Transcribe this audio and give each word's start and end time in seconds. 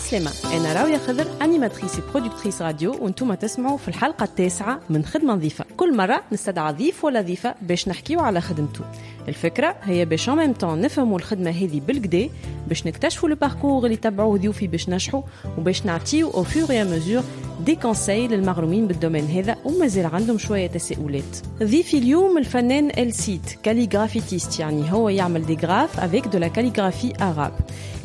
عسلامة 0.00 0.30
أنا 0.56 0.72
راوية 0.72 0.98
خضر 0.98 1.26
أنيماتريس 1.42 2.00
برودكتريس 2.14 2.62
راديو 2.62 2.96
وأنتم 3.00 3.34
تسمعوا 3.34 3.76
في 3.76 3.88
الحلقة 3.88 4.24
التاسعة 4.24 4.80
من 4.90 5.04
خدمة 5.04 5.34
نظيفة. 5.34 5.64
كل 5.76 5.96
مرة 5.96 6.22
نستدعى 6.32 6.72
ضيف 6.72 7.04
ولا 7.04 7.20
ضيفة 7.20 7.54
باش 7.62 7.88
نحكيو 7.88 8.20
على 8.20 8.40
خدمته 8.40 8.84
الفكرة 9.28 9.76
هي 9.82 10.04
باش 10.04 10.28
ان 10.28 10.36
ميم 10.36 10.52
طون 10.52 10.80
نفهموا 10.80 11.18
الخدمة 11.18 11.50
هذه 11.50 11.80
بالكدا 11.86 12.28
باش 12.68 12.86
نكتشفوا 12.86 13.28
لو 13.28 13.36
باركور 13.36 13.84
اللي 13.84 13.96
تبعوه 13.96 14.38
ضيوفي 14.38 14.66
باش 14.66 14.88
نجحوا 14.88 15.22
وباش 15.58 15.86
نعطيو 15.86 16.30
أو 16.30 16.42
فور 16.42 16.84
مزور 16.84 17.22
دي 17.64 17.74
كونساي 17.76 18.28
للمغرومين 18.28 18.86
بالدومين 18.86 19.26
هذا 19.26 19.56
ومازال 19.64 20.06
عندهم 20.06 20.38
شوية 20.38 20.66
تساؤلات. 20.66 21.36
ضيفي 21.62 21.98
اليوم 21.98 22.38
الفنان 22.38 22.90
السيد 22.98 23.44
كاليغرافيتيست 23.62 24.60
يعني 24.60 24.92
هو 24.92 25.08
يعمل 25.08 25.46
دي 25.46 25.54
غراف 25.66 26.00
افيك 26.00 26.28
دو 26.28 26.38
لا 26.38 26.48
كاليغرافي 26.48 27.12
اراب 27.22 27.52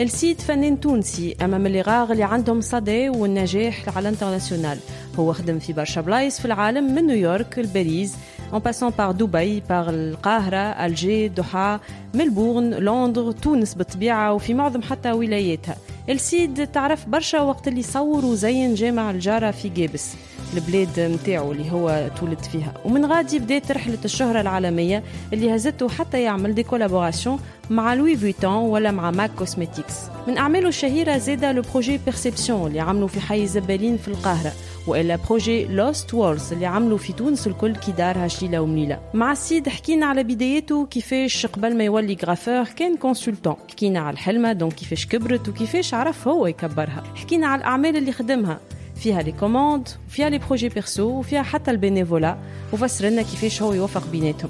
السيد 0.01 0.41
فنان 0.41 0.79
تونسي 0.79 1.35
اما 1.41 1.57
من 1.57 1.81
غار 1.81 2.11
اللي 2.11 2.23
عندهم 2.23 2.61
صدى 2.61 3.09
والنجاح 3.09 3.97
على 3.97 4.09
الانترناسيونال. 4.09 4.77
هو 5.19 5.33
خدم 5.33 5.59
في 5.59 5.73
برشا 5.73 6.01
بلايص 6.01 6.39
في 6.39 6.45
العالم 6.45 6.95
من 6.95 7.07
نيويورك 7.07 7.59
لباريس 7.59 8.15
en 8.53 8.57
passant 8.57 8.91
par 8.99 9.11
دبي 9.11 9.61
par 9.61 9.71
القاهرة 9.71 10.57
الجي 10.57 11.27
دوحة 11.27 11.81
ملبورن 12.13 12.73
لندن 12.73 13.35
تونس 13.35 13.73
بالطبيعة 13.73 14.33
وفي 14.33 14.53
معظم 14.53 14.81
حتى 14.81 15.11
ولاياتها. 15.11 15.75
السيد 16.09 16.67
تعرف 16.67 17.09
برشا 17.09 17.41
وقت 17.41 17.67
اللي 17.67 17.83
صور 17.83 18.25
وزين 18.25 18.73
جامع 18.73 19.11
الجارة 19.11 19.51
في 19.51 19.69
جابس 19.69 20.13
البلاد 20.53 20.99
متاعو 20.99 21.51
اللي 21.51 21.71
هو 21.71 22.09
تولد 22.19 22.39
فيها. 22.39 22.73
ومن 22.85 23.05
غادي 23.05 23.39
بدات 23.39 23.71
رحلة 23.71 23.97
الشهرة 24.05 24.41
العالمية 24.41 25.03
اللي 25.33 25.55
هزته 25.55 25.89
حتى 25.89 26.21
يعمل 26.21 26.55
دي 26.55 26.63
كولابوراسيون 26.63 27.39
مع 27.69 27.93
لوي 27.93 28.17
فيتون 28.17 28.53
ولا 28.53 28.91
مع 28.91 29.11
ماك 29.11 29.31
كوسمتيكس 29.37 29.93
من 30.27 30.37
أعماله 30.37 30.67
الشهيرة 30.67 31.17
زاد 31.17 31.45
لو 31.45 31.61
بروجي 31.73 31.97
بيرسيبسيون 32.05 32.67
اللي 32.67 32.79
عملوا 32.79 33.07
في 33.07 33.19
حي 33.21 33.47
زبالين 33.47 33.97
في 33.97 34.07
القاهرة 34.07 34.51
والا 34.87 35.15
بروجي 35.15 35.65
لوست 35.65 36.13
وورز 36.13 36.53
اللي 36.53 36.65
عملوا 36.65 36.97
في 36.97 37.13
تونس 37.13 37.47
الكل 37.47 37.75
كي 37.75 37.91
دارها 37.91 38.27
شليله 38.27 38.61
ومليله 38.61 38.99
مع 39.13 39.31
السيد 39.31 39.69
حكينا 39.69 40.05
على 40.05 40.23
بداياته 40.23 40.85
كيفاش 40.85 41.45
قبل 41.45 41.77
ما 41.77 41.83
يولي 41.83 42.17
غرافور 42.23 42.63
كان 42.63 42.97
كونسلتون 42.97 43.55
حكينا 43.71 43.99
على 43.99 44.13
الحلمة 44.13 44.53
دونك 44.53 44.73
كيفاش 44.73 45.05
كبرت 45.05 45.49
وكيفاش 45.49 45.93
عرف 45.95 46.27
هو 46.27 46.47
يكبرها. 46.47 47.03
حكينا 47.15 47.47
على 47.47 47.59
الأعمال 47.59 47.97
اللي 47.97 48.11
خدمها. 48.11 48.59
فيها 48.95 49.21
لي 49.21 49.31
كوموند 49.31 49.89
فيها 50.09 50.29
لي 50.29 50.37
بروجي 50.37 50.69
بيرسو 50.69 51.09
وفيها 51.09 51.43
حتى 51.43 51.71
البينيفولا 51.71 52.37
وفسر 52.73 53.05
لنا 53.05 53.21
كيفاش 53.21 53.61
هو 53.61 53.73
يوفق 53.73 54.07
بيناتهم. 54.11 54.49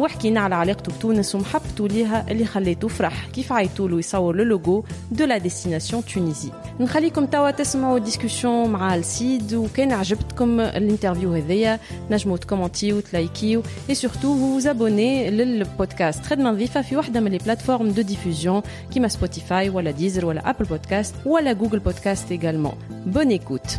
وحكينا 0.00 0.40
على 0.40 0.54
علاقته 0.54 0.92
بتونس 0.92 1.34
ومحبته 1.34 1.88
ليها 1.88 2.30
اللي 2.30 2.44
خليته 2.44 2.88
فرح 2.88 3.26
كيف 3.26 3.52
عيطوا 3.52 3.88
له 3.88 3.98
يصور 3.98 4.36
لو 4.36 4.44
لوغو 4.44 4.84
دو 5.10 5.24
لا 5.24 5.38
ديستيناسيون 5.38 6.04
تونيزي 6.04 6.50
نخليكم 6.80 7.26
توا 7.26 7.50
تسمعوا 7.50 7.98
ديسكوسيون 7.98 8.70
مع 8.70 8.94
السيد 8.94 9.54
وكان 9.54 9.92
عجبتكم 9.92 10.60
الانترفيو 10.60 11.32
هذيا 11.32 11.80
نجموا 12.10 12.36
تكومنتيو 12.36 12.96
وتلايكيو 12.96 13.62
اي 13.90 13.94
سورتو 13.94 14.34
vous 14.34 14.64
abonner 14.64 15.30
للبودكاست 15.30 16.24
خدمة 16.24 16.50
نظيفة 16.50 16.82
في 16.82 16.96
واحدة 16.96 17.20
من 17.20 17.30
لي 17.30 17.38
بلاتفورم 17.38 17.88
دو 17.88 18.02
ديفوزيون 18.02 18.62
كيما 18.94 19.08
سبوتيفاي 19.08 19.68
ولا 19.68 19.90
ديزر 19.90 20.26
ولا 20.26 20.50
ابل 20.50 20.64
بودكاست 20.64 21.14
ولا 21.26 21.52
جوجل 21.52 21.78
بودكاست 21.78 22.32
également. 22.32 22.74
Bonne 23.06 23.30
écoute. 23.30 23.78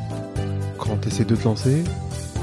Quand 0.78 0.98
tu 1.02 1.08
essaies 1.08 1.26
de 1.26 1.36
te 1.36 1.44
lancer, 1.44 1.84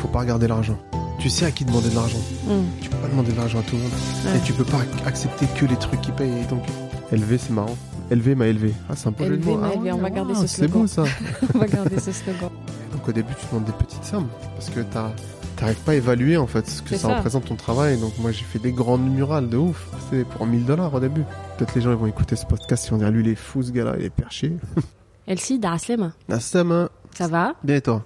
faut 0.01 0.09
pas 0.09 0.21
regarder 0.21 0.49
l'argent. 0.49 0.79
Tu 1.21 1.29
sais 1.31 1.47
à 1.47 1.51
qui 1.51 1.65
demander 1.65 1.91
de 1.91 1.95
l'argent. 1.95 2.23
Mm. 2.47 2.86
peux 2.98 3.04
pas 3.04 3.12
demander 3.12 3.32
de 3.32 3.38
l'argent 3.38 3.60
à 3.60 3.64
tout 3.64 3.76
le 3.76 3.84
monde. 3.84 3.92
Et 4.36 4.40
tu 4.42 4.54
peux 4.54 4.64
pas 4.64 4.80
accepter 5.06 5.46
que 5.56 5.66
les 5.66 5.76
trucs 5.78 6.02
qui 6.02 6.12
payent. 6.12 6.46
Donc, 6.50 6.64
élevé, 7.12 7.38
c'est 7.38 7.52
marrant. 7.52 7.78
Élevé 8.10 8.36
m'a 8.36 8.48
élevé. 8.48 8.74
Ah, 8.90 8.94
c'est 8.96 9.08
un 9.08 9.12
peu 9.12 9.26
élevé. 9.26 9.52
Élevé 9.52 9.58
m'a 9.58 9.74
élevé, 9.74 9.92
on 9.92 9.98
va 9.98 10.08
ah, 10.08 10.10
garder 10.10 10.36
ce 10.36 10.48
slogan. 10.48 10.88
C'est 10.88 11.02
bon 11.02 11.10
ça. 11.10 11.16
on 11.56 11.60
va 11.60 11.68
garder 11.68 12.00
ce 12.00 12.12
slogan. 12.12 12.50
Donc 12.94 13.08
au 13.08 13.12
début, 13.12 13.34
tu 13.40 13.46
demandes 13.48 13.66
des 13.66 13.74
petites 13.74 14.04
sommes 14.04 14.28
parce 14.56 14.70
que 14.70 14.80
t'arrives 14.82 15.82
pas 15.82 15.92
à 15.92 15.96
évaluer 15.96 16.38
en 16.38 16.48
fait 16.48 16.68
ce 16.68 16.82
que 16.82 16.96
ça, 16.96 17.16
représente 17.16 17.46
ton 17.46 17.56
travail. 17.56 18.00
Donc 18.00 18.18
moi 18.20 18.32
j'ai 18.32 18.46
fait 18.46 18.60
des 18.60 18.72
grandes 18.72 19.10
murales 19.10 19.50
de 19.50 19.58
ouf. 19.58 19.88
C'était 20.10 20.24
pour 20.24 20.46
1000 20.46 20.66
dollars 20.66 20.94
au 20.94 21.00
début. 21.00 21.24
Peut-être 21.58 21.76
les 21.76 21.82
gens 21.82 21.92
ils 21.92 21.98
vont 21.98 22.08
écouter 22.08 22.36
ce 22.36 22.46
podcast 22.46 22.86
si 22.86 22.94
on 22.94 22.98
dit 22.98 23.06
lui 23.06 23.24
il 23.24 23.30
est 23.30 23.36
fou 23.36 23.62
ce 23.62 23.72
gars-là, 23.72 23.96
il 24.00 24.06
est 24.06 24.10
perché. 24.10 24.56
Elsie, 25.28 25.60
d'Aslema. 25.60 26.14
Hein. 26.30 26.40
Ça 27.14 27.28
va? 27.28 27.56
Bien 27.64 27.76
et 27.76 27.82
toi? 27.82 28.06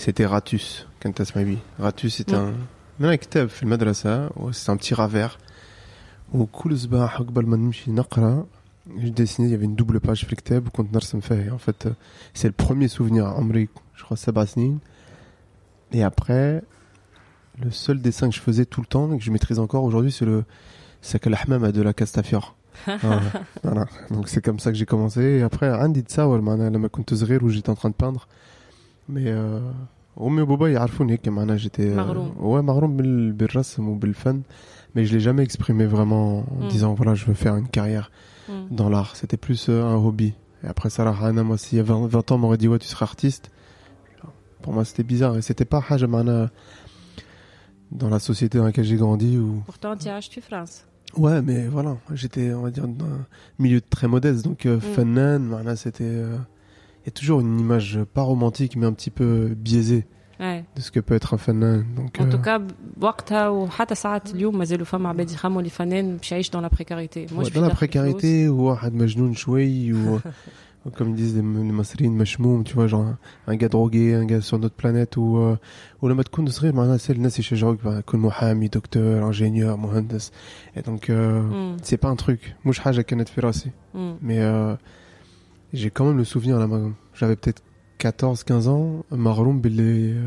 سيتي 0.00 0.24
راتوس 0.24 0.84
كنت 1.02 1.18
تسمعي 1.18 1.44
بيه 1.44 1.58
راتوس 1.80 2.16
سيتي 2.16 2.36
مم. 2.36 2.42
ان 2.42 2.56
من 2.98 3.14
كتاب 3.14 3.48
في 3.48 3.62
المدرسه 3.62 4.30
سيتي 4.50 4.72
ان 4.72 4.76
بتي 4.76 4.94
رافير 4.94 5.38
وكل 6.34 6.78
صباح 6.78 7.18
قبل 7.18 7.46
ما 7.46 7.56
نمشي 7.56 7.90
نقرا 7.90 8.46
جو 8.96 9.08
ديسيني 9.08 9.52
يافي 9.52 9.66
une 9.66 9.82
double 9.82 10.00
page 10.08 10.24
في 10.24 10.32
الكتاب 10.32 10.66
وكنت 10.66 10.94
نرسم 10.94 11.20
فيه 11.20 11.56
en 11.56 11.70
fait 11.70 11.88
c'est 12.38 12.48
le 12.48 12.64
premier 12.66 12.88
souvenir 12.88 13.22
عمري 13.24 13.68
je 13.96 14.02
crois 14.04 14.14
سبع 14.14 14.44
سنين 14.44 14.78
et 15.94 16.02
après 16.02 16.62
le 17.64 17.70
seul 17.70 18.00
dessin 18.00 18.28
que 18.28 18.36
je 18.36 18.40
faisais 18.40 18.66
tout 18.66 18.80
le 18.80 18.86
temps 18.86 19.12
et 19.12 19.18
que 19.18 19.24
je 19.24 19.30
maîtrise 19.30 19.58
encore 19.58 19.84
aujourd'hui 19.84 20.12
c'est 20.12 20.26
le 20.26 20.44
c'est 21.02 21.18
que 21.18 21.28
الحمامة 21.28 21.70
de 21.72 21.82
la 21.82 21.92
Castafiore 21.92 22.54
Ah, 22.86 23.20
voilà. 23.64 23.86
Donc 24.10 24.28
c'est 24.28 24.42
comme 24.46 24.58
ça 24.58 24.70
que 24.70 24.76
j'ai 24.76 24.84
commencé. 24.84 25.22
Et 25.38 25.42
après, 25.42 25.64
عندي 25.64 26.02
تصاور 26.02 26.40
معناها 26.40 26.70
لما 26.70 26.88
كنت 26.88 27.14
صغير 27.14 27.40
où 27.44 27.48
j'étais 27.48 27.70
en 27.70 27.74
train 27.74 27.88
de 27.88 27.94
peindre. 27.94 28.28
Mais 29.10 29.26
euh, 29.26 29.60
أمي 30.20 30.42
وبابا 30.42 30.68
يعرفوني 30.68 31.12
هيك 31.12 31.28
معناها 31.28 31.56
j'étais 31.58 31.78
euh, 31.78 31.96
مغروم. 31.96 32.34
ouais 32.38 32.62
مغروم 32.64 32.96
بال- 32.96 33.32
بالرسم 33.32 33.88
وبالفن. 33.88 34.42
Mais 34.96 35.04
je 35.04 35.12
l'ai 35.12 35.20
jamais 35.20 35.42
exprimé 35.42 35.86
vraiment 35.86 36.38
en 36.38 36.64
Mm. 36.64 36.68
disant 36.68 36.94
voilà 36.94 37.14
je 37.14 37.24
veux 37.26 37.34
faire 37.34 37.56
une 37.56 37.68
carrière 37.68 38.10
مم. 38.48 38.68
dans 38.70 38.88
l'art. 38.88 39.14
C'était 39.16 39.36
plus 39.46 39.68
euh, 39.68 39.84
un 39.84 39.96
hobby. 39.96 40.32
Et 40.64 40.68
après 40.68 40.90
Sarah 40.90 41.16
Hana, 41.26 41.42
moi 41.44 41.58
s'il 41.58 41.76
y 41.78 41.80
a 41.80 41.84
20, 41.84 42.06
20 42.06 42.32
ans 42.32 42.38
m'aurait 42.38 42.56
dit 42.58 42.68
ouais 42.68 42.78
tu 42.78 42.86
seras 42.88 43.04
artiste. 43.06 43.50
Pour 44.62 44.72
moi 44.72 44.84
c'était 44.84 45.02
bizarre 45.12 45.36
et 45.36 45.42
c'était 45.42 45.64
pas 45.74 45.80
حاجة 45.80 46.06
معناها 46.06 46.50
dans 47.92 48.08
la 48.08 48.18
société 48.18 48.58
dans 48.58 48.64
laquelle 48.64 48.84
j'ai 48.84 48.96
grandi 48.96 49.38
où 49.38 49.62
pourtant 49.66 49.96
tu 49.96 50.08
عشت 50.08 50.32
في 50.32 50.40
فرنسا 50.40 50.80
Ouais, 51.16 51.40
mais 51.40 51.66
voilà, 51.68 51.96
j'étais, 52.12 52.52
on 52.52 52.60
va 52.62 52.70
dire, 52.70 52.86
dans 52.88 53.06
un 53.06 53.24
milieu 53.60 53.80
très 53.80 54.06
modeste. 54.08 54.44
Donc, 54.44 54.66
euh, 54.66 54.76
Mm. 54.76 54.80
Fannan, 54.94 55.40
voilà, 55.54 55.74
c'était. 55.76 56.04
euh, 56.26 56.36
Il 56.36 56.49
y 57.06 57.08
a 57.08 57.12
toujours 57.12 57.40
une 57.40 57.60
image 57.60 58.00
pas 58.14 58.22
romantique, 58.22 58.76
mais 58.76 58.86
un 58.86 58.92
petit 58.92 59.10
peu 59.10 59.54
biaisée 59.56 60.06
ouais. 60.40 60.64
de 60.76 60.80
ce 60.80 60.90
que 60.90 61.00
peut 61.00 61.14
être 61.14 61.34
un 61.34 61.38
Fannan. 61.38 61.84
Donc, 61.96 62.20
En 62.20 62.26
euh, 62.26 62.30
tout 62.30 62.42
cas 62.42 62.60
وقتها 63.00 63.48
وحتى 63.48 63.94
ساعات 63.94 64.34
اليوم 64.34 64.58
مازالوا 64.58 64.84
فما 64.84 65.08
عباد 65.08 65.30
يخموا 65.30 65.62
لي 65.62 65.68
فنان 65.70 66.16
باش 66.16 66.32
يعيش 66.32 66.50
dans 66.50 66.60
la 66.60 66.70
précarité. 66.70 67.26
Moi, 67.32 67.44
ouais, 67.44 67.50
je 67.50 67.54
dans 67.54 67.60
la 67.60 67.68
vis 67.68 67.74
précarité, 67.74 68.48
ou 68.48 68.60
واحد 68.60 68.94
مجنون 68.94 69.34
شوي, 69.34 69.92
ou, 69.92 70.20
ou 70.86 70.90
comme 70.90 71.10
ils 71.10 71.14
disent 71.16 71.36
les, 71.36 71.42
les 71.42 71.72
Masrines, 71.72 72.16
مشموم, 72.16 72.64
tu 72.64 72.74
vois, 72.74 72.86
genre 72.86 73.02
un, 73.06 73.18
un 73.46 73.56
gars 73.56 73.68
drogué, 73.68 74.14
un 74.14 74.24
gars 74.24 74.40
sur 74.40 74.58
notre 74.58 74.74
planète, 74.74 75.16
ou, 75.16 75.36
euh, 75.36 75.56
ou 76.02 76.08
لما 76.08 76.22
تكون 76.22 76.46
صغير 76.48 76.74
معناها 76.74 76.98
c'est 76.98 77.10
الناس 77.10 77.38
يشجعوك 77.38 77.82
بقى 77.84 78.02
كون 78.02 78.20
محامي 78.20 78.68
دكتور 78.68 79.32
ingénieur 79.32 79.76
مهندس 79.76 80.32
et 80.76 80.82
donc 80.82 81.10
euh, 81.10 81.40
Mm, 81.42 81.76
c'est 81.82 81.96
pas 81.96 82.08
un 82.08 82.16
truc 82.16 82.40
مش 82.64 82.78
حاجة 82.80 83.00
كانت 83.00 83.28
في 83.28 83.40
راسي 83.40 83.70
mm. 83.94 83.98
Mais 83.98 84.38
euh, 84.40 84.76
j'ai 85.73 85.89
quand 85.89 86.05
même 86.05 86.17
le 86.17 86.23
souvenir 86.23 86.59
là, 86.59 86.67
j'avais 87.13 87.35
peut-être 87.35 87.63
14-15 87.99 88.67
ans, 88.67 89.05
Maroum, 89.11 89.61
les 89.63 90.13
euh, 90.13 90.23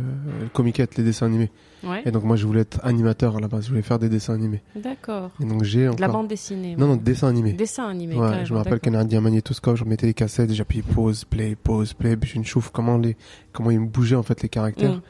comiquettes, 0.53 0.97
les 0.97 1.03
dessins 1.03 1.27
animés. 1.27 1.51
Ouais. 1.83 2.03
Et 2.07 2.13
donc 2.13 2.23
moi 2.23 2.37
je 2.37 2.47
voulais 2.47 2.61
être 2.61 2.79
animateur 2.85 3.37
à 3.37 3.41
la 3.41 3.49
base, 3.49 3.65
je 3.65 3.71
voulais 3.71 3.83
faire 3.83 3.99
des 3.99 4.09
dessins 4.09 4.35
animés. 4.35 4.63
D'accord. 4.77 5.31
Et 5.43 5.45
donc 5.45 5.65
j'ai 5.65 5.87
De 5.87 6.01
la 6.01 6.07
encore... 6.07 6.21
bande 6.21 6.29
dessinée. 6.29 6.77
Non, 6.77 6.87
non, 6.87 6.97
dessins 6.97 7.29
animés. 7.29 7.53
Dessin 7.53 7.89
animé. 7.89 8.15
Ouais, 8.15 8.45
je 8.45 8.53
me 8.53 8.59
rappelle 8.59 8.81
qu'un 8.81 8.95
indien 8.95 9.21
magnétoscope, 9.21 9.77
je 9.77 9.85
remettais 9.85 10.07
les 10.07 10.15
cassettes, 10.15 10.51
puis 10.65 10.83
pause, 10.83 11.25
play, 11.25 11.57
pause, 11.57 11.95
play, 11.95 12.17
puis 12.17 12.31
je 12.31 12.39
ne 12.39 12.45
chauffe 12.45 12.71
comment 12.71 12.97
les, 12.97 13.17
comment 13.53 13.71
ils 13.71 13.81
me 13.81 13.87
bougeaient 13.87 14.17
en 14.17 14.23
fait 14.23 14.41
les 14.43 14.49
caractères. 14.49 14.97
Mm. 14.97 15.03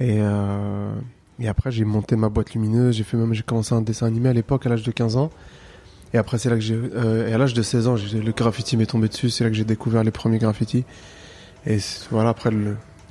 Et, 0.00 0.16
euh, 0.20 0.92
et 1.38 1.48
après, 1.48 1.70
j'ai 1.70 1.84
monté 1.84 2.16
ma 2.16 2.28
boîte 2.28 2.52
lumineuse. 2.54 2.96
J'ai 2.96 3.04
fait 3.04 3.16
même, 3.16 3.32
j'ai 3.34 3.42
commencé 3.42 3.74
un 3.74 3.82
dessin 3.82 4.06
animé 4.06 4.28
à 4.28 4.32
l'époque, 4.32 4.66
à 4.66 4.68
l'âge 4.68 4.82
de 4.82 4.90
15 4.90 5.16
ans. 5.16 5.30
Et 6.12 6.18
après, 6.18 6.38
c'est 6.38 6.50
là 6.50 6.56
que 6.56 6.60
j'ai. 6.60 6.74
Euh, 6.74 7.28
et 7.28 7.32
à 7.32 7.38
l'âge 7.38 7.54
de 7.54 7.62
16 7.62 7.86
ans, 7.88 7.94
le 7.94 8.32
graffiti 8.32 8.76
m'est 8.76 8.86
tombé 8.86 9.08
dessus. 9.08 9.30
C'est 9.30 9.44
là 9.44 9.50
que 9.50 9.56
j'ai 9.56 9.64
découvert 9.64 10.02
les 10.02 10.10
premiers 10.10 10.38
graffitis. 10.38 10.84
Et 11.66 11.78
voilà, 12.10 12.30
après, 12.30 12.50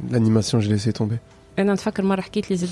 l'animation, 0.10 0.60
j'ai 0.60 0.70
laissé 0.70 0.92
tomber. 0.92 1.18
Et 1.58 1.62
une 1.62 1.78
fois 1.78 1.92
que 1.92 2.02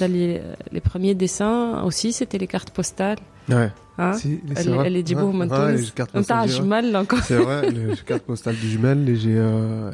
les, 0.08 0.42
les 0.72 0.82
premiers 0.82 1.14
dessins 1.14 1.84
aussi, 1.84 2.14
c'était 2.14 2.38
les 2.38 2.48
cartes 2.48 2.72
postales. 2.72 3.18
Ouais. 3.50 3.72
Hein? 3.98 4.14
Si, 4.14 4.40
elle, 4.56 4.78
elle 4.86 4.96
est 4.96 5.08
djibou 5.08 5.32
ouais, 5.32 5.48
ouais, 5.48 5.76
les 5.76 5.84
cartes 5.88 6.12
postales. 6.12 6.50
jumel 6.50 6.96
encore. 6.96 7.20
C'est 7.24 7.38
vrai, 7.38 7.70
les 7.72 7.96
cartes 8.06 8.24
postales 8.24 8.56
du 8.56 8.70
jumel, 8.70 9.04
les 9.04 9.16
j'ai. 9.16 9.36
Euh, 9.38 9.92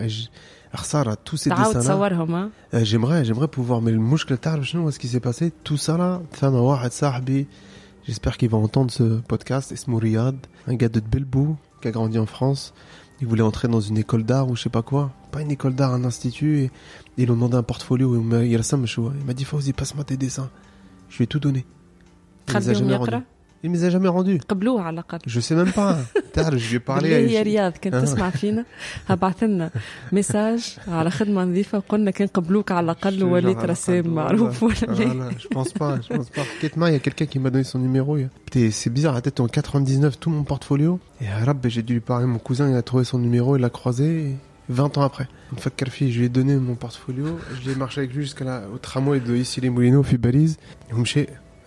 tous 1.24 1.38
ces 1.38 1.50
dessins-là. 1.50 2.50
Euh, 2.74 2.84
j'aimerais, 2.84 3.24
j'aimerais 3.26 3.48
pouvoir, 3.48 3.82
mais 3.82 3.92
le 3.92 4.00
mouche 4.00 4.26
que 4.26 4.34
t'as, 4.34 4.60
je 4.62 4.72
sais 4.72 4.92
ce 4.92 5.00
qui 5.00 5.08
s'est 5.08 5.20
passé. 5.20 5.54
Tout 5.64 5.78
ça 5.78 5.98
là, 5.98 6.22
tu 6.32 6.40
femme 6.40 6.56
à 6.56 6.62
Wahad 6.62 6.92
Sahbi. 6.92 7.48
J'espère 8.06 8.38
qu'il 8.38 8.50
va 8.50 8.58
entendre 8.58 8.92
ce 8.92 9.22
podcast. 9.22 9.72
Esmou 9.72 9.98
Riyad, 9.98 10.36
un 10.68 10.76
gars 10.76 10.90
de 10.90 11.00
Belbou 11.00 11.56
qui 11.82 11.88
a 11.88 11.92
grandi 11.92 12.20
en 12.20 12.26
France. 12.26 12.74
Il 13.22 13.28
voulait 13.28 13.44
entrer 13.44 13.70
dans 13.70 13.80
une 13.80 13.98
école 13.98 14.24
d'art 14.24 14.50
ou 14.50 14.58
je 14.58 14.64
sais 14.64 14.70
pas 14.70 14.82
quoi. 14.82 15.12
Pas 15.32 15.42
une 15.42 15.52
école 15.52 15.74
d'art, 15.74 15.94
un 15.94 16.04
institut. 16.04 16.60
Et, 16.60 16.64
et 16.66 16.72
ils 17.18 17.28
l'ont 17.28 17.36
demandé 17.36 17.56
un 17.56 17.64
portfolio. 17.64 18.14
Il 18.16 18.22
m'a 18.22 19.34
dit 19.34 19.46
Fawzi, 19.46 19.72
passe-moi 19.72 20.04
tes 20.04 20.18
dessins. 20.18 20.50
Je 21.08 21.18
lui 21.18 21.24
ai 21.24 21.28
tout 21.28 21.40
donné. 21.40 21.66
Les 22.50 22.70
ingénieurs 22.70 23.02
ont 23.02 23.06
dit, 23.06 23.12
il 23.65 23.71
me 23.71 23.77
les 23.77 23.85
a 23.85 23.91
jamais 23.91 24.09
rendus 24.09 24.39
قبلوه 24.49 24.83
على 24.83 24.95
الاقل 24.95 25.19
je 25.31 25.41
sais 25.41 25.55
même 25.55 25.73
pas 25.73 25.97
تعرف 26.33 26.59
je 26.63 26.71
lui 26.71 26.77
ai 26.77 26.81
parlé 26.81 27.03
بالله 27.09 27.31
يا 27.33 27.41
à- 27.41 27.45
رياض 27.45 27.73
كنت 27.73 27.95
آه. 27.95 28.01
تسمع 28.01 28.31
فينا 28.31 28.65
ابعث 29.11 29.43
لنا 29.43 29.71
ميساج 30.13 30.77
على 30.89 31.11
خدمه 31.11 31.45
نظيفه 31.45 31.79
وقلنا 31.79 32.11
كان 32.11 32.29
قبلوك 32.29 32.73
على 32.73 32.85
الاقل 32.85 33.19
Je- 33.19 33.23
ووليت 33.23 33.59
genre, 33.59 33.65
رسام 33.65 34.05
voilà. 34.05 34.07
معروف 34.09 34.63
ولا 34.63 34.75
لا 34.75 34.95
Voilà, 34.95 35.39
je 35.43 35.49
pense 35.57 35.73
pas, 35.81 36.01
je 36.03 36.09
pense 36.17 36.31
pas. 36.37 36.47
Ketma, 36.63 36.89
il 36.91 36.93
y 36.93 36.97
a 36.97 36.99
quelqu'un 37.07 37.27
qui 37.33 37.39
m'a 37.39 37.51
donné 37.51 37.65
son 37.65 37.79
numéro. 37.87 38.11
il 38.17 38.21
y 38.23 38.25
a- 38.25 38.31
Putain, 38.47 38.71
C'est 38.81 38.91
bizarre, 38.99 39.17
à 39.17 39.21
tête 39.27 39.39
en 39.41 39.49
99, 39.49 40.19
tout 40.23 40.31
mon 40.31 40.45
portfolio. 40.53 40.91
Et 41.23 41.27
à 41.29 41.37
Arab, 41.43 41.59
j'ai 41.75 41.83
dû 41.89 41.93
lui 41.99 42.01
parler. 42.13 42.27
Mon 42.35 42.39
cousin, 42.49 42.67
il 42.73 42.77
a 42.83 42.85
trouvé 42.91 43.03
son 43.13 43.19
numéro, 43.27 43.51
il 43.57 43.63
l'a 43.67 43.71
croisé. 43.79 44.09
et 44.29 44.37
20 44.81 44.93
ans 44.99 45.05
après. 45.11 45.27
Une 45.53 45.59
fois 45.63 45.71
que 45.73 45.77
Karfi, 45.83 46.05
je 46.13 46.17
lui 46.21 46.27
ai 46.27 46.33
donné 46.39 46.55
mon 46.69 46.77
portfolio. 46.87 47.27
Je 47.61 47.63
l'ai 47.69 47.77
marché 47.85 47.97
avec 48.03 48.11
lui 48.17 48.23
jusqu'à 48.29 48.45
la, 48.51 48.57
au 48.75 48.79
tramway 48.87 49.19
de 49.29 49.35
ici 49.45 49.57
les 49.65 49.71
Moulineaux, 49.75 50.05
puis 50.09 50.19
Belize. 50.27 50.55
Et 50.91 50.93
Oumché 50.99 51.23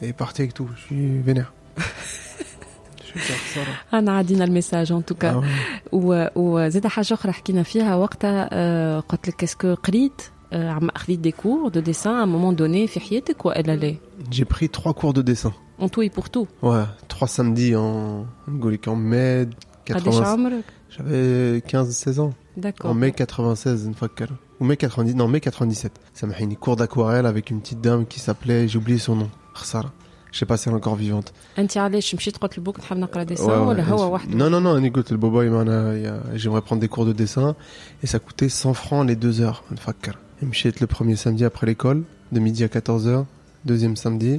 est 0.10 0.14
parti 0.24 0.38
avec 0.44 0.54
tout. 0.58 0.68
Je 0.76 0.82
suis 0.88 1.06
vénère. 1.30 1.52
je 1.78 3.20
suis 3.20 3.20
ça, 3.54 3.60
là. 3.66 3.94
انا 3.98 4.18
عدينا 4.18 4.44
الميساج 4.44 4.92
ان 4.92 5.06
توكا 5.06 5.42
Ah 5.42 5.44
ouais. 5.44 5.92
و- 5.94 6.28
وزاد 6.36 6.88
حاجه 6.88 7.14
اخرى 7.14 7.32
حكينا 7.32 7.64
فيها 7.64 7.96
وقتها 7.96 8.50
آه، 8.52 9.00
قلت 9.00 9.28
لك 9.28 9.44
اسكو 9.44 9.74
قريت 9.74 10.22
آه، 10.54 10.70
عم 10.70 10.90
خديت 10.98 11.20
دي 11.20 11.32
كور 11.32 11.68
دو 11.70 11.80
ديسان 11.80 12.14
ا 12.14 12.26
مومون 12.26 12.56
دوني 12.56 12.88
في 12.88 13.00
حياتك 13.00 13.46
والا 13.46 13.76
لا 13.76 13.96
J'ai 14.32 14.46
pris 14.46 14.68
trois 14.70 14.94
cours 14.94 15.14
de 15.14 15.22
dessin. 15.32 15.52
اون 15.80 15.92
تو 15.92 16.08
بور 16.16 16.26
تو 16.26 16.46
Ouais, 16.64 16.86
trois 17.14 17.28
samedis 17.28 17.76
en, 17.76 18.26
en 18.48 18.88
en 18.88 18.96
mai 18.96 19.48
قداش 19.92 20.14
80. 20.14 20.24
عمرك 20.28 20.64
J'avais 20.92 21.62
15-16 21.72 22.20
ans. 22.20 22.32
En 22.58 22.60
داكور 22.62 22.94
mai 22.94 23.12
96, 23.12 23.86
une 23.86 23.94
fois 23.96 24.10
que... 24.10 24.24
Ou 24.60 24.66
mai 24.66 24.76
90, 24.76 25.16
non, 25.16 25.28
mai 25.28 25.40
97. 25.40 25.92
Ça 26.14 26.28
m'a 26.28 26.34
fait 26.34 26.44
une 26.44 26.56
cours 26.58 26.76
d'aquarelle 26.76 27.26
avec 27.26 27.50
une 27.50 27.62
petite 27.62 27.80
dame 27.82 28.06
qui 28.06 28.20
s'appelait, 28.20 28.68
j'ai 28.68 28.78
oublié 28.78 29.00
son 29.00 29.16
nom, 29.16 29.30
Khsara. 29.56 29.90
Je 30.36 30.38
sais 30.40 30.46
pas 30.46 30.56
si 30.58 30.70
elle 30.70 30.76
est 30.76 30.78
encore 30.78 30.96
vivante. 30.96 31.32
انت 31.60 31.78
علاش 31.78 32.16
مشيت 32.16 32.38
قلت 32.38 32.58
لبوك 32.60 32.80
نحب 32.80 32.98
نقرا 32.98 33.24
ديسان 33.24 33.48
Ouais, 33.48 33.50
ouais, 33.50 33.68
ولا 33.68 33.84
elle- 33.84 33.90
هو 33.92 34.14
وحده 34.14 34.38
Non, 34.38 34.50
non, 34.50 34.62
non, 34.62 34.84
écoute, 34.84 35.12
le 35.12 35.18
bobo, 35.18 35.42
il 35.44 35.52
m'en 35.52 35.68
a- 35.68 35.96
il 35.98 36.06
a- 36.08 36.24
j'aimerais 36.38 36.62
prendre 36.62 36.82
des 36.82 36.88
cours 36.88 37.06
de 37.06 37.14
dessin 37.14 37.56
et 38.04 38.08
ça 38.08 38.20
coûtait 38.20 38.50
100 38.50 38.74
francs 38.74 39.06
les 39.08 39.16
deux 39.16 39.36
heures. 39.42 39.64
une 39.72 39.78
fois 39.78 39.94
que- 40.02 40.12
Et 40.42 40.46
me 40.46 40.54
le 40.80 40.88
premier 40.88 41.16
samedi 41.24 41.44
après 41.46 41.66
l'école, 41.68 42.00
de 42.32 42.40
midi 42.40 42.64
à 42.64 42.70
14h, 42.70 43.26
deuxième 43.72 43.96
samedi, 44.04 44.34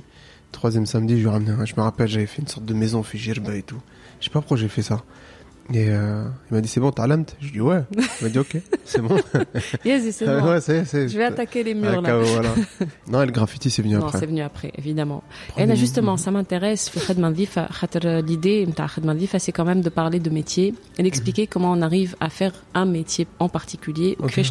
troisième 0.50 0.86
samedi, 0.86 1.12
je 1.18 1.22
lui 1.24 1.28
ramenais, 1.36 1.52
un- 1.60 1.64
je 1.70 1.74
me 1.78 1.82
rappelle, 1.88 2.08
j'avais 2.14 2.26
fait 2.34 2.40
une 2.44 2.48
sorte 2.54 2.66
de 2.72 2.74
maison, 2.82 2.98
fait 3.10 3.18
gerba 3.26 3.52
et 3.60 3.62
tout. 3.70 3.80
Je 4.18 4.24
sais 4.24 4.30
pas 4.30 4.40
pourquoi 4.40 4.56
j'ai 4.62 4.68
fait 4.76 4.86
ça. 4.90 4.98
Et 5.73 5.89
euh, 5.89 6.23
il 6.49 6.55
m'a 6.55 6.61
dit 6.61 6.67
c'est 6.69 6.79
bon, 6.79 6.91
t'as 6.91 7.07
l'amt? 7.07 7.25
Je 7.39 7.45
lui 7.45 7.51
dis 7.53 7.61
ouais. 7.61 7.83
Il 7.91 8.23
m'a 8.23 8.29
dit 8.29 8.39
ok, 8.39 8.57
c'est 8.85 9.01
bon. 9.01 9.17
yes, 9.85 10.15
c'est 10.15 10.25
bon. 10.39 10.59
c'est. 10.61 11.09
Je 11.09 11.17
vais 11.17 11.25
attaquer 11.25 11.63
les 11.63 11.73
murs 11.73 12.01
ah, 12.05 12.09
là. 12.09 12.21
Non, 13.07 13.21
et 13.21 13.25
le 13.25 13.31
graffiti 13.31 13.69
c'est 13.69 13.81
venu 13.81 13.95
non, 13.95 14.05
après. 14.05 14.19
c'est 14.19 14.25
venu 14.25 14.41
après, 14.41 14.71
évidemment. 14.77 15.23
Prenez 15.49 15.53
eh 15.55 15.59
ben, 15.59 15.63
et 15.63 15.67
là 15.67 15.75
justement, 15.75 16.15
ça 16.15 16.31
m'intéresse. 16.31 16.91
Euh, 18.05 18.21
l'idée 18.21 18.67
c'est 19.39 19.51
quand 19.51 19.65
même 19.65 19.81
de 19.81 19.89
parler 19.89 20.19
de 20.19 20.29
métier 20.29 20.73
et 20.97 21.03
d'expliquer 21.03 21.43
mhm. 21.43 21.47
comment 21.49 21.71
on 21.71 21.81
arrive 21.81 22.15
à 22.19 22.29
faire 22.29 22.53
un 22.73 22.85
métier 22.85 23.27
en 23.39 23.49
particulier. 23.49 24.15
Okay. 24.19 24.41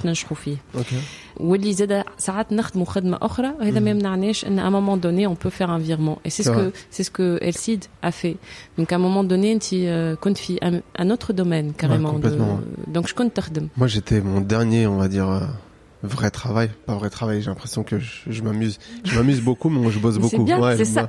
Okay. 0.75 0.97
واللي 1.38 1.74
زاد 1.74 2.04
ساعات 2.18 2.54
نخدموا 2.54 2.86
خدمة 2.86 3.18
أخرى 3.22 3.48
وهذا 3.60 3.80
ما 3.80 3.90
يمنعناش 3.90 4.46
أن 4.46 4.60
à 4.60 4.64
un 4.64 4.70
moment 4.72 4.98
donné 4.98 5.28
on 5.28 5.36
peut 5.36 5.50
faire 5.50 5.70
un 5.70 5.80
virement. 5.80 6.18
Et 6.26 6.30
c'est 6.30 6.44
ce 6.44 6.50
C'est 6.50 6.56
que 6.56 6.72
c'est 6.90 7.04
ce 7.04 7.12
que 7.12 7.40
Elside 7.42 7.86
a 8.02 8.12
fait. 8.12 8.38
Donc 8.78 8.92
à 8.92 8.96
un 8.96 9.00
moment 9.00 9.24
donné 9.24 9.52
أنت 9.54 9.74
آه، 9.74 10.14
كنت 10.14 10.38
في 10.38 10.58
un, 10.64 11.02
un 11.02 11.10
autre 11.10 11.34
domaine 11.34 11.74
carrément. 11.78 12.14
de... 12.14 12.28
complètement, 12.30 12.60
Donc 12.94 13.08
je 13.08 13.14
كنت 13.14 13.36
تخدم. 13.36 13.68
Moi, 13.78 13.88
j'étais 13.88 14.22
mon 14.22 14.42
dernier, 14.42 14.88
on 14.88 14.98
va 14.98 15.08
dire, 15.08 15.30
euh, 15.30 15.42
vrai 16.07 16.31
travail, 16.31 16.71
pas 16.87 16.95
vrai 16.95 17.11
travail. 17.11 17.43
J'ai 17.43 17.51
l'impression 17.51 17.83
que 17.83 17.99
je, 17.99 18.43
m'amuse. 18.43 18.79
Je 19.05 19.17
m'amuse 19.17 19.41
beaucoup, 19.41 19.69
mais 19.69 19.91
je 19.91 19.99
bosse 19.99 20.19
beaucoup. 20.19 20.47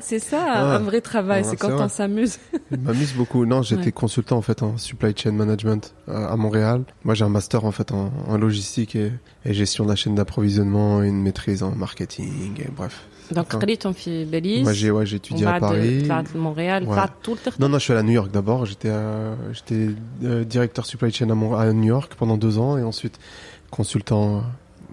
C'est 0.01 0.19
ça, 0.19 0.75
un 0.75 0.79
vrai 0.79 1.01
travail, 1.01 1.45
c'est 1.45 1.55
quand 1.55 1.79
on 1.79 1.89
s'amuse. 1.89 2.39
je 2.71 2.77
m'amuse 2.77 3.13
beaucoup. 3.13 3.45
Non, 3.45 3.61
j'étais 3.61 3.91
consultant 3.91 4.37
en 4.37 4.41
fait 4.41 4.63
en 4.63 4.77
supply 4.77 5.13
chain 5.15 5.31
management 5.31 5.93
euh, 6.09 6.27
à, 6.27 6.35
Montréal. 6.35 6.83
Moi, 7.03 7.15
j'ai 7.15 7.23
un 7.23 7.29
master 7.29 7.65
en 7.65 7.71
fait 7.71 7.91
en, 7.91 8.37
logistique 8.37 8.95
et, 8.95 9.11
gestion 9.45 9.85
de 9.85 9.89
la 9.89 9.95
chaîne 9.95 10.15
d'approvisionnement, 10.15 11.01
une 11.01 11.21
maîtrise 11.21 11.63
en 11.63 11.71
marketing, 11.71 12.65
bref. 12.75 13.07
Donc, 13.31 13.47
tu 13.65 13.87
en 13.87 13.93
fais 13.93 14.25
Belize. 14.25 14.63
Moi, 14.63 14.73
j'ai 14.73 14.91
ouais, 14.91 15.03
étudié 15.03 15.45
à 15.45 15.59
Paris. 15.59 16.03
De, 16.03 16.37
Montréal, 16.37 16.83
ouais. 16.85 16.95
tout 17.21 17.37
le 17.45 17.51
Non, 17.59 17.69
non, 17.69 17.79
je 17.79 17.83
suis 17.83 17.93
à 17.93 18.03
New 18.03 18.13
York 18.13 18.31
d'abord. 18.31 18.65
J'étais 18.65 18.89
euh, 18.89 19.35
j'étais 19.53 19.89
euh, 20.23 20.43
directeur 20.43 20.85
supply 20.85 21.11
chain 21.11 21.29
à 21.29 21.73
New 21.73 21.83
York 21.83 22.13
pendant 22.17 22.37
deux 22.37 22.57
ans 22.57 22.77
et 22.77 22.83
ensuite 22.83 23.19
consultant 23.69 24.43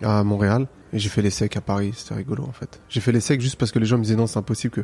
à 0.03 0.25
Montréal 0.25 0.67
et 0.95 0.99
j'ai 1.01 1.09
fait 1.09 1.23
l'ESSEC 1.23 1.57
à 1.57 1.61
Paris. 1.61 1.93
C'était 1.97 2.15
rigolo 2.15 2.45
en 2.45 2.53
fait. 2.53 2.81
J'ai 2.89 3.01
fait 3.01 3.11
l'ESSEC 3.11 3.41
juste 3.41 3.57
parce 3.57 3.73
que 3.73 3.81
les 3.81 3.87
gens 3.87 3.99
me 3.99 4.05
disaient 4.05 4.15
non, 4.15 4.29
c'est 4.29 4.39
impossible 4.39 4.73
que 4.73 4.81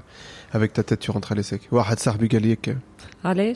avec 0.52 0.72
ta 0.72 0.82
tête 0.82 0.98
tu 0.98 1.10
rentres 1.12 1.32
à 1.32 1.34
l'ESSEC. 1.36 1.68
Allez. 3.22 3.54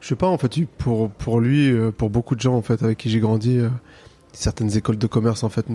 Je 0.00 0.08
sais 0.08 0.14
pas 0.14 0.28
en 0.28 0.36
fait 0.36 0.66
pour 0.78 1.10
pour 1.10 1.40
lui 1.40 1.70
euh, 1.70 1.90
pour 1.90 2.10
beaucoup 2.10 2.36
de 2.36 2.40
gens 2.40 2.54
en 2.54 2.62
fait 2.62 2.82
avec 2.82 2.98
qui 2.98 3.08
j'ai 3.08 3.20
grandi 3.20 3.58
euh, 3.58 3.70
certaines 4.32 4.76
écoles 4.76 4.98
de 4.98 5.06
commerce 5.06 5.44
en 5.44 5.48
fait 5.48 5.66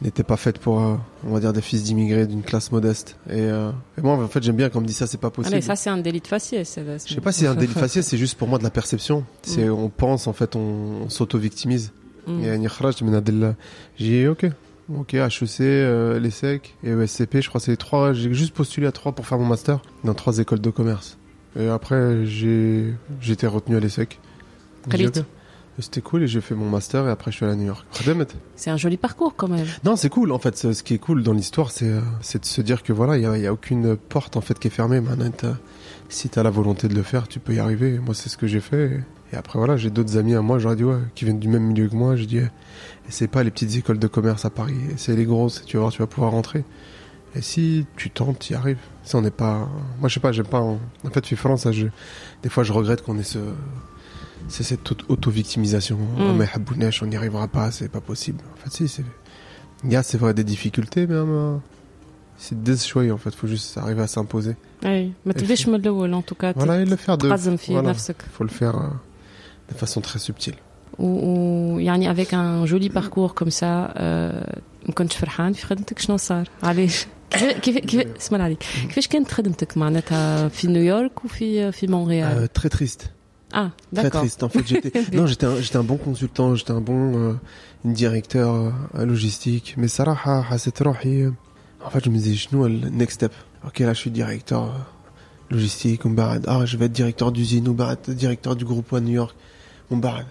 n'étaient 0.00 0.22
pas 0.22 0.38
faites 0.38 0.58
pour 0.58 0.80
euh, 0.80 0.96
on 1.26 1.34
va 1.34 1.40
dire 1.40 1.52
des 1.52 1.60
fils 1.60 1.82
d'immigrés 1.82 2.26
d'une 2.26 2.42
classe 2.42 2.72
modeste 2.72 3.18
et, 3.30 3.48
moi 4.02 4.14
en 4.14 4.28
fait 4.28 4.42
j'aime 4.42 4.56
bien 4.56 4.70
quand 4.70 4.78
on 4.78 4.82
me 4.82 4.86
dit 4.86 4.94
ça 4.94 5.06
c'est 5.06 5.20
pas 5.20 5.30
possible. 5.30 5.54
Mais 5.54 5.60
ça 5.60 5.76
c'est 5.76 5.90
un 5.90 5.98
délit 5.98 6.20
de 6.20 6.26
faciès. 6.26 6.78
Je 7.06 7.14
sais 7.14 7.20
pas 7.20 7.32
si 7.32 7.40
c'est 7.40 7.46
un 7.48 7.54
délit 7.54 7.74
de 7.74 7.86
c'est 7.86 8.16
juste 8.16 8.38
pour 8.38 8.48
moi 8.48 8.58
de 8.58 8.64
la 8.64 8.70
perception. 8.70 9.24
C'est 9.42 9.66
mm. 9.66 9.72
on 9.72 9.90
pense 9.90 10.26
en 10.26 10.32
fait 10.32 10.56
on, 10.56 11.02
on 11.04 11.08
s'auto 11.10 11.38
victimise. 11.38 11.92
Et 12.42 12.50
à 12.50 12.56
Nikhraj, 12.56 12.96
je 13.00 13.04
me 13.04 13.20
dis, 13.20 13.32
là, 13.32 13.54
j'ai 13.96 14.22
dit, 14.22 14.28
ok. 14.28 14.46
Ok, 14.94 15.14
HEC, 15.14 15.60
euh, 15.60 16.18
l'ESSEC 16.20 16.74
et 16.84 16.90
ESCP, 16.90 17.40
je 17.40 17.48
crois 17.48 17.58
que 17.58 17.64
c'est 17.64 17.70
les 17.70 17.76
trois. 17.78 18.12
J'ai 18.12 18.32
juste 18.34 18.52
postulé 18.54 18.86
à 18.86 18.92
trois 18.92 19.12
pour 19.12 19.26
faire 19.26 19.38
mon 19.38 19.46
master 19.46 19.80
dans 20.04 20.12
trois 20.14 20.38
écoles 20.38 20.60
de 20.60 20.68
commerce. 20.70 21.16
Et 21.58 21.68
après, 21.68 22.26
j'ai, 22.26 22.92
j'étais 23.20 23.46
retenu 23.46 23.76
à 23.76 23.80
l'ESSEC. 23.80 24.20
C'était 25.78 26.02
cool 26.02 26.22
et 26.22 26.28
j'ai 26.28 26.40
fait 26.40 26.54
mon 26.54 26.68
master 26.70 27.08
et 27.08 27.10
après 27.10 27.32
je 27.32 27.36
suis 27.36 27.44
allé 27.46 27.54
à 27.54 27.56
New 27.56 27.66
York. 27.66 27.84
C'est 28.54 28.70
un 28.70 28.76
joli 28.76 28.96
parcours 28.96 29.34
quand 29.36 29.48
même. 29.48 29.66
Non, 29.84 29.96
c'est 29.96 30.08
cool 30.10 30.30
en 30.30 30.38
fait. 30.38 30.56
Ce 30.56 30.82
qui 30.84 30.94
est 30.94 30.98
cool 30.98 31.22
dans 31.24 31.32
l'histoire, 31.32 31.72
c'est 31.72 31.88
euh, 31.88 32.00
c'est 32.20 32.40
de 32.42 32.46
se 32.46 32.60
dire 32.60 32.82
que 32.84 32.92
voilà, 32.92 33.16
il 33.16 33.22
y 33.22 33.46
a, 33.46 33.48
a 33.48 33.52
aucune 33.52 33.96
porte 33.96 34.36
en 34.36 34.40
fait 34.40 34.56
qui 34.58 34.68
est 34.68 34.70
fermée. 34.70 35.00
Maintenant, 35.00 35.30
t'as- 35.36 35.56
si 36.10 36.28
tu 36.28 36.38
as 36.38 36.44
la 36.44 36.50
volonté 36.50 36.86
de 36.86 36.94
le 36.94 37.02
faire, 37.02 37.26
tu 37.26 37.40
peux 37.40 37.54
y 37.54 37.58
arriver. 37.58 37.98
Moi, 37.98 38.14
c'est 38.14 38.28
ce 38.28 38.36
que 38.36 38.46
j'ai 38.46 38.60
fait. 38.60 38.86
Et 38.92 39.00
et 39.34 39.36
après, 39.36 39.58
voilà, 39.58 39.76
j'ai 39.76 39.90
d'autres 39.90 40.16
amis 40.16 40.34
à 40.36 40.42
moi, 40.42 40.60
j'aurais 40.60 40.76
dit, 40.76 40.84
ouais, 40.84 41.00
qui 41.16 41.24
viennent 41.24 41.40
du 41.40 41.48
même 41.48 41.64
milieu 41.64 41.88
que 41.88 41.96
moi. 41.96 42.14
Je 42.14 42.24
dis, 42.24 42.38
eh, 42.38 42.48
c'est 43.08 43.26
pas 43.26 43.42
les 43.42 43.50
petites 43.50 43.74
écoles 43.76 43.98
de 43.98 44.06
commerce 44.06 44.44
à 44.44 44.50
Paris, 44.50 44.76
c'est 44.96 45.16
les 45.16 45.24
grosses, 45.24 45.64
tu 45.66 45.76
vas 45.76 45.82
voir, 45.82 45.92
tu 45.92 45.98
vas 45.98 46.06
pouvoir 46.06 46.30
rentrer. 46.30 46.64
Et 47.34 47.42
si 47.42 47.84
tu 47.96 48.10
tentes, 48.10 48.38
tu 48.38 48.52
y 48.52 48.56
arrives. 48.56 48.78
Si 49.02 49.16
on 49.16 49.22
n'est 49.22 49.32
pas. 49.32 49.68
Moi, 49.98 50.08
je 50.08 50.14
sais 50.14 50.20
pas, 50.20 50.30
j'aime 50.30 50.46
pas. 50.46 50.60
En... 50.60 50.78
fait, 51.12 51.28
je 51.28 51.56
ça, 51.56 51.70
des 52.44 52.48
fois, 52.48 52.62
je 52.62 52.72
regrette 52.72 53.02
qu'on 53.02 53.18
ait 53.18 53.24
ce. 53.24 53.40
C'est 54.46 54.62
cette 54.62 54.88
auto-victimisation. 55.08 55.98
Oh, 56.20 56.32
mais 56.32 56.46
Habounèche, 56.54 57.02
on 57.02 57.06
n'y 57.06 57.16
arrivera 57.16 57.48
pas, 57.48 57.72
c'est 57.72 57.88
pas 57.88 58.00
possible. 58.00 58.38
En 58.52 58.56
fait, 58.56 58.70
si, 58.70 58.86
c'est. 58.86 59.04
Il 59.82 59.90
y 59.90 59.96
a, 59.96 60.04
c'est 60.04 60.18
vrai, 60.18 60.32
des 60.32 60.44
difficultés, 60.44 61.08
mais. 61.08 61.14
Euh... 61.14 61.56
C'est 62.36 62.62
déchoué, 62.62 63.10
en 63.10 63.16
fait, 63.16 63.34
faut 63.34 63.46
juste 63.46 63.78
arriver 63.78 64.02
à 64.02 64.06
s'imposer. 64.06 64.56
Oui, 64.84 65.12
mais 65.24 65.34
tu 65.34 65.44
veux 65.44 66.14
en 66.14 66.22
tout 66.22 66.34
cas. 66.34 66.52
Voilà, 66.54 66.80
et 66.80 66.84
le 66.84 66.96
faire 66.96 67.18
de. 67.18 67.28
Voilà. 67.28 67.94
Faut 67.94 68.44
le 68.44 68.50
faire. 68.50 68.76
Euh, 68.76 68.88
de 69.69 69.73
façon 69.73 70.01
très 70.01 70.19
subtile. 70.19 70.55
ويعني 70.99 72.13
avec 72.13 72.33
un 72.33 72.65
joli 72.65 72.89
parcours 72.89 73.33
comme 73.35 73.51
ça 73.51 73.63
آه، 73.63 74.59
ما 74.85 74.93
كنتش 74.93 75.15
فرحان 75.17 75.53
في 75.53 75.65
خدمتك 75.65 75.99
شنو 75.99 76.17
صار 76.17 76.49
علاش 76.63 77.05
كيف 77.31 77.57
كيف 77.59 77.77
كيف 77.77 78.07
اسمع 78.17 78.43
عليك 78.43 78.59
كيفاش 78.87 79.07
كانت 79.07 79.31
خدمتك 79.31 79.77
معناتها 79.77 80.47
في 80.47 80.67
نيويورك 80.67 81.25
وفي 81.25 81.71
في 81.71 81.87
مونريال 81.87 82.47
Euh, 82.49 82.59
très 82.61 82.69
triste. 82.69 83.03
اه 83.53 83.71
Très 83.95 83.99
داكور 83.99 84.21
triste. 84.27 84.43
En 84.43 84.49
fait, 84.49 84.67
j'étais. 84.67 84.91
non, 85.17 85.25
j'étais 85.27 85.45
un, 85.45 85.61
j'étais 85.61 85.77
un 85.77 85.83
bon 85.83 85.97
consultant, 85.97 86.55
j'étais 86.55 86.71
un 86.71 86.81
bon 86.81 87.01
euh, 87.17 87.33
directeur 87.85 88.53
euh, 88.95 89.05
logistique. 89.05 89.75
Mais 89.77 89.87
Sarah, 89.87 90.41
حسيت 90.43 90.81
روحي. 90.81 91.31
En 91.85 91.89
fait, 91.89 92.03
je 92.05 92.09
me 92.09 92.17
disais, 92.17 92.47
nous, 92.51 92.63
le 92.67 92.89
next 92.89 93.15
step. 93.15 93.33
Ok, 93.67 93.79
là, 93.79 93.93
je 93.93 93.99
suis 94.03 94.11
directeur 94.11 94.63
euh, 94.65 95.53
logistique, 95.55 96.05
on 96.05 96.09
barade. 96.09 96.45
Ah, 96.47 96.65
je 96.65 96.75
vais 96.77 96.85
être 96.85 96.91
directeur 97.01 97.31
d'usine, 97.31 97.67
ou 97.69 97.73
barade, 97.73 98.03
directeur 98.23 98.55
du 98.55 98.65
groupe 98.65 98.91
à 98.93 98.99
New 98.99 99.15
York, 99.21 99.35
on 99.90 99.96
barade. 99.96 100.26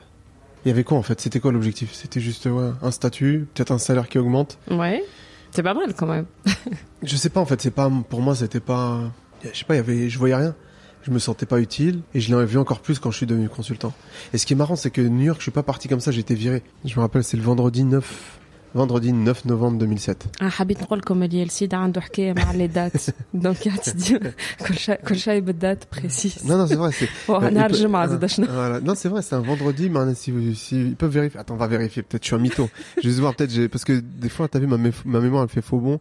Il 0.66 0.70
y 0.70 0.72
avait 0.72 0.84
quoi 0.84 0.98
en 0.98 1.04
fait? 1.04 1.20
C'était 1.20 1.40
quoi 1.40 1.52
l'objectif? 1.52 1.94
C'était 1.94 2.22
juste 2.22 2.46
ouais, 2.46 2.72
un 2.82 2.92
statut, 2.92 3.48
peut-être 3.54 3.72
un 3.72 3.78
salaire 3.78 4.08
qui 4.08 4.18
augmente? 4.18 4.58
Ouais, 4.72 5.04
c'est 5.52 5.64
pas 5.64 5.74
mal 5.74 5.94
quand 5.94 6.08
même. 6.08 6.26
je 7.04 7.16
sais 7.16 7.30
pas 7.30 7.42
en 7.42 7.46
fait, 7.46 7.62
c'est 7.62 7.72
pas 7.72 7.92
pour 8.10 8.22
moi, 8.22 8.36
c'était 8.36 8.60
pas. 8.60 9.02
Je 9.44 9.58
sais 9.58 9.66
pas, 9.66 9.76
il 9.76 9.78
y 9.78 9.80
avait, 9.82 10.10
je 10.10 10.18
voyais 10.18 10.36
rien. 10.36 10.56
Je 11.02 11.12
me 11.12 11.20
sentais 11.20 11.46
pas 11.46 11.60
utile 11.60 12.00
et 12.14 12.22
je 12.22 12.34
l'ai 12.34 12.46
vu 12.46 12.58
encore 12.58 12.80
plus 12.80 12.98
quand 12.98 13.12
je 13.12 13.18
suis 13.18 13.26
devenu 13.26 13.50
consultant. 13.50 13.94
Et 14.32 14.38
ce 14.38 14.46
qui 14.46 14.54
est 14.54 14.56
marrant, 14.56 14.78
c'est 14.78 14.90
que 14.90 15.02
New 15.02 15.26
York, 15.26 15.40
je 15.40 15.44
suis 15.44 15.52
pas 15.52 15.64
parti 15.64 15.90
comme 15.90 16.00
ça, 16.00 16.12
j'ai 16.12 16.22
été 16.22 16.34
viré. 16.34 16.64
Je 16.86 16.96
me 16.96 17.02
rappelle, 17.02 17.26
c'est 17.26 17.36
le 17.36 17.44
vendredi 17.44 17.84
9 17.84 18.40
vendredi 18.75 19.13
9 19.13 19.45
novembre 19.47 19.79
2007 19.79 20.17
اه 20.43 20.49
حبيت 20.49 20.83
نقول 20.83 20.99
لكم 20.99 21.23
اللي 21.23 21.43
السيد 21.43 21.75
عنده 21.75 22.01
حكايه 22.01 22.33
مع 22.33 22.53
لي 22.53 22.67
دات 22.67 22.93
دونك 23.35 23.67
يعطي 23.67 24.19
كل 24.67 24.75
شيء 24.75 24.95
كل 24.95 25.17
شيء 25.17 25.41
بالدات 25.41 25.85
بريسيس 25.93 26.39
non 26.39 26.47
non 26.47 26.67
c'est 26.67 26.77
vrai 26.77 26.93
c'est 26.93 27.31
نهار 27.31 27.71
الجمعه 27.71 28.07
زاد 28.07 28.27
شنو 28.27 28.47
non 28.81 28.95
c'est 28.95 29.09
vrai 29.09 29.23
c'est 29.23 29.35
un 29.35 29.41
vendredi 29.41 29.91
mais 29.91 30.15
si, 30.15 30.55
si 30.55 30.81
ils 30.81 30.97
peuvent 30.97 31.11
vérifier 31.11 31.41
attends 31.41 31.55
on 31.55 31.57
va 31.57 31.67
vérifier 31.67 32.03
peut-être 32.03 32.23
je 32.23 32.29
suis 32.29 32.37
un 32.37 32.39
mytho 32.39 32.69
je 33.03 33.09
vais 33.09 33.21
voir 33.21 33.35
peut-être 33.35 33.67
parce 33.67 33.85
que 33.85 33.95
des 34.25 34.29
fois 34.29 34.49
t'as 34.49 34.59
vu 34.59 34.67
ma, 34.67 34.79
ma 35.15 35.21
mémoire 35.21 35.43
elle 35.45 35.55
fait 35.59 35.67
faux 35.71 35.81
bon 35.81 35.99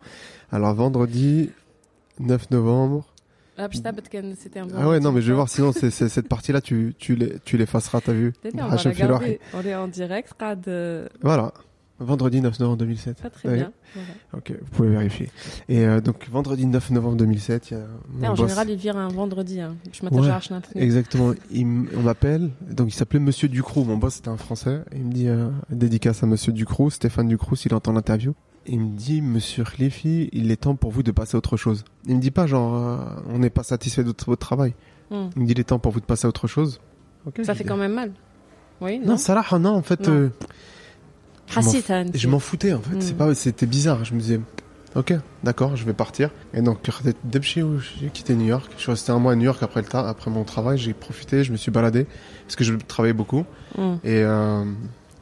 alors 0.52 0.74
vendredi 0.74 1.50
9 2.20 2.52
novembre 2.52 3.06
ah, 3.60 3.68
ah 4.78 4.88
ouais, 4.88 5.00
non, 5.00 5.12
mais 5.12 5.22
je 5.22 5.30
vais 5.30 5.34
voir, 5.34 5.50
sinon, 5.50 5.72
c'est, 5.72 5.90
cette 5.90 6.30
partie-là, 6.30 6.62
tu, 6.62 6.94
tu, 7.00 7.16
les, 7.16 7.40
tu 7.40 7.58
l'effaceras, 7.58 8.02
t'as 8.02 8.12
vu. 8.12 8.32
On, 8.54 8.68
va 8.68 8.76
regarder. 8.76 9.40
on 9.56 9.62
est 9.62 9.74
en 9.74 9.88
direct, 9.88 10.32
Voilà. 11.24 11.52
Vendredi 11.99 12.41
9 12.41 12.59
novembre 12.61 12.79
2007. 12.79 13.23
Pas 13.23 13.31
très 13.31 13.55
bien. 13.55 13.73
Ok, 14.35 14.53
vous 14.61 14.71
pouvez 14.71 14.89
vérifier. 14.89 15.31
Et 15.69 15.85
euh, 15.85 16.01
donc 16.01 16.29
vendredi 16.31 16.67
9 16.67 16.91
novembre 16.91 17.17
2007, 17.17 17.71
il 17.71 17.79
y 18.23 18.27
a. 18.27 18.33
en 18.33 18.35
général, 18.35 18.71
il 18.71 18.77
vire 18.77 18.97
un 18.97 19.09
vendredi. 19.09 19.61
Hein. 19.61 19.77
Je 19.93 20.05
m'attache 20.05 20.51
à 20.51 20.61
Exactement. 20.75 21.33
Il 21.51 21.67
on 21.97 22.03
m'appelle. 22.03 22.51
Donc 22.69 22.89
il 22.89 22.97
s'appelait 22.97 23.21
Monsieur 23.21 23.49
Ducrou. 23.49 23.85
Mon 23.85 23.97
boss 23.97 24.15
c'était 24.15 24.31
un 24.31 24.37
Français. 24.37 24.83
il 24.93 25.05
me 25.05 25.13
dit 25.13 25.29
euh, 25.29 25.49
dédicace 25.71 26.23
à 26.23 26.27
Monsieur 26.27 26.53
Ducrou, 26.53 26.91
Stéphane 26.91 27.29
Ducrou, 27.29 27.57
s'il 27.57 27.75
entend 27.75 27.93
l'interview. 27.93 28.35
Il 28.67 28.81
me 28.81 28.97
dit 28.97 29.23
Monsieur 29.23 29.65
Khlifi, 29.65 30.29
il 30.33 30.51
est 30.51 30.57
temps 30.57 30.77
pour 30.77 30.91
vous 30.91 31.03
de 31.03 31.11
passer 31.11 31.37
à 31.37 31.39
autre 31.39 31.57
chose. 31.57 31.85
Il 32.07 32.17
me 32.17 32.21
dit 32.21 32.31
pas 32.31 32.47
genre 32.47 32.75
euh, 32.75 32.99
on 33.29 33.39
n'est 33.39 33.51
pas 33.51 33.63
satisfait 33.63 34.03
de 34.03 34.09
votre 34.09 34.37
travail. 34.37 34.75
Hmm. 35.11 35.29
Il 35.37 35.43
me 35.43 35.47
dit 35.47 35.53
il 35.53 35.61
est 35.61 35.65
temps 35.65 35.79
pour 35.79 35.93
vous 35.93 36.01
de 36.01 36.07
passer 36.07 36.27
à 36.27 36.29
autre 36.29 36.47
chose. 36.47 36.81
ça 37.43 37.55
fait 37.55 37.65
quand 37.65 37.77
même 37.77 37.95
mal. 37.95 38.13
Oui. 38.81 39.01
Non, 39.05 39.17
ça 39.17 39.35
là, 39.35 39.45
non 39.59 39.71
en 39.71 39.83
fait. 39.83 40.09
Je 41.49 42.29
m'en 42.29 42.39
foutais 42.39 42.73
en 42.73 42.81
fait. 42.81 43.01
C'est 43.01 43.15
hmm. 43.15 43.17
pas, 43.17 43.35
c'était 43.35 43.67
bizarre. 43.67 44.05
Je 44.05 44.15
me 44.15 44.21
disais, 44.21 44.41
ok, 44.95 45.15
d'accord, 45.45 45.77
je 45.77 45.85
vais 45.85 45.93
partir. 45.93 46.31
Et 46.55 46.63
donc, 46.63 46.79
j'ai 47.41 48.09
quitté 48.13 48.35
New 48.35 48.47
York. 48.47 48.71
Je 48.77 48.83
suis 48.83 48.91
resté 48.91 49.13
un 49.13 49.19
mois 49.19 49.33
à 49.33 49.37
New 49.37 49.45
York 49.45 49.63
après 49.63 49.83
le 49.83 49.97
après 49.97 50.31
mon 50.31 50.45
travail. 50.45 50.79
J'ai 50.79 50.93
profité, 50.93 51.45
je 51.45 51.53
me 51.53 51.57
suis 51.57 51.71
baladé 51.71 52.07
parce 52.45 52.57
que 52.57 52.65
je 52.65 52.75
travaillais 52.75 53.15
beaucoup. 53.15 53.45
Hmm. 53.77 53.95
Et, 54.05 54.23
euh, 54.23 54.65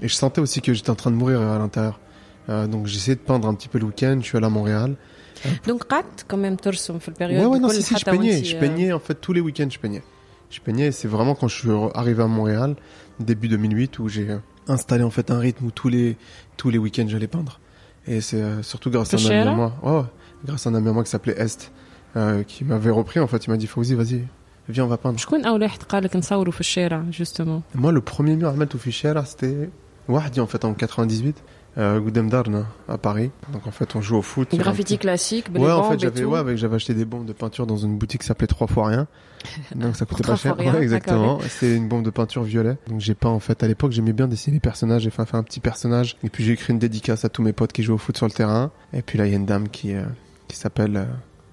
et 0.00 0.09
je 0.09 0.15
sentais 0.15 0.41
aussi 0.41 0.61
que 0.61 0.73
j'étais 0.73 0.91
en 0.91 0.95
train 0.95 1.11
de 1.11 1.17
mourir 1.17 1.41
à 1.41 1.59
l'intérieur. 1.59 2.00
Euh, 2.49 2.67
donc, 2.67 2.87
j'ai 2.87 2.97
essayé 2.97 3.15
de 3.15 3.21
peindre 3.21 3.49
un 3.49 3.55
petit 3.55 3.69
peu 3.69 3.79
le 3.79 3.87
week-end. 3.87 4.19
Je 4.21 4.27
suis 4.27 4.37
allé 4.37 4.47
à 4.47 4.50
Montréal. 4.50 4.97
Donc, 5.67 5.85
quand 5.89 6.37
même, 6.37 6.57
tu 6.59 6.69
le 6.69 7.12
période. 7.12 7.43
Ouais, 7.43 7.47
ouais, 7.47 7.59
non, 7.59 7.69
si, 7.71 7.83
si, 7.83 7.97
je 7.99 8.05
peignais. 8.05 8.45
Je 8.45 8.57
peignais, 8.57 8.93
en 8.93 8.99
fait, 8.99 9.15
tous 9.15 9.33
les 9.33 9.41
week-ends, 9.41 9.69
je 9.71 9.79
peignais. 9.79 10.03
Je 10.50 10.61
peignais. 10.61 10.93
C'est 10.93 11.09
vraiment 11.09 11.35
quand 11.35 11.49
je 11.49 11.57
suis 11.57 11.71
arrivé 11.95 12.23
à 12.23 12.27
Montréal, 12.27 12.77
début 13.21 13.49
2008, 13.49 13.99
où 14.00 14.09
j'ai 14.09 14.37
installé 14.71 15.05
en 15.05 15.11
fait 15.11 15.31
un 15.31 15.39
rythme 15.39 15.67
où 15.67 15.71
tous 15.71 15.89
les 15.89 16.17
tous 16.57 16.71
les 16.71 16.79
week-ends 16.79 17.07
j'allais 17.09 17.27
peindre. 17.27 17.61
Et 18.07 18.21
c'est 18.21 18.41
euh, 18.41 18.62
surtout 18.62 18.91
grâce 18.91 19.12
à 19.15 19.17
un 19.17 19.27
ami 19.27 19.49
à 19.49 19.53
moi, 19.53 19.73
oh, 19.83 20.05
grâce 20.45 20.67
à 20.67 20.71
un 20.71 20.75
ami 20.75 20.89
à 20.89 20.93
moi 20.93 21.05
qui 21.05 21.11
s'appelait 21.11 21.39
Est, 21.39 21.71
euh, 22.17 22.43
qui 22.43 22.65
m'avait 22.65 22.91
repris 22.91 23.21
en 23.21 23.27
fait. 23.27 23.47
Il 23.47 23.50
m'a 23.50 23.57
dit 23.57 23.67
Fauzi, 23.67 23.95
vas-y, 23.95 24.25
viens, 24.69 24.85
on 24.85 24.89
va 24.89 24.97
peindre. 24.97 25.19
Moi, 27.75 27.93
le 27.93 28.00
premier 28.00 28.37
mur 28.37 28.49
à 28.49 28.53
mettre 28.53 28.77
au 28.77 28.79
c'était 29.27 29.71
Wahdi 30.11 30.40
en 30.40 30.47
fait 30.47 30.64
en 30.64 30.75
98 30.75 31.43
euh, 31.79 32.00
Darn 32.11 32.67
à 32.88 32.99
Paris. 32.99 33.31
Donc 33.52 33.67
en 33.67 33.71
fait, 33.71 33.95
on 33.97 34.00
joue 34.00 34.17
au 34.17 34.23
foot. 34.23 34.55
Graffiti 34.55 34.99
classique, 34.99 35.47
Ouais, 35.55 35.71
en 35.71 35.90
fait, 35.90 36.00
j'avais 36.00 36.25
ouais, 36.25 36.57
j'avais 36.57 36.76
acheté 36.76 36.95
des 36.95 37.05
bombes 37.05 37.26
de 37.26 37.33
peinture 37.33 37.67
dans 37.67 37.76
une 37.76 37.97
boutique 37.97 38.23
qui 38.23 38.26
s'appelait 38.26 38.47
Trois 38.47 38.67
fois 38.67 38.88
rien. 38.88 39.07
Donc 39.75 39.97
ça 39.97 40.05
coûtait 40.05 40.25
pas 40.25 40.37
cher. 40.37 40.59
Ouais, 40.59 40.83
exactement. 40.83 41.38
C'est 41.49 41.76
une 41.76 41.88
bombe 41.88 42.05
de 42.05 42.11
peinture 42.11 42.43
violet. 42.43 42.76
Donc 42.88 43.00
j'ai 43.00 43.14
peint 43.14 43.31
en 43.31 43.40
fait 43.40 43.62
à 43.62 43.69
l'époque, 43.69 43.93
j'aimais 43.93 44.12
bien 44.12 44.29
dessiner 44.29 44.55
les 44.55 44.61
personnages, 44.61 45.02
j'ai 45.02 45.11
fait, 45.11 45.23
un 45.33 45.43
petit 45.43 45.61
personnage 45.61 46.17
et 46.25 46.29
puis 46.29 46.45
j'ai 46.45 46.52
écrit 46.52 46.73
une 46.73 46.79
dédicace 46.79 47.25
à 47.25 47.29
tous 47.29 47.43
mes 47.43 47.52
potes 47.52 47.73
qui 47.73 47.83
jouent 47.83 47.95
au 47.95 47.99
foot 47.99 48.17
sur 48.17 48.26
le 48.26 48.33
terrain. 48.33 48.71
Et 48.93 49.02
puis 49.02 49.19
là, 49.19 49.26
il 49.26 49.31
y 49.31 49.35
a 49.35 49.37
une 49.37 49.47
dame 49.47 49.69
qui 49.69 49.95
euh, 49.95 50.05
qui 50.49 50.57
s'appelle 50.57 50.97
euh, 50.97 51.05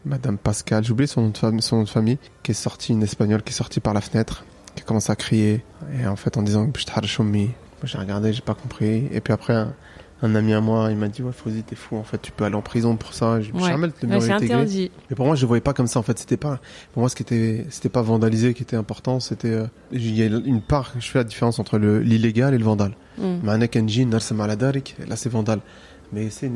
Madame 0.06 0.38
Pascal, 0.38 0.84
j'ai 0.84 0.92
oublié 0.92 1.08
son 1.08 1.22
nom 1.22 1.30
de 1.30 1.38
famille, 1.38 1.62
son 1.62 1.78
nom 1.78 1.84
de 1.84 1.90
famille, 1.90 2.18
qui 2.44 2.52
est 2.52 2.56
sortie 2.56 2.94
une 2.94 3.04
espagnole 3.04 3.44
qui 3.44 3.52
est 3.52 3.56
sortie 3.56 3.80
par 3.80 3.94
la 3.94 4.02
fenêtre, 4.02 4.46
qui 4.76 4.84
commence 4.84 5.10
à 5.10 5.16
crier 5.16 5.64
et 6.02 6.08
en 6.08 6.16
fait 6.16 6.38
en 6.38 6.42
disant 6.42 6.66
j'ai 7.84 7.98
regardé, 7.98 8.34
j'ai 8.34 8.42
pas 8.42 8.56
compris. 8.56 9.08
Et 9.12 9.22
puis 9.22 9.34
après, 9.34 9.66
un 10.24 10.36
ami 10.36 10.54
à 10.54 10.62
moi, 10.62 10.90
il 10.90 10.98
m'a 10.98 11.10
dit 11.10 11.22
ouais, 11.22 11.32
Fauzi, 11.32 11.64
t'es 11.64 11.76
fou, 11.76 11.96
en 11.96 12.04
fait, 12.04 12.20
tu 12.20 12.32
peux 12.32 12.44
aller 12.44 12.56
en 12.56 12.62
prison 12.62 12.96
pour 12.96 13.14
ça. 13.14 13.40
Je 13.42 13.52
ouais. 13.52 13.62
jamais 13.62 13.88
le 13.88 14.08
ouais, 14.08 14.32
interdit. 14.32 14.92
Mais 15.10 15.16
pour 15.16 15.26
moi, 15.26 15.36
je 15.36 15.46
voyais 15.46 15.62
pas 15.62 15.74
comme 15.74 15.88
ça. 15.88 16.00
En 16.00 16.04
fait, 16.04 16.18
c'était 16.18 16.38
pas 16.38 16.60
pour 16.94 17.02
moi 17.02 17.10
ce 17.10 17.16
qui 17.16 17.24
était, 17.24 17.66
c'était 17.70 17.90
pas 17.90 18.02
vandalisé 18.02 18.54
qui 18.54 18.64
était 18.64 18.76
important. 18.76 19.20
C'était 19.20 19.52
euh, 19.52 19.68
il 19.92 20.16
y 20.16 20.24
a 20.24 20.26
une 20.26 20.62
part. 20.62 20.94
Je 21.00 21.08
fais 21.08 21.20
la 21.20 21.24
différence 21.24 21.60
entre 21.60 21.78
le 21.78 22.00
l'illégal 22.00 22.54
et 22.54 22.58
le 22.58 22.66
vandal. 22.66 22.94
Mm. 23.18 23.46
Là, 25.08 25.16
c'est 25.16 25.30
vandal. 25.30 25.60
Mais 26.14 26.30
c'est 26.30 26.50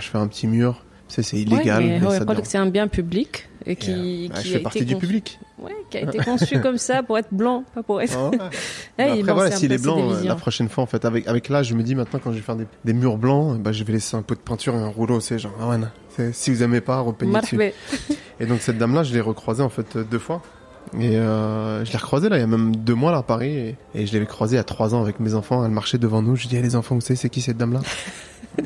je 0.00 0.08
fais 0.10 0.18
un 0.18 0.26
petit 0.26 0.46
mur 0.46 0.83
c'est 1.08 1.36
illégal. 1.36 1.82
Ouais, 1.82 2.00
mais, 2.00 2.20
mais 2.26 2.42
que 2.42 2.48
c'est 2.48 2.58
un 2.58 2.66
bien 2.66 2.88
public 2.88 3.48
et 3.66 3.76
qui, 3.76 4.30
qui 4.34 4.48
je 4.48 4.52
fais 4.54 4.58
partie 4.58 4.84
du 4.84 4.96
public. 4.96 5.38
Ouais, 5.58 5.72
qui 5.90 5.98
a 5.98 6.02
été 6.02 6.18
conçu 6.18 6.60
comme 6.60 6.78
ça 6.78 7.02
pour 7.02 7.16
être 7.18 7.32
blanc, 7.32 7.64
pas 7.74 7.82
pour 7.82 8.02
être. 8.02 8.16
Oh, 8.18 8.30
après, 8.98 9.22
voilà, 9.22 9.50
s'il 9.50 9.72
est 9.72 9.82
blanc, 9.82 10.12
euh, 10.12 10.22
la 10.24 10.34
prochaine 10.34 10.68
fois, 10.68 10.84
en 10.84 10.86
fait, 10.86 11.04
avec, 11.04 11.26
avec 11.26 11.48
l'âge, 11.48 11.68
je 11.68 11.74
me 11.74 11.82
dis 11.82 11.94
maintenant, 11.94 12.20
quand 12.22 12.32
je 12.32 12.36
vais 12.36 12.42
faire 12.42 12.56
des, 12.56 12.66
des 12.84 12.92
murs 12.92 13.16
blancs, 13.16 13.58
bah, 13.60 13.72
je 13.72 13.84
vais 13.84 13.94
laisser 13.94 14.16
un 14.16 14.22
peu 14.22 14.34
de 14.34 14.40
peinture 14.40 14.74
et 14.74 14.78
un 14.78 14.88
rouleau, 14.88 15.20
c'est 15.20 15.38
genre, 15.38 15.54
ah 15.60 15.68
ouais, 15.68 16.30
si 16.32 16.50
vous 16.50 16.62
aimez 16.62 16.80
pas, 16.80 17.00
repeignez 17.00 17.40
dessus. 17.40 17.58
Et 18.40 18.46
donc, 18.46 18.60
cette 18.60 18.78
dame-là, 18.78 19.04
je 19.04 19.14
l'ai 19.14 19.20
recroisée, 19.20 19.62
en 19.62 19.68
fait, 19.68 19.96
deux 19.96 20.18
fois. 20.18 20.42
Et 20.98 21.16
euh, 21.16 21.84
je 21.84 21.92
l'ai 21.92 21.98
recroisée 21.98 22.28
là, 22.28 22.36
il 22.36 22.40
y 22.40 22.44
a 22.44 22.46
même 22.46 22.76
deux 22.76 22.94
mois 22.94 23.10
là 23.10 23.18
à 23.18 23.22
Paris. 23.22 23.76
Et, 23.94 24.06
je 24.06 24.12
l'avais 24.12 24.26
croisée 24.26 24.56
il 24.56 24.60
a 24.60 24.64
trois 24.64 24.94
ans 24.94 25.02
avec 25.02 25.18
mes 25.18 25.34
enfants. 25.34 25.64
Elle 25.64 25.70
marchait 25.70 25.98
devant 25.98 26.22
nous. 26.22 26.36
Je 26.36 26.46
dis, 26.46 26.60
les 26.60 26.76
enfants, 26.76 26.94
vous 26.94 27.00
savez, 27.00 27.16
c'est 27.16 27.30
qui 27.30 27.40
cette 27.40 27.56
dame-là? 27.56 27.80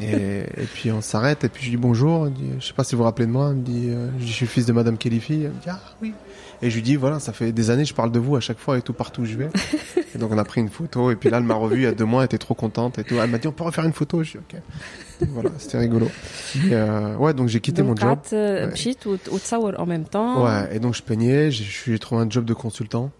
Et, 0.00 0.40
et, 0.40 0.66
puis 0.72 0.90
on 0.92 1.00
s'arrête. 1.00 1.44
Et 1.44 1.48
puis 1.48 1.64
je 1.64 1.70
lui 1.70 1.76
dis 1.76 1.82
bonjour. 1.82 2.28
Je 2.58 2.66
sais 2.66 2.72
pas 2.72 2.84
si 2.84 2.94
vous 2.94 2.98
vous 2.98 3.04
rappelez 3.04 3.26
de 3.26 3.32
moi. 3.32 3.48
Elle 3.50 3.56
me 3.56 3.62
dit, 3.62 3.88
euh, 3.88 4.08
je 4.18 4.26
suis 4.26 4.46
fils 4.46 4.66
de 4.66 4.72
Madame 4.72 4.98
Kelifi. 4.98 5.44
Elle 5.44 5.50
me 5.50 5.60
dit, 5.60 5.68
ah 5.68 5.80
oui. 6.02 6.12
Et 6.60 6.70
je 6.70 6.74
lui 6.74 6.82
dis, 6.82 6.96
voilà, 6.96 7.20
ça 7.20 7.32
fait 7.32 7.52
des 7.52 7.70
années, 7.70 7.84
je 7.84 7.94
parle 7.94 8.10
de 8.10 8.18
vous 8.18 8.34
à 8.34 8.40
chaque 8.40 8.58
fois 8.58 8.78
et 8.78 8.82
tout, 8.82 8.92
partout 8.92 9.22
où 9.22 9.24
je 9.24 9.36
vais. 9.36 9.48
et 10.14 10.18
donc 10.18 10.32
on 10.32 10.38
a 10.38 10.44
pris 10.44 10.60
une 10.60 10.70
photo. 10.70 11.10
Et 11.10 11.16
puis 11.16 11.30
là, 11.30 11.38
elle 11.38 11.44
m'a 11.44 11.54
revu 11.54 11.76
il 11.76 11.82
y 11.82 11.86
a 11.86 11.92
deux 11.92 12.04
mois. 12.04 12.22
Elle 12.22 12.26
était 12.26 12.38
trop 12.38 12.54
contente 12.54 12.98
et 12.98 13.04
tout. 13.04 13.14
Elle 13.14 13.30
m'a 13.30 13.38
dit, 13.38 13.46
on 13.46 13.52
peut 13.52 13.64
refaire 13.64 13.84
une 13.84 13.92
photo? 13.92 14.22
Je 14.22 14.32
dis, 14.32 14.38
ok. 14.38 14.60
voilà, 15.28 15.50
c'était 15.58 15.78
rigolo. 15.78 16.06
Et 16.56 16.70
euh, 16.72 17.16
ouais, 17.16 17.32
donc 17.32 17.48
j'ai 17.48 17.60
quitté 17.60 17.82
mon 17.82 17.94
job. 17.94 18.18
Euh, 18.32 18.68
ouais. 18.68 19.76
en 19.78 19.86
même 19.86 20.04
temps. 20.04 20.44
Ouais, 20.44 20.74
et 20.74 20.80
donc 20.80 20.94
je 20.94 21.02
peignais, 21.02 21.50
j'ai 21.50 21.98
trouvé 21.98 22.22
un 22.22 22.30
job 22.30 22.44
de 22.44 22.54
consultant. 22.54 23.10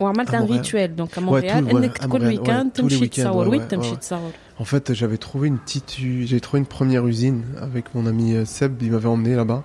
وعملت 0.00 0.34
un 0.34 0.44
rituel 0.44 0.94
donc 0.94 1.16
à 1.16 1.20
Montréal 1.20 1.70
انك 1.70 2.06
كل 2.06 2.26
ويكاند 2.26 2.72
تمشي 2.72 3.08
تصور 3.08 3.48
وين 3.48 3.68
تمشي 3.68 3.96
تصور 3.96 4.30
En 4.56 4.64
fait, 4.64 4.94
j'avais 4.94 5.18
trouvé 5.18 5.48
une 5.48 5.58
petite 5.58 5.96
j'ai 5.98 6.40
trouvé 6.40 6.60
une 6.60 6.66
première 6.66 7.04
usine 7.06 7.42
avec 7.60 7.94
mon 7.94 8.06
ami 8.06 8.34
euh, 8.34 8.44
Seb, 8.44 8.80
il 8.82 8.92
m'avait 8.92 9.08
emmené 9.08 9.34
là-bas. 9.34 9.64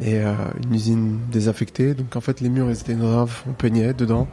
Et 0.00 0.18
euh, 0.18 0.34
une 0.62 0.74
usine 0.74 1.20
désaffectée, 1.30 1.94
donc 1.94 2.16
en 2.16 2.20
fait 2.20 2.40
les 2.40 2.48
murs 2.48 2.68
ils 2.68 2.80
étaient 2.80 2.94
graves, 2.94 3.42
on 3.48 3.52
peignait 3.52 3.94
dedans. 3.94 4.26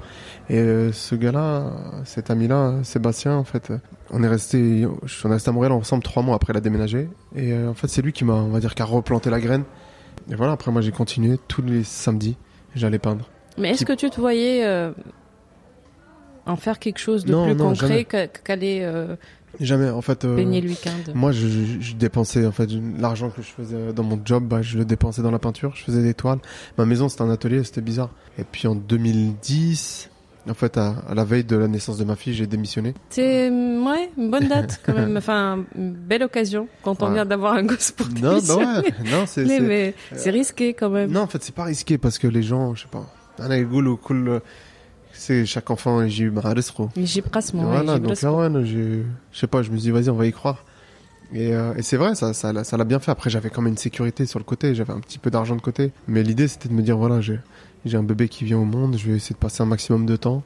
Et 0.49 0.57
euh, 0.57 0.91
ce 0.91 1.13
gars-là, 1.15 1.71
cet 2.03 2.31
ami-là, 2.31 2.79
Sébastien, 2.83 3.35
en 3.35 3.43
fait, 3.43 3.71
on 4.09 4.23
est 4.23 4.27
resté, 4.27 4.87
je 5.05 5.13
suis 5.13 5.27
resté 5.27 5.49
à 5.49 5.53
Montréal 5.53 5.71
ensemble 5.73 6.03
trois 6.03 6.23
mois 6.23 6.35
après 6.35 6.51
la 6.51 6.61
déménager. 6.61 7.09
Et 7.35 7.53
euh, 7.53 7.69
en 7.69 7.75
fait, 7.75 7.87
c'est 7.87 8.01
lui 8.01 8.11
qui 8.11 8.25
m'a, 8.25 8.33
on 8.33 8.49
va 8.49 8.59
dire, 8.59 8.73
qui 8.73 8.81
a 8.81 8.85
replanté 8.85 9.29
la 9.29 9.39
graine. 9.39 9.63
Et 10.31 10.35
voilà, 10.35 10.53
après 10.53 10.71
moi 10.71 10.81
j'ai 10.81 10.91
continué 10.91 11.37
tous 11.47 11.61
les 11.61 11.83
samedis, 11.83 12.37
j'allais 12.75 12.99
peindre. 12.99 13.29
Mais 13.58 13.70
est-ce 13.70 13.84
que 13.84 13.92
tu 13.92 14.10
te 14.10 14.20
voyais 14.20 14.64
euh, 14.64 14.92
en 16.46 16.56
faire 16.56 16.78
quelque 16.78 16.98
chose 16.98 17.24
de 17.24 17.34
plus 17.44 17.56
concret 17.56 18.04
qu'aller 18.04 18.80
euh, 18.82 19.16
Jamais, 19.60 19.88
en 19.88 20.02
fait. 20.02 20.24
Euh, 20.24 20.36
le 20.36 20.44
week-end? 20.44 21.12
Moi, 21.14 21.32
je, 21.32 21.46
je, 21.80 21.94
dépensais 21.94 22.44
en 22.46 22.52
fait 22.52 22.68
l'argent 22.98 23.30
que 23.30 23.42
je 23.42 23.48
faisais 23.48 23.92
dans 23.94 24.02
mon 24.02 24.20
job, 24.22 24.44
bah, 24.44 24.60
je 24.60 24.78
le 24.78 24.84
dépensais 24.84 25.22
dans 25.22 25.30
la 25.30 25.38
peinture. 25.38 25.74
Je 25.74 25.84
faisais 25.84 26.02
des 26.02 26.14
toiles. 26.14 26.38
Ma 26.76 26.84
maison, 26.84 27.08
c'était 27.08 27.22
un 27.22 27.30
atelier, 27.30 27.64
c'était 27.64 27.80
bizarre. 27.80 28.10
Et 28.38 28.44
puis 28.44 28.68
en 28.68 28.74
2010, 28.74 30.10
en 30.48 30.54
fait, 30.54 30.76
à, 30.76 30.94
la 31.14 31.24
veille 31.24 31.44
de 31.44 31.56
la 31.56 31.68
naissance 31.68 31.98
de 31.98 32.04
ma 32.04 32.16
fille, 32.16 32.34
j'ai 32.34 32.46
démissionné. 32.46 32.94
C'est 33.10 33.48
ouais, 33.48 34.10
une 34.16 34.30
bonne 34.30 34.48
date 34.48 34.80
quand 34.84 34.94
même. 34.94 35.16
enfin, 35.18 35.64
une 35.76 35.92
belle 35.92 36.22
occasion 36.22 36.68
quand 36.82 37.02
on 37.02 37.10
vient 37.12 37.26
d'avoir 37.26 37.54
un 37.54 37.64
gosse 37.64 37.92
pour 37.92 38.08
Non, 38.08 38.38
bah 38.46 38.56
ouais, 38.56 38.94
non, 39.10 39.24
c'est. 39.26 39.44
Mais 39.60 39.94
c'est 40.14 40.30
risqué 40.30 40.74
quand 40.74 40.90
même. 40.90 41.10
Non, 41.10 41.22
en 41.22 41.26
fait, 41.26 41.42
c'est 41.42 41.54
pas 41.54 41.64
risqué 41.64 41.98
parce 41.98 42.18
que 42.18 42.28
les 42.28 42.42
gens, 42.42 42.74
je 42.74 42.82
sais 42.82 42.88
pas 42.90 43.06
c'est 45.13 45.45
chaque 45.45 45.69
enfant 45.69 46.07
j'ai 46.07 46.23
eu 46.25 46.31
j'ai 46.97 47.21
presque 47.21 47.53
voilà 47.55 47.99
donc 47.99 48.21
là 48.21 48.33
ouais 48.33 48.65
je 48.65 49.01
sais 49.39 49.47
pas 49.47 49.61
je 49.61 49.69
me 49.71 49.77
dis 49.77 49.91
vas-y 49.91 50.09
on 50.09 50.15
va 50.15 50.25
y 50.25 50.31
croire 50.31 50.63
Et, 51.33 51.53
euh, 51.55 51.73
et 51.79 51.81
c'est 51.81 51.95
vrai, 51.95 52.13
ça, 52.21 52.33
ça, 52.33 52.51
l'a- 52.51 52.65
ça 52.69 52.75
l'a 52.75 52.83
bien 52.83 52.99
fait. 52.99 53.09
Après, 53.17 53.29
j'avais 53.29 53.49
quand 53.53 53.61
même 53.61 53.71
une 53.71 53.83
sécurité 53.87 54.25
sur 54.31 54.37
le 54.37 54.43
côté, 54.43 54.75
j'avais 54.75 54.91
un 54.91 54.99
petit 54.99 55.17
peu 55.23 55.29
d'argent 55.31 55.55
de 55.55 55.61
côté. 55.69 55.83
Mais 56.13 56.21
l'idée, 56.23 56.47
c'était 56.51 56.67
de 56.67 56.73
me 56.79 56.81
dire, 56.81 56.97
voilà, 57.03 57.17
j'ai, 57.21 57.39
j'ai 57.85 57.95
un 57.95 58.03
bébé 58.11 58.25
qui 58.27 58.43
vient 58.49 58.57
au 58.65 58.65
monde, 58.65 58.97
je 58.99 59.05
vais 59.09 59.15
essayer 59.15 59.33
de 59.39 59.43
passer 59.47 59.63
un 59.63 59.69
maximum 59.75 60.03
de 60.05 60.17
temps 60.25 60.43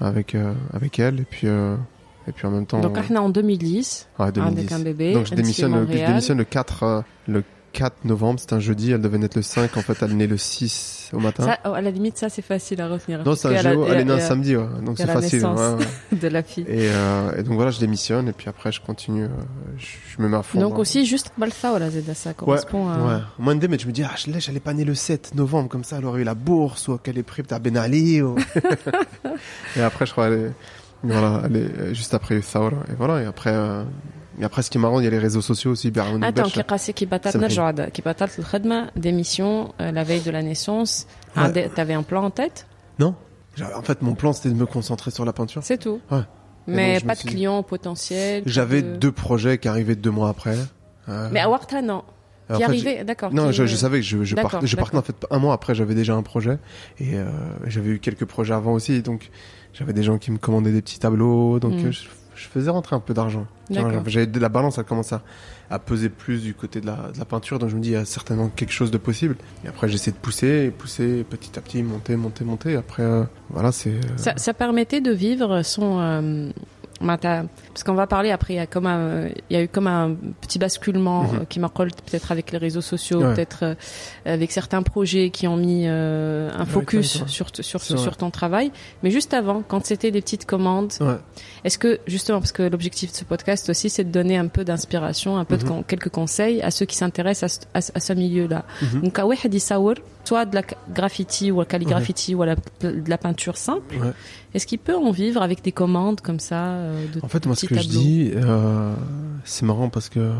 avec, 0.00 0.28
euh, 0.36 0.54
avec 0.78 0.92
elle. 1.00 1.18
Et 1.24 1.26
puis, 1.32 1.48
euh, 1.48 1.74
et 2.28 2.32
puis 2.36 2.46
en 2.46 2.52
même 2.52 2.66
temps, 2.70 2.80
Donc, 2.86 2.96
احنا 2.98 3.18
en 3.20 3.30
2010, 3.30 4.06
ouais, 4.20 4.26
avec 4.26 4.34
2010. 4.36 4.72
un 4.74 4.78
bébé, 4.90 5.12
Donc 5.14 5.26
je 5.26 5.32
elle 5.32 5.38
démissionne, 5.42 5.72
suit 5.72 5.80
le, 5.80 5.86
je 5.86 5.88
Montréal. 5.90 6.08
démissionne 6.10 6.38
le 6.38 6.44
4, 6.44 6.82
euh, 6.84 7.00
le 7.26 7.42
4 7.77 8.05
novembre, 8.05 8.39
c'est 8.39 8.53
un 8.53 8.59
jeudi, 8.59 8.91
elle 8.91 9.01
devait 9.01 9.19
naître 9.19 9.37
le 9.37 9.43
5, 9.43 9.77
en 9.77 9.81
fait, 9.81 9.95
elle 10.01 10.11
est 10.11 10.15
née 10.15 10.25
le 10.25 10.37
6 10.37 11.11
au 11.13 11.19
matin. 11.19 11.45
Ça, 11.45 11.59
oh, 11.63 11.73
à 11.73 11.81
la 11.81 11.91
limite, 11.91 12.17
ça, 12.17 12.27
c'est 12.27 12.41
facile 12.41 12.81
à 12.81 12.87
retenir. 12.87 13.23
non, 13.23 13.35
c'est 13.35 13.49
un 13.49 13.61
géo, 13.61 13.85
elle 13.85 13.99
est 13.99 14.03
née 14.03 14.13
un 14.13 14.19
samedi, 14.19 14.55
ouais, 14.55 14.65
donc 14.83 14.97
c'est 14.97 15.05
facile. 15.05 15.45
ouais, 15.45 15.51
ouais. 15.51 15.85
de 16.19 16.27
la 16.27 16.41
fille. 16.41 16.65
Et, 16.67 16.89
euh, 16.89 17.37
et 17.37 17.43
donc 17.43 17.53
voilà, 17.53 17.69
je 17.69 17.79
démissionne, 17.79 18.29
et 18.29 18.31
puis 18.31 18.49
après, 18.49 18.71
je 18.71 18.81
continue, 18.81 19.25
euh, 19.25 19.29
je, 19.77 19.85
je 20.09 20.21
me 20.23 20.27
mets 20.27 20.37
à 20.37 20.41
fond. 20.41 20.59
Donc 20.59 20.79
aussi, 20.79 21.05
juste 21.05 21.31
Balfa, 21.37 21.87
Zeda, 21.91 22.15
ça 22.15 22.33
correspond 22.33 22.89
à... 22.89 22.97
Ouais. 22.97 23.21
Moi, 23.37 23.53
une 23.53 23.67
mais 23.67 23.77
je 23.77 23.85
me 23.85 23.91
dis, 23.91 24.01
ah, 24.01 24.15
je 24.17 24.31
l'ai, 24.31 24.39
j'allais 24.39 24.59
pas 24.59 24.73
née 24.73 24.83
le 24.83 24.95
7 24.95 25.35
novembre, 25.35 25.69
comme 25.69 25.83
ça, 25.83 25.97
elle 25.99 26.05
aurait 26.05 26.21
eu 26.21 26.25
la 26.25 26.33
bourse, 26.33 26.87
ou 26.87 26.97
qu'elle 26.97 27.19
est 27.19 27.23
prise 27.23 27.45
à 27.51 27.59
Ben 27.59 27.77
Ali, 27.77 28.23
ou... 28.23 28.37
et 29.75 29.81
après, 29.81 30.07
je 30.07 30.13
crois, 30.13 30.27
elle 30.29 30.33
est, 30.33 30.51
voilà, 31.03 31.43
elle 31.45 31.57
est 31.57 31.79
euh, 31.79 31.93
juste 31.93 32.15
après 32.15 32.39
Thaur, 32.39 32.71
et 32.89 32.95
voilà, 32.97 33.21
et 33.21 33.25
après, 33.25 33.53
euh, 33.53 33.83
mais 34.37 34.45
après, 34.45 34.61
ce 34.61 34.69
qui 34.69 34.77
est 34.77 34.81
marrant, 34.81 34.99
il 34.99 35.03
y 35.03 35.07
a 35.07 35.09
les 35.09 35.17
réseaux 35.17 35.41
sociaux 35.41 35.71
aussi. 35.71 35.91
Attends, 36.21 36.43
qui 36.43 36.63
casse 36.63 36.91
qui 36.93 37.05
batate 37.05 37.35
nerjouada, 37.35 37.89
qui 37.89 38.01
batate 38.01 38.37
le 38.37 38.43
khadma, 38.43 38.87
démission 38.95 39.73
euh, 39.81 39.91
la 39.91 40.03
veille 40.03 40.21
de 40.21 40.31
la 40.31 40.43
naissance. 40.43 41.07
Ouais. 41.35 41.69
T'avais 41.69 41.93
un 41.93 42.03
plan 42.03 42.23
en 42.23 42.29
tête? 42.29 42.67
Non. 42.99 43.15
En 43.75 43.81
fait, 43.81 44.01
mon 44.01 44.13
plan, 44.13 44.33
c'était 44.33 44.49
de 44.49 44.55
me 44.55 44.67
concentrer 44.67 45.09
sur 45.11 45.25
la 45.25 45.33
peinture. 45.33 45.63
C'est 45.63 45.79
tout. 45.79 45.99
Ouais. 46.11 46.21
Mais 46.67 46.99
donc, 46.99 47.07
pas 47.07 47.15
de 47.15 47.21
clients 47.21 47.63
potentiels. 47.63 48.43
J'avais 48.45 48.81
de... 48.81 48.97
deux 48.97 49.11
projets 49.11 49.57
qui 49.57 49.67
arrivaient 49.67 49.95
deux 49.95 50.11
mois 50.11 50.29
après. 50.29 50.57
Euh... 51.09 51.29
Mais 51.31 51.39
à 51.39 51.49
Warta, 51.49 51.81
non. 51.81 52.03
Qui 52.55 52.63
arrivait, 52.63 53.03
d'accord. 53.03 53.33
Non, 53.33 53.51
je, 53.51 53.65
je, 53.65 53.75
savais 53.75 53.99
que 53.99 54.05
je, 54.05 54.23
je 54.23 54.35
partais, 54.35 54.65
je 54.65 54.75
partais 54.77 54.95
en 54.97 55.01
fait 55.01 55.15
un 55.29 55.37
mois 55.37 55.53
après, 55.53 55.75
j'avais 55.75 55.95
déjà 55.95 56.13
un 56.15 56.23
projet 56.23 56.59
et 56.97 57.15
euh, 57.15 57.25
j'avais 57.65 57.89
eu 57.89 57.99
quelques 57.99 58.23
projets 58.23 58.53
avant 58.53 58.71
aussi, 58.71 59.01
donc 59.01 59.31
j'avais 59.73 59.91
des 59.91 60.03
gens 60.03 60.17
qui 60.17 60.31
me 60.31 60.37
commandaient 60.37 60.71
des 60.71 60.81
petits 60.81 60.99
tableaux, 60.99 61.59
donc 61.59 61.73
mm. 61.73 61.87
euh, 61.87 61.91
je 61.91 62.07
je 62.37 62.47
faisais 62.47 62.69
rentrer 62.69 62.95
un 62.95 62.99
peu 62.99 63.13
d'argent. 63.13 63.45
J'avais 63.69 64.27
de 64.27 64.39
la 64.39 64.49
balance, 64.49 64.77
elle 64.77 64.85
commence 64.85 65.11
à, 65.11 65.21
à 65.69 65.79
peser 65.79 66.09
plus 66.09 66.43
du 66.43 66.53
côté 66.53 66.79
de 66.79 66.85
la, 66.85 67.11
de 67.13 67.19
la 67.19 67.25
peinture, 67.25 67.59
donc 67.59 67.69
je 67.69 67.75
me 67.75 67.81
dis 67.81 67.89
il 67.89 67.93
y 67.93 67.95
a 67.97 68.05
certainement 68.05 68.49
quelque 68.49 68.71
chose 68.71 68.91
de 68.91 68.97
possible. 68.97 69.35
Et 69.65 69.67
après 69.67 69.89
j'essaie 69.89 70.11
de 70.11 70.17
pousser, 70.17 70.65
et 70.67 70.71
pousser 70.71 71.25
petit 71.29 71.57
à 71.57 71.61
petit, 71.61 71.83
monter, 71.83 72.15
monter, 72.15 72.45
monter. 72.45 72.75
Après 72.75 73.03
euh, 73.03 73.23
voilà, 73.49 73.71
c'est 73.71 73.89
euh, 73.89 74.01
ça, 74.15 74.33
ça 74.37 74.53
permettait 74.53 75.01
de 75.01 75.11
vivre 75.11 75.63
son 75.63 76.51
bah, 77.01 77.17
parce 77.17 77.83
qu'on 77.83 77.93
va 77.93 78.07
parler 78.07 78.31
après, 78.31 78.53
il 78.53 78.57
y, 78.57 78.59
a 78.59 78.65
comme 78.65 78.87
un, 78.87 79.27
il 79.49 79.55
y 79.55 79.55
a 79.55 79.63
eu 79.63 79.67
comme 79.67 79.87
un 79.87 80.15
petit 80.41 80.59
basculement 80.59 81.23
euh, 81.23 81.45
qui 81.47 81.59
m'a 81.59 81.69
peut-être 81.69 82.31
avec 82.31 82.51
les 82.51 82.57
réseaux 82.57 82.81
sociaux, 82.81 83.19
peut-être 83.19 83.63
euh, 83.63 83.75
avec 84.25 84.51
certains 84.51 84.81
projets 84.81 85.29
qui 85.29 85.47
ont 85.47 85.57
mis 85.57 85.83
euh, 85.85 86.49
un 86.57 86.65
focus 86.65 87.23
sur, 87.27 87.49
sur, 87.53 87.81
sur 87.81 88.17
ton 88.17 88.31
travail. 88.31 88.71
Mais 89.03 89.11
juste 89.11 89.33
avant, 89.33 89.61
quand 89.67 89.85
c'était 89.85 90.11
des 90.11 90.21
petites 90.21 90.45
commandes, 90.45 90.93
est-ce 91.63 91.77
que, 91.77 91.99
justement, 92.07 92.39
parce 92.39 92.51
que 92.51 92.63
l'objectif 92.63 93.11
de 93.11 93.17
ce 93.17 93.25
podcast 93.25 93.69
aussi, 93.69 93.89
c'est 93.89 94.03
de 94.03 94.11
donner 94.11 94.37
un 94.37 94.47
peu 94.47 94.63
d'inspiration, 94.63 95.37
un 95.37 95.45
peu 95.45 95.57
de 95.57 95.65
quelques 95.87 96.09
conseils 96.09 96.61
à 96.61 96.71
ceux 96.71 96.85
qui 96.85 96.95
s'intéressent 96.95 97.59
à, 97.73 97.81
ce 97.81 98.13
milieu-là. 98.13 98.65
Donc, 99.03 99.19
à 99.19 99.25
soit 100.27 100.45
de 100.45 100.55
la 100.55 100.63
graffiti 100.93 101.51
ou 101.51 101.59
la 101.59 101.65
calligraphie 101.65 102.35
ou 102.35 102.43
la- 102.43 102.55
de 102.81 103.09
la 103.09 103.17
peinture 103.17 103.57
simple. 103.57 103.95
Ouais. 103.95 104.11
Est-ce 104.53 104.65
qu'il 104.67 104.79
peut 104.79 104.95
en 104.95 105.11
vivre 105.11 105.41
avec 105.41 105.63
des 105.63 105.71
commandes 105.71 106.21
comme 106.21 106.39
ça 106.39 106.61
euh, 106.69 107.05
de 107.13 107.19
En 107.23 107.27
fait, 107.27 107.45
moi, 107.45 107.55
ce 107.55 107.65
que 107.65 107.75
je 107.79 107.87
dis, 107.87 108.31
euh, 108.35 108.93
c'est 109.43 109.65
marrant 109.65 109.89
parce 109.89 110.09
que 110.09 110.31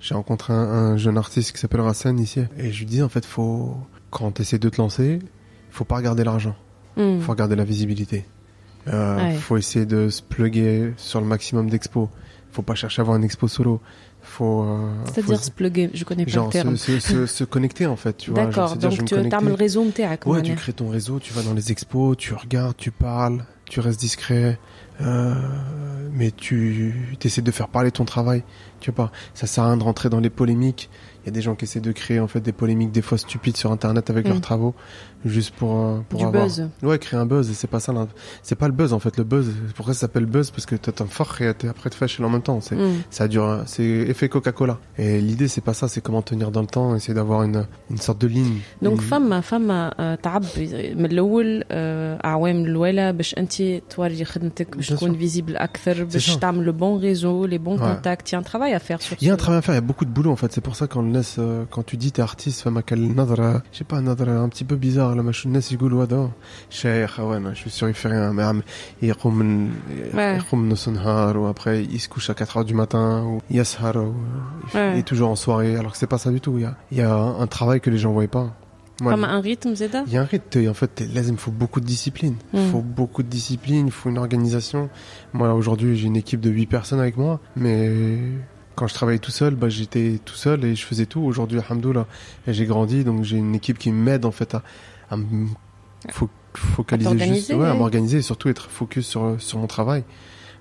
j'ai 0.00 0.14
rencontré 0.14 0.52
un, 0.52 0.56
un 0.56 0.96
jeune 0.96 1.18
artiste 1.18 1.52
qui 1.52 1.58
s'appelle 1.58 1.80
Rassen 1.80 2.18
ici, 2.18 2.40
et 2.58 2.70
je 2.72 2.78
lui 2.80 2.86
dis 2.86 3.02
en 3.02 3.08
fait, 3.08 3.24
faut 3.26 3.76
quand 4.10 4.32
tu 4.32 4.42
essaies 4.42 4.58
de 4.58 4.68
te 4.68 4.80
lancer, 4.80 5.18
faut 5.70 5.84
pas 5.84 5.96
regarder 5.96 6.24
l'argent, 6.24 6.56
Hmm. 6.96 7.20
faut 7.20 7.32
regarder 7.32 7.56
la 7.56 7.64
visibilité. 7.64 8.24
Euh, 8.88 9.16
Ouais. 9.18 9.34
Faut 9.34 9.56
essayer 9.56 9.86
de 9.86 10.08
se 10.08 10.22
plugger 10.22 10.94
sur 10.96 11.20
le 11.20 11.26
maximum 11.26 11.68
d'expos. 11.68 12.08
Faut 12.52 12.62
pas 12.62 12.74
chercher 12.74 13.00
à 13.00 13.02
avoir 13.02 13.16
une 13.18 13.24
expo 13.24 13.46
solo. 13.48 13.80
Euh, 14.44 14.90
c'est-à-dire 15.12 15.42
se 15.42 15.50
plugger, 15.50 15.90
je 15.94 16.04
connais 16.04 16.24
pas 16.24 16.44
le 16.44 16.50
terme. 16.50 16.76
Se, 16.76 17.44
connecter 17.44 17.86
en 17.86 17.96
fait, 17.96 18.16
tu 18.16 18.30
vois. 18.30 18.44
D'accord, 18.44 18.76
donc 18.76 19.04
tu 19.04 19.14
as 19.14 19.40
le 19.40 19.54
réseau, 19.54 19.86
Ouais, 20.26 20.42
tu 20.42 20.54
crées 20.54 20.72
ton 20.72 20.88
réseau, 20.88 21.18
tu 21.18 21.32
vas 21.32 21.42
dans 21.42 21.54
les 21.54 21.72
expos, 21.72 22.16
tu 22.16 22.34
regardes, 22.34 22.76
tu 22.76 22.90
parles, 22.90 23.44
tu 23.68 23.80
restes 23.80 24.00
discret, 24.00 24.58
euh, 25.00 25.34
mais 26.12 26.30
tu 26.30 27.16
essaies 27.22 27.42
de 27.42 27.50
faire 27.50 27.68
parler 27.68 27.90
ton 27.90 28.04
travail 28.04 28.42
Tu 28.79 28.91
vois 28.91 29.05
pas, 29.05 29.11
ça 29.33 29.47
sert 29.47 29.63
à 29.63 29.67
rien 29.67 29.77
de 29.77 29.83
rentrer 29.83 30.09
dans 30.09 30.19
les 30.19 30.29
polémiques. 30.29 30.89
Il 31.23 31.27
y 31.27 31.29
a 31.29 31.31
des 31.31 31.41
gens 31.41 31.55
qui 31.55 31.63
essaient 31.63 31.79
de 31.79 31.93
créer 31.93 32.19
en 32.19 32.27
fait 32.27 32.41
des 32.41 32.51
polémiques 32.51 32.91
des 32.91 33.01
fois 33.01 33.17
stupides 33.17 33.55
sur 33.55 33.71
internet 33.71 34.09
avec 34.09 34.25
Mm. 34.25 34.29
leurs 34.31 34.41
travaux, 34.41 34.73
juste 35.35 35.51
pour 35.59 35.71
euh, 35.79 35.99
pour 36.09 36.19
Du 36.19 36.25
avoir. 36.25 36.43
buzz. 36.43 36.67
Ouais, 36.89 36.99
créer 36.99 37.17
un 37.17 37.25
buzz. 37.25 37.49
Et 37.51 37.53
c'est 37.53 37.71
pas 37.75 37.79
ça. 37.85 37.91
là. 37.93 38.07
C'est 38.47 38.55
pas 38.61 38.67
le 38.67 38.73
buzz 38.73 38.91
en 38.97 38.99
fait. 38.99 39.15
Le 39.17 39.23
buzz, 39.23 39.45
pourquoi 39.75 39.93
ça 39.93 40.01
s'appelle 40.01 40.25
buzz 40.25 40.51
Parce 40.51 40.65
que 40.65 40.75
t'as 40.75 41.01
un 41.03 41.07
fort 41.07 41.33
et 41.41 41.53
t'es 41.53 41.69
après 41.75 41.89
te 41.93 41.95
fâcher 41.95 42.21
en 42.25 42.29
même 42.35 42.41
temps. 42.49 42.59
C'est 42.67 42.75
Hmm. 42.75 42.97
ça 43.17 43.23
dure. 43.33 43.49
C'est 43.73 43.89
effet 44.13 44.27
Coca-Cola. 44.35 44.75
Et 44.97 45.21
l'idée 45.21 45.47
c'est 45.53 45.61
pas 45.69 45.75
ça. 45.79 45.85
C'est 45.87 46.01
comment 46.01 46.21
tenir 46.31 46.51
dans 46.55 46.61
le 46.67 46.71
temps, 46.77 46.87
essayer 46.97 47.13
d'avoir 47.19 47.39
une 47.47 47.59
une 47.93 48.01
sorte 48.07 48.19
de 48.19 48.27
ligne. 48.27 48.57
دونك 48.81 48.99
Une- 48.99 49.03
فما 49.03 49.41
فما 49.41 49.91
آه، 49.99 50.15
تعب 50.15 50.43
من 50.95 51.05
الاول 51.05 51.63
آه، 51.71 52.19
اعوام 52.25 52.65
الاولى 52.65 53.13
باش 53.13 53.35
انت 53.37 53.53
توري 53.89 54.25
خدمتك 54.25 54.75
باش 54.77 54.91
Bien 54.93 54.95
تكون 54.95 55.13
sûr. 55.15 55.17
فيزيبل 55.17 55.55
اكثر 55.57 56.03
باش 56.03 56.35
ça. 56.35 56.39
تعمل 56.39 56.63
لو 56.65 56.71
بون 56.73 57.01
ريزو 57.01 57.45
لي 57.45 57.57
بون 57.57 57.77
Ouais. 57.77 57.81
كونتاكت 57.81 58.27
il 58.29 58.31
y 58.31 58.35
a 58.35 58.41
un 58.41 58.49
travail 58.51 58.66
à 58.67 58.79
faire 58.79 59.01
sur 59.01 59.15
Il 59.21 59.27
y 59.27 59.29
a 59.29 59.33
un 59.33 59.35
ce- 59.35 59.39
travail 59.39 59.59
à 59.59 59.61
faire, 59.61 59.73
il 59.75 59.77
y 59.77 59.85
a 59.85 59.89
beaucoup 59.91 60.05
de 60.05 60.09
boulot 60.11 60.31
en 60.31 60.35
fait. 60.35 60.51
C'est 60.51 60.61
pour 60.61 60.75
ça 60.75 60.87
qu'on 60.87 61.03
laisse, 61.11 61.35
euh, 61.39 61.65
quand 61.69 61.83
tu 61.85 61.97
dis 61.97 62.11
t'es 62.11 62.21
artiste, 62.21 62.61
femme 62.61 62.77
à 62.77 62.81
quel 62.83 63.01
nadra, 63.13 63.61
je 63.71 63.79
sais 63.79 63.83
pas, 63.83 63.97
un 63.97 64.03
nadra 64.03 64.31
un 64.33 64.49
petit 64.49 64.63
peu 64.63 64.75
bizarre, 64.75 65.15
la 65.15 65.23
machine 65.23 65.53
laisse 65.53 65.71
يقول 65.71 65.93
وهذا 65.93 66.29
شيخ 66.69 67.19
ouais, 67.19 67.39
je 67.53 67.59
suis 67.59 67.69
sûr 67.71 67.87
il 67.89 67.93
fait 67.95 68.09
rien 68.09 68.33
mais 68.33 68.43
عم- 68.43 68.63
يقوم 69.01 69.35
من 69.39 69.69
Ouais. 70.13 70.37
يقوم 70.37 70.69
نص 70.69 70.89
نهار 70.89 71.37
ou 71.37 71.47
après 71.47 71.83
il 71.83 71.99
se 71.99 72.09
couche 72.09 72.29
à 72.29 72.33
4 72.33 72.57
heures 72.57 72.65
du 72.65 72.73
matin 72.73 73.23
ou 73.25 73.41
يسهر 73.51 73.97
ou 73.97 74.13
il, 74.63 74.69
fait- 74.69 74.77
Ouais. 74.77 74.93
il 74.95 74.99
est 74.99 75.03
toujours 75.07 75.29
en 75.29 75.35
soirée 75.35 75.75
alors 75.77 75.91
que 75.93 75.97
c'est 75.97 76.07
pas 76.07 76.17
ça 76.17 76.31
du 76.31 76.41
tout. 76.41 76.57
Il 76.57 76.61
y 76.61 76.65
a, 76.65 76.75
il 76.91 76.97
y 76.97 77.01
a 77.01 77.13
un 77.13 77.47
travail 77.47 77.79
que 77.81 77.89
les 77.89 77.97
gens 77.97 78.11
voient 78.13 78.27
pas. 78.27 78.49
Moi, 79.01 79.11
comme 79.13 79.23
un 79.23 79.41
rythme 79.41 79.73
زاده 79.73 80.03
il 80.07 80.13
y 80.13 80.17
a 80.17 80.21
un 80.21 80.25
rythme, 80.25 80.45
t'es- 80.51 80.67
en 80.67 80.73
fait, 80.75 80.87
t'es- 80.95 81.07
là, 81.07 81.21
il 81.25 81.31
me 81.33 81.37
faut 81.37 81.51
beaucoup 81.63 81.79
de 81.79 81.85
discipline. 81.95 82.35
Il 82.53 82.59
Mm. 82.59 82.71
faut 82.71 82.81
beaucoup 82.99 83.23
de 83.23 83.27
discipline, 83.39 83.87
il 83.87 83.91
faut 83.91 84.09
une 84.13 84.19
organisation. 84.19 84.81
Moi, 85.33 85.51
aujourd'hui, 85.53 85.97
j'ai 85.97 86.07
une 86.07 86.15
équipe 86.15 86.39
de 86.47 86.51
8 86.51 86.67
personnes 86.67 86.99
avec 86.99 87.17
moi, 87.17 87.33
mais 87.55 87.79
quand 88.78 88.86
je 88.86 88.94
travaillais 88.94 89.18
tout 89.18 89.32
seul, 89.32 89.56
bah, 89.56 89.68
j'étais 89.68 90.20
tout 90.24 90.36
seul 90.36 90.64
et 90.64 90.76
je 90.76 90.84
faisais 90.86 91.06
tout. 91.06 91.20
Aujourd'hui, 91.20 91.58
alhamdoulilah, 91.58 92.06
et 92.46 92.52
j'ai 92.54 92.64
grandi, 92.64 93.02
donc 93.02 93.24
j'ai 93.24 93.36
une 93.36 93.54
équipe 93.56 93.76
qui 93.76 93.90
m'aide, 93.90 94.24
en 94.24 94.30
fait, 94.30 94.54
à, 94.54 94.62
à 95.10 95.16
me 95.16 95.48
fo- 96.08 96.28
focaliser 96.54 97.10
juste, 97.34 97.48
ouais, 97.56 97.66
à 97.66 97.74
m'organiser 97.74 98.18
et 98.18 98.22
surtout 98.22 98.48
être 98.48 98.70
focus 98.70 99.06
sur, 99.08 99.34
sur 99.40 99.58
mon 99.58 99.66
travail 99.66 100.04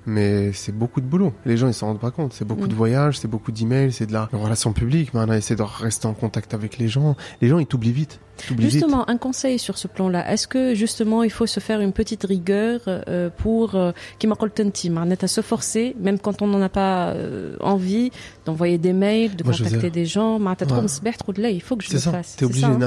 mais 0.08 0.54
c'est 0.54 0.72
beaucoup 0.72 1.02
de 1.02 1.06
boulot. 1.06 1.34
Les 1.46 1.58
gens, 1.58 1.68
ils 1.68 1.74
s'en 1.74 1.88
rendent 1.88 2.00
pas 2.00 2.12
compte. 2.12 2.34
C'est 2.34 2.46
beaucoup 2.46 2.66
mm. 2.66 2.70
de 2.70 2.76
voyages, 2.76 3.20
c'est 3.20 3.28
beaucoup 3.28 3.52
d'emails, 3.52 3.92
c'est 3.92 4.08
de 4.08 4.14
la 4.14 4.30
relation 4.32 4.74
publique. 4.74 5.14
Maintenant, 5.14 5.34
essaie 5.34 5.56
de 5.56 5.62
rester 5.62 6.08
en 6.08 6.14
contact 6.14 6.54
avec 6.54 6.78
les 6.78 6.88
gens. 6.88 7.16
Les 7.42 7.50
gens, 7.50 7.60
ils 7.60 7.68
t'oublient 7.68 7.92
vite. 7.92 8.20
Justement, 8.60 9.10
un 9.10 9.18
conseil 9.18 9.60
sur 9.60 9.78
ce 9.78 9.88
plan-là. 9.88 10.32
Est-ce 10.32 10.48
que 10.48 10.76
justement 10.76 11.24
il 11.24 11.32
faut 11.32 11.48
se 11.48 11.60
faire 11.60 11.82
une 11.82 11.92
petite 11.92 12.24
rigueur 12.24 12.82
euh, 12.88 13.30
pour 13.36 13.72
qui 14.20 14.28
euh, 14.28 15.18
à 15.22 15.28
se 15.28 15.42
forcer, 15.42 15.96
même 16.00 16.20
quand 16.20 16.42
on 16.42 16.48
n'en 16.48 16.62
a 16.62 16.70
pas 16.70 17.10
euh, 17.10 17.56
envie, 17.60 18.12
d'envoyer 18.46 18.78
des 18.78 18.94
mails, 18.94 19.36
de 19.36 19.44
contacter 19.44 19.90
des 19.90 20.06
gens, 20.06 20.40
Mais 20.40 20.56
tu 20.56 20.64
as 20.64 20.68
trop 20.68 21.34
de 21.34 21.42
ouais. 21.42 21.56
il 21.56 21.62
faut 21.62 21.76
que 21.76 21.84
je 21.84 21.94
le 21.94 22.00
ça. 22.00 22.12
fasse. 22.12 22.36
T'es 22.36 22.46
obligé. 22.46 22.66
Hein? 22.66 22.78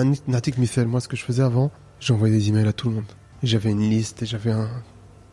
Moi, 0.86 1.00
ce 1.00 1.08
que 1.08 1.16
je 1.16 1.24
faisais 1.24 1.42
avant, 1.42 1.70
j'envoyais 1.98 2.36
des 2.36 2.48
emails 2.48 2.68
à 2.68 2.72
tout 2.72 2.88
le 2.88 2.96
monde. 2.96 3.04
J'avais 3.42 3.70
une 3.70 3.80
liste, 3.80 4.22
et 4.22 4.26
j'avais 4.26 4.52
un 4.52 4.68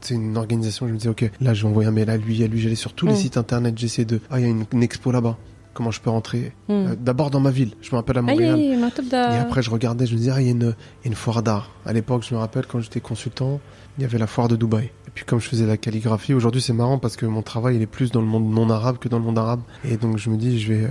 c'est 0.07 0.15
une 0.15 0.37
organisation, 0.37 0.87
je 0.87 0.93
me 0.93 0.97
disais, 0.97 1.09
ok, 1.09 1.29
là, 1.41 1.53
je 1.53 1.63
vais 1.63 1.69
envoyer 1.69 1.89
un 1.89 1.91
mail 1.91 2.09
à 2.09 2.17
lui, 2.17 2.43
à 2.43 2.47
lui, 2.47 2.59
j'allais 2.59 2.75
sur 2.75 2.93
tous 2.93 3.07
les 3.07 3.15
sites 3.15 3.37
internet, 3.37 3.77
j'essaie 3.77 4.05
de, 4.05 4.21
ah, 4.29 4.39
il 4.39 4.45
y 4.45 4.47
a 4.47 4.49
une, 4.49 4.83
expo 4.83 5.11
là-bas 5.11 5.37
comment 5.73 5.91
je 5.91 6.01
peux 6.01 6.09
rentrer? 6.09 6.53
Euh, 6.71 6.95
d'abord 6.99 7.29
dans 7.29 7.39
ma 7.39 7.51
ville, 7.51 7.73
je 7.81 7.91
me 7.91 7.97
rappelle 7.97 8.17
à 8.17 8.23
Montréal. 8.23 8.59
Et 8.59 9.37
après, 9.37 9.61
je 9.61 9.69
regardais, 9.69 10.07
je 10.07 10.13
me 10.13 10.17
disais, 10.17 10.31
ah, 10.33 10.41
il 10.41 10.47
y 10.47 10.49
a 10.49 10.73
une, 11.05 11.13
foire 11.13 11.43
d'art. 11.43 11.69
À 11.85 11.93
l'époque, 11.93 12.25
je 12.27 12.33
me 12.33 12.39
rappelle, 12.39 12.65
quand 12.65 12.79
j'étais 12.79 12.99
consultant, 12.99 13.59
il 13.95 14.01
y 14.01 14.05
avait 14.05 14.17
la 14.17 14.25
foire 14.25 14.47
de 14.47 14.55
Dubaï. 14.55 14.85
Et 14.85 15.11
puis, 15.13 15.23
comme 15.23 15.39
je 15.39 15.47
faisais 15.47 15.67
la 15.67 15.77
calligraphie, 15.77 16.33
aujourd'hui, 16.33 16.61
c'est 16.61 16.73
marrant 16.73 16.97
parce 16.97 17.15
que 17.15 17.27
mon 17.27 17.43
travail, 17.43 17.75
il 17.75 17.83
est 17.83 17.85
plus 17.85 18.09
dans 18.11 18.21
le 18.21 18.25
monde 18.25 18.51
non 18.51 18.71
arabe 18.71 18.97
que 18.97 19.07
dans 19.07 19.19
le 19.19 19.25
monde 19.25 19.37
arabe. 19.37 19.61
Et 19.87 19.97
donc, 19.97 20.17
je 20.17 20.31
me 20.31 20.37
dis, 20.37 20.59
je 20.59 20.73
vais, 20.73 20.83
euh, 20.85 20.89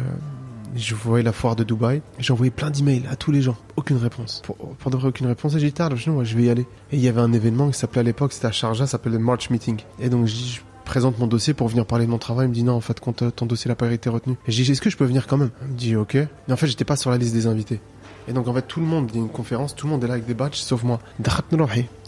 je 0.74 0.94
voyais 0.94 1.22
la 1.22 1.32
foire 1.32 1.56
de 1.56 1.64
Dubaï. 1.64 2.02
J'ai 2.18 2.32
envoyé 2.32 2.50
plein 2.50 2.70
d'emails 2.70 3.04
à 3.10 3.16
tous 3.16 3.30
les 3.30 3.42
gens. 3.42 3.56
Aucune 3.76 3.96
réponse. 3.96 4.42
Pour, 4.44 4.56
pour 4.56 4.90
de 4.90 4.96
vrai, 4.96 5.08
aucune 5.08 5.26
réponse. 5.26 5.54
Et 5.54 5.60
j'ai 5.60 5.66
dit, 5.68 5.72
tard, 5.72 5.94
je 5.96 6.36
vais 6.36 6.42
y 6.44 6.50
aller. 6.50 6.66
Et 6.92 6.96
il 6.96 7.00
y 7.00 7.08
avait 7.08 7.20
un 7.20 7.32
événement 7.32 7.70
qui 7.70 7.78
s'appelait 7.78 8.00
à 8.00 8.04
l'époque, 8.04 8.32
c'était 8.32 8.46
à 8.46 8.52
Sharjah, 8.52 8.86
s'appelait 8.86 9.12
le 9.12 9.18
March 9.18 9.50
Meeting. 9.50 9.78
Et 10.00 10.08
donc, 10.08 10.26
je 10.26 10.60
présente 10.84 11.18
mon 11.18 11.26
dossier 11.26 11.54
pour 11.54 11.68
venir 11.68 11.84
parler 11.86 12.06
de 12.06 12.10
mon 12.10 12.18
travail. 12.18 12.46
Il 12.46 12.50
me 12.50 12.54
dit, 12.54 12.62
non, 12.62 12.74
en 12.74 12.80
fait, 12.80 13.00
ton 13.34 13.46
dossier 13.46 13.68
n'a 13.68 13.74
pas 13.74 13.90
été 13.92 14.08
retenu. 14.08 14.36
Et 14.46 14.52
je 14.52 14.62
dis, 14.62 14.70
est-ce 14.70 14.80
que 14.80 14.90
je 14.90 14.96
peux 14.96 15.04
venir 15.04 15.26
quand 15.26 15.36
même? 15.36 15.50
Il 15.62 15.72
me 15.72 15.76
dit, 15.78 15.96
ok. 15.96 16.14
Mais 16.46 16.54
en 16.54 16.56
fait, 16.56 16.66
j'étais 16.66 16.84
pas 16.84 16.96
sur 16.96 17.10
la 17.10 17.18
liste 17.18 17.34
des 17.34 17.46
invités. 17.46 17.80
Et 18.28 18.32
donc 18.32 18.48
en 18.48 18.54
fait 18.54 18.62
tout 18.62 18.80
le 18.80 18.86
monde, 18.86 19.08
il 19.14 19.18
y 19.18 19.20
a 19.20 19.22
une 19.22 19.30
conférence, 19.30 19.76
tout 19.76 19.86
le 19.86 19.92
monde 19.92 20.02
est 20.02 20.08
là 20.08 20.14
avec 20.14 20.26
des 20.26 20.34
badges 20.34 20.56
sauf 20.56 20.82
moi. 20.82 20.98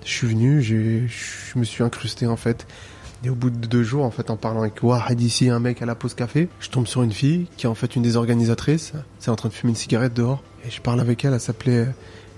Je 0.04 0.10
suis 0.10 0.26
venu, 0.26 0.60
j'ai- 0.60 1.06
je 1.06 1.56
me 1.56 1.62
suis 1.62 1.84
incrusté 1.84 2.26
en 2.26 2.34
fait 2.36 2.66
Et 3.24 3.30
au 3.30 3.34
bout 3.34 3.50
de 3.50 3.66
deux 3.66 3.82
jours, 3.82 4.04
en 4.04 4.10
fait, 4.10 4.30
en 4.30 4.36
parlant 4.36 4.60
avec 4.60 4.82
Wahad 4.82 5.20
ici, 5.20 5.50
un 5.50 5.58
mec 5.58 5.82
à 5.82 5.86
la 5.86 5.94
pause 5.94 6.14
café, 6.14 6.48
je 6.60 6.68
tombe 6.68 6.86
sur 6.86 7.02
une 7.02 7.12
fille 7.12 7.46
qui 7.56 7.66
est 7.66 7.68
en 7.68 7.74
fait 7.74 7.96
une 7.96 8.02
des 8.02 8.16
organisatrices. 8.16 8.92
C'est 9.18 9.30
en 9.30 9.36
train 9.36 9.48
de 9.48 9.54
fumer 9.54 9.70
une 9.70 9.76
cigarette 9.76 10.14
dehors. 10.14 10.42
Et 10.64 10.70
je 10.70 10.80
parle 10.80 11.00
avec 11.00 11.24
elle, 11.24 11.34
elle 11.34 11.40
s'appelait 11.40 11.88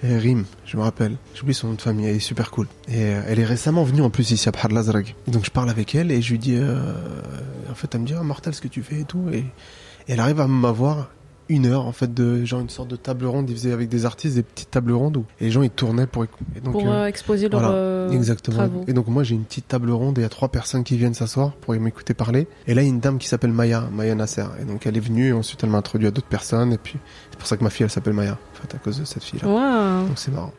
euh, 0.05 0.19
Rim, 0.19 0.45
je 0.65 0.77
me 0.79 0.83
rappelle. 0.83 1.17
J'oublie 1.35 1.53
son 1.53 1.69
nom 1.69 1.75
de 1.75 1.83
famille, 1.83 2.07
elle 2.07 2.17
est 2.17 2.21
super 2.21 2.51
cool. 2.51 2.67
Et 2.89 3.05
euh, 3.05 3.23
elle 3.29 3.39
est 3.39 3.45
récemment 3.45 3.85
venue 3.85 4.01
en 4.01 4.11
plus 4.11 4.31
ici 4.31 4.49
à 4.49 4.53
Bhar 4.53 4.69
Lazrag. 4.69 5.15
Et 5.29 5.31
donc 5.31 5.45
je 5.45 5.51
parle 5.51 5.69
avec 5.69 5.95
elle 5.95 6.11
et 6.11 6.23
je 6.23 6.31
lui 6.31 6.39
dis, 6.39 6.57
euh, 6.57 6.95
en 7.71 7.75
fait, 7.75 7.95
elle 7.95 8.01
me 8.01 8.07
dit, 8.07 8.15
ah, 8.19 8.23
Mortel, 8.23 8.55
ce 8.55 8.63
que 8.63 8.69
tu 8.69 8.83
fais 8.83 9.01
et 9.01 9.05
tout. 9.05 9.29
Et, 9.33 9.39
et 9.39 9.45
elle 10.09 10.21
arrive 10.21 10.41
à 10.41 10.47
m'avoir 10.47 11.11
une 11.51 11.67
heure 11.67 11.85
en 11.85 11.93
fait 11.93 12.15
de 12.15 12.45
genre 12.45 12.61
une 12.61 12.71
sorte 12.71 12.89
de 12.89 12.97
table 12.97 13.27
ronde. 13.27 13.51
Ils 13.51 13.57
faisaient 13.57 13.73
avec 13.73 13.89
des 13.89 14.07
artistes 14.07 14.37
des 14.37 14.43
petites 14.43 14.71
tables 14.71 14.93
rondes 14.93 15.19
où 15.19 15.25
et 15.41 15.45
les 15.45 15.51
gens 15.51 15.63
ils 15.63 15.71
tournaient 15.71 16.07
pour 16.07 16.25
écouter. 16.25 16.45
Pour 16.63 16.89
euh, 16.89 17.07
exposer 17.07 17.49
leurs 17.49 17.61
voilà, 17.61 17.75
euh, 17.75 18.11
exactement. 18.11 18.57
travaux. 18.57 18.85
Et 18.87 18.93
donc 18.93 19.09
moi 19.09 19.25
j'ai 19.25 19.35
une 19.35 19.45
petite 19.45 19.69
table 19.69 19.91
ronde 19.91 20.17
et 20.19 20.21
il 20.21 20.25
y 20.25 20.27
a 20.27 20.31
trois 20.31 20.49
personnes 20.49 20.85
qui 20.85 20.97
viennent 20.97 21.15
s'asseoir 21.15 21.53
pour 21.53 21.75
m'écouter 21.75 22.15
parler. 22.15 22.47
Et 22.67 22.75
là 22.75 22.83
il 22.83 22.87
y 22.87 22.89
a 22.89 22.93
une 22.93 23.01
dame 23.01 23.19
qui 23.19 23.29
s'appelle 23.29 23.53
Maya, 23.53 23.89
Maya 23.93 24.15
Nasser. 24.15 24.47
Et 24.61 24.65
donc 24.65 24.87
elle 24.87 24.97
est 24.97 25.01
venue 25.01 25.29
et 25.29 25.33
ensuite 25.33 25.63
elle 25.65 25.71
m'a 25.71 25.79
introduit 25.79 26.07
à 26.07 26.11
d'autres 26.13 26.29
personnes 26.29 26.73
et 26.73 26.79
puis 26.79 26.99
c'est 27.31 27.39
pour 27.39 27.49
ça 27.49 27.57
que 27.57 27.65
ma 27.65 27.71
fille 27.71 27.85
elle 27.85 27.91
s'appelle 27.91 28.15
Maya 28.15 28.33
en 28.33 28.61
fait 28.61 28.75
à 28.75 28.79
cause 28.79 29.01
de 29.01 29.05
cette 29.05 29.25
fille 29.25 29.41
là. 29.43 29.49
Waouh. 29.49 30.09
Donc 30.09 30.19
c'est 30.19 30.33
marrant. 30.33 30.53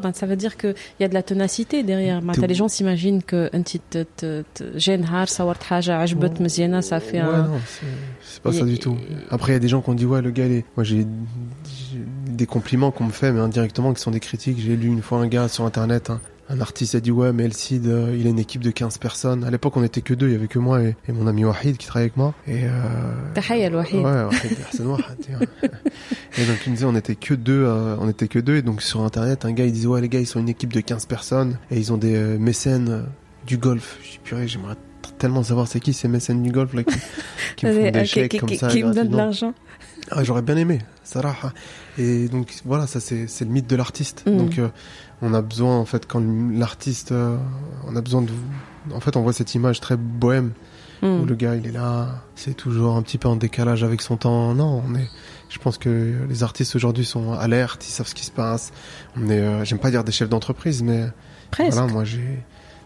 ben, 0.00 0.12
ça 0.12 0.26
veut 0.26 0.36
dire 0.36 0.56
qu'il 0.56 0.74
y 1.00 1.04
a 1.04 1.08
de 1.08 1.14
la 1.14 1.22
ténacité 1.22 1.82
derrière. 1.82 2.22
Ben, 2.22 2.32
les 2.46 2.54
gens 2.54 2.68
s'imaginent 2.68 3.22
que 3.22 3.48
qu'un 3.48 3.62
petit 3.62 3.80
euh, 4.22 4.42
Genhar, 4.74 5.28
Sawart 5.28 5.58
Haja, 5.70 5.98
Ajbot, 6.00 6.40
Mziena, 6.40 6.82
ça 6.82 7.00
fait 7.00 7.18
un. 7.18 7.48
non, 7.48 7.60
c'est 8.22 8.42
pas 8.42 8.52
ça 8.52 8.64
du 8.64 8.78
tout. 8.78 8.96
Après, 9.30 9.52
il 9.52 9.54
y 9.54 9.56
a 9.56 9.60
des 9.60 9.68
gens 9.68 9.80
qui 9.80 9.90
ont 9.90 9.94
dit, 9.94 10.06
ouais, 10.06 10.22
le 10.22 10.30
gars, 10.30 10.46
est 10.46 10.64
moi 10.76 10.84
j'ai 10.84 11.06
des 12.26 12.46
compliments 12.46 12.90
qu'on 12.90 13.04
me 13.04 13.12
fait, 13.12 13.32
mais 13.32 13.40
indirectement, 13.40 13.92
qui 13.92 14.00
sont 14.00 14.10
des 14.10 14.20
critiques. 14.20 14.58
J'ai 14.58 14.76
lu 14.76 14.88
une 14.88 15.02
fois 15.02 15.18
un 15.18 15.26
gars 15.26 15.48
sur 15.48 15.64
internet, 15.64 16.10
hein, 16.10 16.20
un 16.52 16.60
artiste 16.60 16.94
a 16.94 17.00
dit 17.00 17.10
ouais 17.10 17.32
mais 17.32 17.44
El 17.44 17.54
Cid 17.54 17.86
euh, 17.86 18.14
il 18.18 18.26
a 18.26 18.30
une 18.30 18.38
équipe 18.38 18.62
de 18.62 18.70
15 18.70 18.98
personnes. 18.98 19.42
À 19.42 19.50
l'époque 19.50 19.74
on 19.78 19.82
était 19.82 20.02
que 20.02 20.12
deux. 20.12 20.28
Il 20.28 20.32
y 20.32 20.34
avait 20.34 20.48
que 20.48 20.58
moi 20.58 20.82
et, 20.82 20.94
mon 21.08 21.26
ami 21.26 21.46
Wahid 21.46 21.78
qui 21.78 21.86
travaillait 21.86 22.10
avec 22.10 22.18
moi. 22.18 22.34
Et 22.46 22.64
euh, 22.64 23.70
Wahid 23.74 23.74
ouais 23.94 24.04
hein, 24.04 24.28
et 26.36 26.44
donc 26.44 26.58
il 26.66 26.70
me 26.70 26.74
disait 26.74 26.84
on 26.84 26.94
était 26.94 27.14
que 27.14 27.32
deux 27.32 27.64
euh, 27.64 27.96
on 27.98 28.08
était 28.08 28.28
que 28.28 28.38
deux. 28.38 28.56
Et 28.56 28.62
donc 28.62 28.82
sur 28.82 29.00
internet 29.00 29.46
un 29.46 29.52
gars 29.52 29.64
il 29.64 29.72
disait 29.72 29.86
ouais 29.86 30.02
les 30.02 30.10
gars 30.10 30.20
ils 30.20 30.26
sont 30.26 30.40
une 30.40 30.50
équipe 30.50 30.74
de 30.74 30.80
15 30.80 31.06
personnes. 31.06 31.58
Et 31.70 31.78
ils 31.78 31.90
ont 31.90 31.96
des 31.96 32.16
euh, 32.16 32.38
mécènes 32.38 33.06
du 33.46 33.56
golf. 33.56 33.98
Je 34.04 34.10
dis 34.10 34.20
purée 34.22 34.46
j'aimerais 34.46 34.76
tellement 35.18 35.42
savoir 35.42 35.66
c'est 35.68 35.80
qui 35.80 35.94
ces 35.94 36.08
mécènes 36.08 36.42
du 36.42 36.50
golf 36.52 36.74
là 36.74 36.84
qui, 36.84 36.98
qui 37.56 37.66
me 37.66 37.72
font 37.80 37.90
des 37.90 38.04
chèques 38.04 38.38
comme 38.38 38.48
ça 38.50 38.68
qui 38.68 38.84
me 38.84 38.92
donnent 38.92 39.08
de 39.08 39.16
l'argent. 39.16 39.54
Ah, 40.10 40.24
j'aurais 40.24 40.42
bien 40.42 40.56
aimé, 40.56 40.78
Sarah. 41.04 41.36
Et 41.98 42.28
donc 42.28 42.52
voilà, 42.64 42.86
ça 42.86 43.00
c'est 43.00 43.26
le 43.40 43.46
mythe 43.46 43.68
de 43.68 43.76
l'artiste. 43.76 44.24
Mm. 44.26 44.36
Donc 44.36 44.58
euh, 44.58 44.68
on 45.22 45.32
a 45.34 45.40
besoin 45.42 45.78
en 45.78 45.84
fait 45.84 46.06
quand 46.06 46.22
l'artiste, 46.52 47.12
euh, 47.12 47.36
on 47.86 47.94
a 47.96 48.00
besoin 48.00 48.22
de, 48.22 48.30
en 48.92 49.00
fait 49.00 49.16
on 49.16 49.22
voit 49.22 49.32
cette 49.32 49.54
image 49.54 49.80
très 49.80 49.96
bohème 49.96 50.52
Hmm. 51.04 51.22
où 51.22 51.24
le 51.24 51.34
gars 51.34 51.56
il 51.56 51.66
est 51.66 51.72
là, 51.72 52.22
c'est 52.36 52.54
toujours 52.54 52.94
un 52.94 53.02
petit 53.02 53.18
peu 53.18 53.26
en 53.26 53.34
décalage 53.34 53.82
avec 53.82 54.00
son 54.02 54.16
temps. 54.16 54.54
Non, 54.54 54.84
on 54.88 54.94
est, 54.94 55.08
je 55.48 55.58
pense 55.58 55.76
que 55.76 56.14
les 56.28 56.44
artistes 56.44 56.76
aujourd'hui 56.76 57.04
sont 57.04 57.32
alertes, 57.32 57.84
ils 57.88 57.90
savent 57.90 58.06
ce 58.06 58.14
qui 58.14 58.24
se 58.24 58.30
passe. 58.30 58.72
On 59.16 59.28
est, 59.28 59.40
euh, 59.40 59.64
j'aime 59.64 59.80
pas 59.80 59.90
dire 59.90 60.04
des 60.04 60.12
chefs 60.12 60.28
d'entreprise, 60.28 60.80
mais 60.84 61.08
Presque. 61.50 61.72
voilà, 61.72 61.92
moi 61.92 62.04
j'ai, 62.04 62.38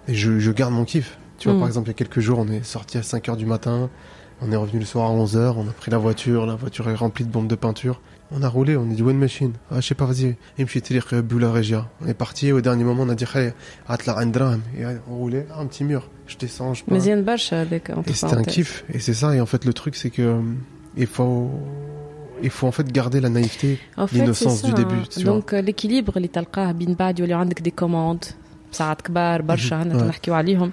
je, 0.09 0.39
je 0.39 0.51
garde 0.51 0.73
mon 0.73 0.87
kiff. 0.87 1.19
Tu 1.37 1.49
vois, 1.49 1.57
Mm. 1.59 1.61
par 1.61 1.69
exemple, 1.69 1.89
il 1.89 1.91
y 1.91 1.95
a 1.95 1.95
quelques 1.95 2.21
jours, 2.21 2.39
on 2.39 2.49
est 2.49 2.63
sorti 2.65 2.97
à 2.97 3.03
5 3.03 3.29
heures 3.29 3.37
du 3.37 3.45
matin, 3.45 3.91
on 4.42 4.52
est 4.52 4.56
revenu 4.56 4.80
le 4.80 4.86
soir 4.86 5.06
à 5.08 5.12
11 5.12 5.38
heures, 5.38 5.58
on 5.58 5.68
a 5.68 5.72
pris 5.72 5.92
la 5.92 5.98
voiture, 5.98 6.46
la 6.46 6.56
voiture 6.56 6.90
est 6.90 6.96
remplie 6.96 7.26
de 7.26 7.30
bombes 7.32 7.48
de 7.48 7.56
peinture. 7.56 8.02
On 8.34 8.44
a 8.44 8.48
roulé, 8.48 8.78
on 8.78 8.90
est 8.90 8.94
dit 8.96 9.04
one 9.04 9.18
machine. 9.18 9.52
Ah, 9.72 9.82
je 9.82 9.88
sais 9.90 9.94
pas, 10.02 10.06
vas-y. 10.06 10.36
Et 10.58 10.64
puis 10.66 10.82
j'étais 10.86 11.22
Bula 11.22 11.52
Regia. 11.52 11.90
On 12.02 12.08
est 12.08 12.14
parti, 12.14 12.52
au 12.54 12.62
dernier 12.62 12.86
moment, 12.86 13.04
on 13.04 13.10
a 13.10 13.16
dit, 13.16 13.26
hey, 13.36 13.52
atla 13.90 14.18
Andram. 14.18 14.62
Et 14.80 14.84
on 15.12 15.16
roulait, 15.18 15.46
ah, 15.54 15.60
un 15.60 15.66
petit 15.66 15.84
mur. 15.84 16.10
Je 16.28 16.38
descends, 16.38 16.74
je 16.74 16.84
pars. 16.86 16.96
مزيان 16.98 17.26
برشا 17.26 17.62
هذاك 17.62 17.92
entre 17.92 18.10
Et 18.10 18.14
c'était 18.14 18.26
un 18.26 18.30
parenthèses. 18.30 18.54
kiff. 18.54 18.86
Et 18.94 19.00
c'est 19.00 19.14
ça. 19.14 19.36
Et 19.36 19.42
en 19.42 19.46
fait, 19.46 19.66
le 19.66 19.74
truc, 19.74 19.96
c'est 19.96 20.10
que 20.10 20.22
euh, 20.22 20.42
il 20.96 21.08
faut, 21.08 21.52
il 22.42 22.50
faut 22.50 22.68
en 22.68 22.72
fait 22.72 22.88
garder 22.92 23.20
la 23.20 23.30
naïveté. 23.30 23.78
En 23.98 24.08
fait, 24.08 24.18
l'innocence 24.20 24.60
c'est 24.62 24.66
du 24.68 24.72
ça, 24.72 24.78
début, 24.78 24.96
hein. 25.02 25.04
tu 25.12 25.24
vois. 25.24 25.34
Donc 25.34 25.54
euh, 25.54 25.62
l'équilibre 25.62 26.14
اللي 26.18 26.28
تلقاه 26.28 26.72
بين 26.72 26.94
بعد 26.94 27.20
يولي 27.20 27.34
عندك 27.34 27.62
دي 27.62 27.72
كوموند 27.72 28.26
ساعات 28.72 29.02
كبار 29.02 29.42
برشا 29.42 29.84
هنا 29.84 30.00
Ouais. 30.00 30.04
نحكيو 30.04 30.34
عليهم 30.34 30.72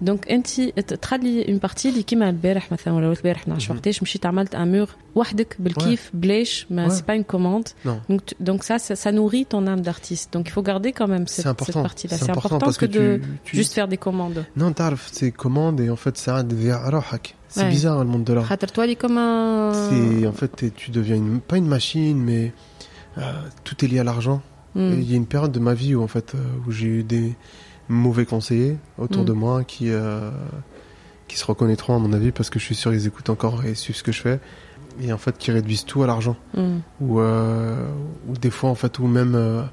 دونك 0.00 0.28
انت 0.28 0.60
تخلي 0.94 1.48
اون 1.48 1.58
بارتي 1.58 1.88
اللي 1.88 2.02
كيما 2.02 2.28
البارح 2.30 2.72
مثلا 2.72 2.94
ولا 2.94 3.12
البارح 3.12 3.40
ما 3.40 3.48
نعرفش 3.48 3.68
Mhm. 3.68 3.70
وقتاش 3.70 4.02
مشيت 4.02 4.26
عملت 4.26 4.54
ان 4.54 4.72
مور 4.78 4.88
وحدك 5.14 5.56
بالكيف 5.58 6.10
بلاش 6.14 6.66
ما 6.70 6.88
Ouais. 6.88 6.92
سي 6.92 7.02
با 7.08 7.14
اون 7.14 7.22
كوموند 7.22 7.68
Non. 7.68 7.88
donc 8.12 8.20
tu- 8.26 8.44
donc 8.50 8.60
ça, 8.64 8.78
ça 8.78 8.94
ça 9.04 9.10
nourrit 9.12 9.46
ton 9.46 9.66
âme 9.66 9.80
d'artiste 9.80 10.28
donc 10.34 10.44
il 10.48 10.52
faut 10.52 10.62
garder 10.72 10.92
quand 10.92 11.08
même 11.14 11.26
cette, 11.26 11.42
C'est 11.44 11.48
important. 11.48 11.72
cette 11.72 11.82
partie 11.90 12.06
là 12.08 12.16
C'est 12.16 12.24
c'est 12.24 12.30
important 12.30 12.56
important 12.56 12.66
parce 12.66 12.78
que, 12.78 12.86
que 12.86 12.98
de 12.98 13.06
tu- 13.16 13.50
tu- 13.50 13.56
juste 13.60 13.72
faire 13.78 13.88
des 13.94 14.00
commandes 14.06 14.40
Non, 14.62 14.70
t'arf, 14.78 15.02
c'est 15.18 15.32
commande 15.44 15.76
et 15.84 15.88
en 15.96 16.00
fait, 16.04 16.14
ça 16.24 16.32
a 16.40 16.42
des 16.42 16.72
rohak. 16.94 17.24
C'est 17.54 17.60
Ouais. 17.62 17.70
bizarre, 17.76 17.98
le 18.06 18.10
monde 18.14 18.24
de 18.30 18.32
l'art. 18.36 18.46
خاطر 18.50 18.68
toi 18.74 18.82
elle 18.84 18.90
est 18.96 19.00
comme 19.04 19.18
un 19.18 19.72
C'est, 19.88 20.26
en 20.32 20.36
fait, 20.40 20.50
t'es- 20.58 20.74
tu 20.82 20.86
deviens 20.98 21.18
une, 21.24 21.40
pas 21.50 21.56
une 21.62 21.70
machine, 21.76 22.18
mais 22.28 22.42
euh, 23.18 23.22
tout 23.66 23.76
est 23.84 23.88
lié 23.92 24.00
à 24.04 24.06
l'argent. 24.10 24.38
Hmm. 24.76 24.92
Et 24.92 24.96
Il 25.04 25.08
y 25.10 25.14
a 25.16 25.18
une 25.24 25.30
période 25.34 25.52
de 25.58 25.62
ma 25.68 25.74
vie 25.80 25.92
où, 25.96 26.00
en 26.08 26.10
fait, 26.14 26.28
euh, 26.34 26.38
où 26.66 26.68
j'ai 26.76 26.88
eu 26.98 27.02
des 27.14 27.26
mauvais 27.89 28.25
conseillers 28.25 28.77
autour 28.97 29.23
Mm. 29.23 29.25
de 29.25 29.33
moi 29.33 29.63
qui, 29.63 29.89
euh, 29.89 30.29
qui 31.27 31.37
se 31.37 31.45
reconnaîtront, 31.45 31.95
à 31.95 31.99
mon 31.99 32.13
avis, 32.13 32.31
parce 32.31 32.49
que 32.49 32.59
je 32.59 32.65
suis 32.65 32.75
sûr 32.75 32.91
qu'ils 32.91 33.05
écoutent 33.07 33.29
encore 33.29 33.65
et 33.65 33.75
suivent 33.75 33.95
ce 33.97 34.03
que 34.03 34.11
je 34.11 34.21
fais. 34.21 34.39
Et 35.01 35.11
en 35.13 35.17
fait, 35.17 35.37
qui 35.37 35.51
réduisent 35.51 35.85
tout 35.85 36.03
à 36.03 36.07
l'argent. 36.07 36.35
Hmm. 36.55 36.79
Ou, 37.01 37.19
euh, 37.19 37.85
ou 38.27 38.33
des 38.37 38.49
fois, 38.49 38.69
en 38.69 38.75
fait, 38.75 38.99
ou 38.99 39.07
même 39.07 39.33
euh, 39.35 39.63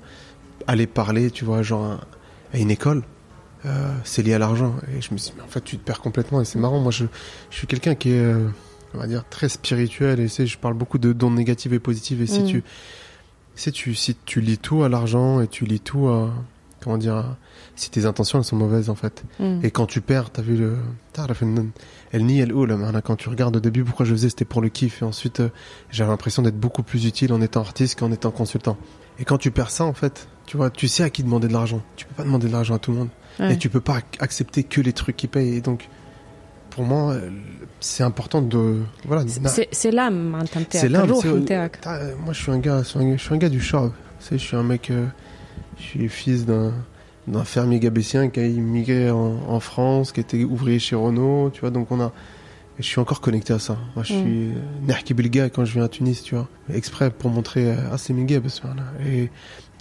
aller 0.66 0.87
parler, 0.87 1.31
tu 1.31 1.44
vois, 1.44 1.62
genre 1.62 1.85
à, 1.85 2.00
à 2.55 2.59
une 2.59 2.70
école. 2.70 3.02
c'est 4.05 4.22
lié 4.22 4.35
à 4.35 4.38
l'argent. 4.38 4.76
Et 4.96 5.00
je 5.02 5.12
me 5.12 5.18
suis 5.18 5.31
dit, 5.31 5.35
mais 5.37 5.42
en 5.42 5.48
fait, 5.48 5.62
tu 5.64 5.76
te 5.76 5.85
perds 5.85 6.00
complètement. 6.00 6.40
Et 6.40 6.44
c'est 6.44 6.59
marrant. 6.61 6.79
Moi, 6.79 6.92
je, 6.92 7.05
je 7.50 7.57
suis 7.57 7.66
quelqu'un 7.66 7.96
qui 7.96 8.11
est, 8.12 8.33
on 8.94 8.98
va 8.98 9.09
dire, 9.09 9.24
très 9.29 9.48
spirituel. 9.48 10.20
Et 10.20 10.29
je 10.29 10.59
parle 10.59 10.74
beaucoup 10.74 10.98
de 10.98 11.12
dons 11.12 11.33
négatifs 11.33 11.72
et 11.72 11.81
positifs. 11.81 12.20
Et 12.20 12.26
si 12.29 12.42
Mm. 12.42 12.46
tu, 12.46 12.62
si 13.57 13.72
tu, 13.72 13.94
si 13.96 14.14
tu 14.24 14.40
lis 14.40 14.59
tout 14.59 14.85
à 14.85 14.88
l'argent 14.88 15.40
et 15.40 15.48
tu 15.48 15.64
lis 15.64 15.81
tout 15.81 16.07
à, 16.07 16.31
comment 16.81 16.96
dire, 16.98 17.16
à- 17.16 17.37
si 17.76 17.90
tes 17.90 18.06
intentions 18.06 18.38
elles 18.38 18.44
sont 18.44 18.56
mauvaises 18.56 18.90
en 18.90 18.94
fait. 18.94 19.22
Et 19.62 19.70
quand 19.70 19.86
tu 19.86 20.00
perds, 20.00 20.30
t'as 20.30 20.42
vu 20.42 20.56
le. 20.56 20.76
Elle 22.12 22.26
nie 22.26 22.40
elle 22.40 22.52
ou 22.52 22.66
Quand 23.04 23.16
tu 23.16 23.28
regardes 23.28 23.56
au 23.56 23.60
début, 23.60 23.84
pourquoi 23.84 24.04
je 24.04 24.12
faisais, 24.12 24.28
c'était 24.30 24.44
pour 24.44 24.60
le 24.60 24.68
kiff. 24.68 25.02
Et 25.02 25.04
ensuite, 25.04 25.40
euh, 25.40 25.48
j'avais 25.90 26.10
l'impression 26.10 26.42
d'être 26.42 26.58
beaucoup 26.58 26.82
plus 26.82 27.06
utile 27.06 27.32
en 27.32 27.40
étant 27.40 27.60
artiste 27.60 27.98
qu'en 27.98 28.10
étant 28.12 28.30
consultant. 28.30 28.76
Et 29.18 29.24
quand 29.24 29.38
tu 29.38 29.50
perds 29.50 29.70
ça 29.70 29.84
en 29.84 29.92
fait, 29.92 30.28
tu 30.46 30.56
vois, 30.56 30.70
tu 30.70 30.88
sais 30.88 31.02
à 31.02 31.10
qui 31.10 31.22
demander 31.22 31.48
de 31.48 31.52
l'argent. 31.52 31.82
Tu 31.96 32.06
peux 32.06 32.14
pas 32.14 32.24
demander 32.24 32.48
de 32.48 32.52
l'argent 32.52 32.74
à 32.74 32.78
tout 32.78 32.92
le 32.92 32.98
monde. 32.98 33.08
Et 33.38 33.58
tu 33.58 33.68
peux 33.68 33.82
pas 33.82 33.98
accepter 34.18 34.64
que 34.64 34.80
les 34.80 34.94
trucs 34.94 35.16
qui 35.16 35.26
payent. 35.26 35.56
Et 35.56 35.60
donc, 35.60 35.88
pour 36.70 36.84
moi, 36.84 37.12
euh, 37.12 37.30
c'est 37.80 38.02
important 38.02 38.40
de. 38.40 38.82
Voilà, 39.04 39.24
c'est 39.72 39.90
l'âme, 39.90 40.44
C'est 40.70 40.88
l'âme. 40.88 41.10
Euh, 41.86 42.14
moi, 42.24 42.32
je 42.32 42.42
suis 42.42 42.50
un 42.50 42.58
gars, 42.58 42.82
je 42.82 42.88
suis 42.88 42.98
un, 42.98 43.16
je 43.16 43.22
suis 43.22 43.34
un 43.34 43.38
gars 43.38 43.50
du 43.50 43.60
show. 43.60 43.92
Tu 44.20 44.26
sais, 44.26 44.38
je 44.38 44.44
suis 44.44 44.56
un 44.56 44.62
mec. 44.62 44.90
Je 45.78 45.82
suis 45.82 46.08
fils 46.08 46.46
d'un 46.46 46.72
d'un 47.28 47.44
fermier 47.44 47.80
gabétien 47.80 48.28
qui 48.28 48.40
a 48.40 48.46
immigré 48.46 49.10
en, 49.10 49.36
en 49.48 49.60
France, 49.60 50.12
qui 50.12 50.20
était 50.20 50.44
ouvrier 50.44 50.78
chez 50.78 50.94
Renault, 50.96 51.50
tu 51.52 51.60
vois. 51.60 51.70
Donc 51.70 51.90
on 51.90 52.00
a, 52.00 52.12
et 52.78 52.82
je 52.82 52.86
suis 52.86 53.00
encore 53.00 53.20
connecté 53.20 53.52
à 53.52 53.58
ça. 53.58 53.76
Moi, 53.94 54.04
je 54.04 54.14
Mm. 54.14 54.20
suis 54.20 54.48
Nerki 54.86 55.14
Bilga 55.14 55.50
quand 55.50 55.64
je 55.64 55.72
viens 55.74 55.84
à 55.84 55.88
Tunis, 55.88 56.22
tu 56.22 56.34
vois, 56.34 56.48
exprès 56.72 57.10
pour 57.10 57.30
montrer 57.30 57.70
euh, 57.70 57.90
que 58.60 58.66
voilà. 58.68 58.82
Et, 59.06 59.30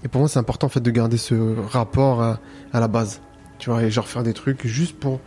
et 0.03 0.07
pour 0.07 0.19
moi, 0.19 0.29
c'est 0.29 0.39
important 0.39 0.67
en 0.67 0.69
fait 0.69 0.79
de 0.79 0.91
garder 0.91 1.17
ce 1.17 1.35
rapport 1.67 2.21
à, 2.21 2.39
à 2.73 2.79
la 2.79 2.87
base, 2.87 3.21
tu 3.59 3.69
vois, 3.69 3.83
et 3.83 3.91
genre 3.91 4.07
faire 4.07 4.23
des 4.23 4.33
trucs 4.33 4.65
juste 4.65 4.97
pour 4.97 5.19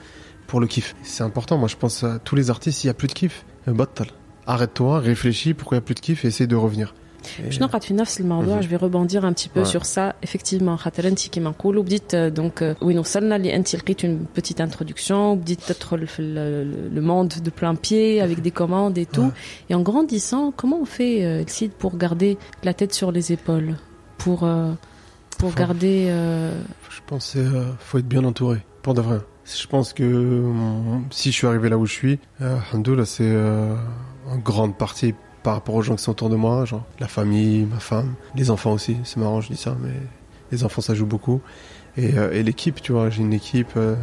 pour 0.47 0.61
le 0.61 0.67
kiff. 0.67 0.97
C'est 1.03 1.23
important. 1.25 1.59
Moi, 1.59 1.69
je 1.69 1.77
pense 1.77 2.05
à 2.05 2.19
tous 2.19 2.35
les 2.35 2.49
artistes. 2.49 2.79
S'il 2.81 2.89
y 2.89 2.91
a 2.91 2.95
plus 2.95 3.07
de 3.09 3.13
kiff, 3.13 3.45
battal. 3.67 4.07
Arrête-toi, 4.47 4.99
réfléchis 5.01 5.53
pourquoi 5.53 5.77
il 5.77 5.81
y 5.81 5.83
a 5.83 5.85
plus 5.85 5.95
de 5.95 6.01
kiff 6.01 6.25
et 6.25 6.29
essaie 6.29 6.47
de 6.47 6.57
revenir. 6.57 6.95
Et- 7.40 7.42
باش 7.42 7.62
نقعد 7.62 7.84
في 7.84 7.94
نفس 7.94 8.20
الموضوع 8.22 8.62
Mhm. 8.62 8.64
je 8.64 8.68
vais 8.68 8.78
rebondir 8.84 9.24
un 9.26 9.34
petit 9.34 9.50
peu 9.50 9.64
Ouais. 9.64 9.72
sur 9.76 9.82
ça 9.86 10.14
effectivement 10.28 10.76
خاطر 10.76 11.08
انت 11.08 11.28
كيما 11.28 11.50
نقولوا 11.50 11.84
بديت 11.84 12.14
آه، 12.16 12.30
donc 12.30 12.62
آه، 12.64 12.76
وين 12.82 13.00
وصلنا 13.00 13.36
اللي 13.36 13.56
انت 13.56 13.76
لقيت 13.76 14.02
une 14.06 14.40
petite 14.42 14.62
introduction 14.66 15.12
وبديت 15.12 15.60
تدخل 15.68 16.08
في 16.08 16.22
le, 16.22 16.98
le 16.98 17.02
monde 17.02 17.34
de 17.44 17.50
plein 17.50 17.76
pied 17.76 18.22
avec 18.22 18.42
des 18.42 18.52
commandes 18.62 18.98
et 18.98 19.06
tout 19.06 19.32
et 19.70 19.76
en 19.76 19.82
grandissant 19.82 20.52
comment 20.62 20.80
on 20.82 20.86
fait 20.86 21.16
euh, 21.24 21.44
le 21.44 21.48
site 21.60 21.74
pour 21.82 21.98
garder 21.98 22.38
la 22.64 22.74
tête 22.74 22.94
sur 22.94 23.10
les 23.12 23.26
épaules 23.32 23.76
pour 24.18 24.40
euh, 24.44 24.72
pour 25.40 25.52
Faut- 25.52 25.60
garder 25.64 25.98
euh, 26.10 26.52
Je 26.98 27.02
pense 27.12 27.26
que 27.34 27.40
euh, 27.40 27.72
faut 27.88 27.98
être 28.02 28.12
bien 28.16 28.24
entouré, 28.32 28.58
pour 28.84 28.94
de 29.00 29.02
vrai. 29.08 29.20
Je 29.64 29.68
pense 29.74 29.90
que 29.98 30.04
euh, 30.04 31.00
si 31.20 31.28
je 31.32 31.36
suis 31.40 31.48
arrivé 31.52 31.68
là 31.74 31.78
où 31.82 31.86
je 31.92 31.96
suis, 32.02 32.16
euh, 32.42 32.58
alhamdoulilah, 32.72 33.06
c'est 33.16 33.32
euh, 33.32 33.76
en 34.34 34.38
grande 34.50 34.74
partie 34.86 35.14
par 35.43 35.55
rapport 35.55 35.75
aux 35.75 35.83
gens 35.83 35.97
qui 35.97 36.03
sont 36.03 36.11
autour 36.13 36.31
de 36.31 36.37
moi, 36.37 36.65
genre 36.65 36.85
la 37.01 37.09
famille, 37.09 37.65
ma 37.67 37.79
femme, 37.81 38.15
les 38.35 38.51
enfants 38.51 38.73
aussi. 38.73 38.97
C'est 39.05 39.19
marrant, 39.19 39.41
je 39.41 39.49
dis 39.49 39.57
ça, 39.57 39.77
mais 39.81 39.93
les 40.53 40.65
enfants 40.65 40.81
ça 40.83 40.95
joue 40.95 41.07
beaucoup. 41.07 41.41
Et, 41.97 42.17
euh, 42.17 42.33
et 42.33 42.43
l'équipe, 42.43 42.81
tu 42.81 42.93
vois, 42.93 43.11
j'ai 43.11 43.23
une 43.23 43.33
équipe. 43.33 43.73
euh, 43.77 43.97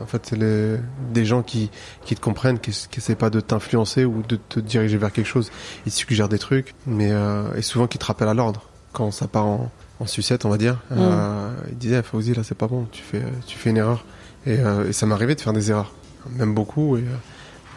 en 0.00 0.06
fait, 0.06 0.24
c'est 0.24 0.36
les- 0.36 0.78
des 1.12 1.26
gens 1.26 1.42
qui, 1.42 1.70
qui 2.06 2.14
te 2.14 2.20
comprennent, 2.22 2.58
qui 2.58 2.70
n'essaient 2.96 3.14
pas 3.16 3.28
de 3.28 3.38
t'influencer 3.40 4.06
ou 4.06 4.22
de 4.26 4.36
te 4.36 4.58
diriger 4.58 4.96
vers 4.96 5.12
quelque 5.12 5.26
chose. 5.26 5.50
Ils 5.84 5.92
suggèrent 5.92 6.30
des 6.30 6.38
trucs, 6.38 6.74
mais 6.86 7.10
euh, 7.12 7.54
et 7.54 7.60
souvent 7.62 7.86
qui 7.86 7.98
te 7.98 8.06
rappellent 8.06 8.28
à 8.28 8.34
l'ordre 8.34 8.62
quand 8.94 9.10
ça 9.10 9.28
part 9.28 9.44
en, 9.46 9.70
en 10.00 10.06
sucette, 10.06 10.46
on 10.46 10.48
va 10.48 10.56
dire. 10.56 10.78
Euh, 10.92 11.50
ils 11.70 11.76
disaient, 11.76 12.02
Fauzi, 12.02 12.32
là, 12.32 12.42
c'est 12.44 12.54
pas 12.56 12.66
bon, 12.66 12.86
tu 12.90 13.02
fais, 13.02 13.22
tu 13.46 13.58
fais 13.58 13.68
une 13.70 13.76
erreur. 13.76 14.06
Et, 14.46 14.56
et 14.88 14.92
ça 14.92 15.04
m'arrivait 15.04 15.34
de 15.34 15.40
faire 15.42 15.52
des 15.52 15.70
erreurs, 15.70 15.92
même 16.30 16.54
beaucoup. 16.54 16.96
Et 16.96 17.04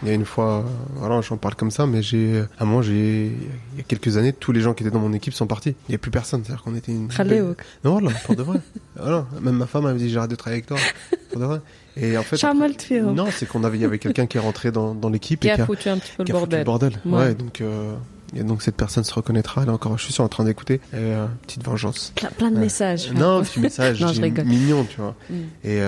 il 0.04 0.10
y 0.10 0.12
a 0.12 0.16
une 0.16 0.26
fois, 0.26 0.60
euh, 0.60 0.62
voilà, 0.96 1.22
j'en 1.22 1.38
parle 1.38 1.56
comme 1.56 1.72
ça, 1.72 1.86
mais 1.88 2.02
j'ai, 2.02 2.34
euh, 2.34 2.48
à 2.60 2.64
un 2.64 2.66
moment, 2.66 2.82
j'ai, 2.82 3.28
il 3.28 3.78
y 3.78 3.80
a 3.80 3.84
quelques 3.88 4.18
années, 4.18 4.34
tous 4.34 4.52
les 4.52 4.60
gens 4.60 4.74
qui 4.74 4.84
étaient 4.84 4.92
dans 4.92 5.00
mon 5.00 5.14
équipe 5.14 5.34
sont 5.34 5.48
partis. 5.48 5.76
Il 5.88 5.92
n'y 5.92 5.96
a 5.96 5.98
plus 5.98 6.12
personne. 6.12 6.44
C'est-à-dire 6.44 6.64
qu'on 6.64 6.76
était 6.76 6.92
une. 6.92 7.08
Non, 7.84 8.00
voilà, 8.00 8.12
pour 8.26 8.36
de 8.36 8.44
vrai. 8.44 8.60
voilà. 8.98 9.26
Même 9.42 9.56
ma 9.56 9.66
femme, 9.66 9.86
elle 9.88 9.94
me 9.94 10.00
dit, 10.00 10.10
j'arrête 10.10 10.30
de 10.30 10.36
travailler 10.36 10.58
avec 10.58 10.68
toi. 10.68 10.78
Pour 11.32 11.40
de 11.40 11.46
vrai. 11.46 11.62
Et 11.96 12.18
en 12.18 12.24
fait, 12.24 12.44
après, 12.44 13.02
non, 13.02 13.28
c'est 13.32 13.48
qu'on 13.48 13.64
avait, 13.64 13.78
il 13.78 13.82
y 13.82 13.86
avait 13.86 14.00
quelqu'un 14.00 14.26
qui 14.26 14.38
est 14.38 14.42
rentré 14.42 14.72
dans, 14.72 14.94
l'équipe 15.10 15.46
et 15.46 15.54
qui 15.54 15.62
a 15.62 15.66
foutu 15.66 15.90
un 15.90 15.98
petit 15.98 16.12
peu 16.18 16.24
le 16.28 16.34
bordel. 16.34 16.60
Le 16.60 16.66
bordel. 16.66 17.00
Ouais. 17.06 17.18
ouais 17.18 17.36
donc, 17.36 17.62
euh, 17.62 17.94
et 18.36 18.44
donc 18.44 18.62
cette 18.62 18.76
personne 18.76 19.04
se 19.04 19.14
reconnaîtra. 19.14 19.64
Là 19.64 19.72
encore, 19.72 19.98
je 19.98 20.12
suis 20.12 20.22
en 20.22 20.28
train 20.28 20.44
d'écouter. 20.44 20.82
Petite 20.92 21.64
vengeance. 21.64 22.14
Plein, 22.38 22.52
de 22.52 22.58
messages. 22.58 23.10
Hein. 23.12 23.20
Non, 23.20 23.42
petit 23.42 23.60
message. 23.62 24.02
non. 24.02 24.12
Mignon, 24.44 24.86
tu 24.86 25.00
vois. 25.00 25.16
Mm. 25.30 25.36
Et 25.64 25.82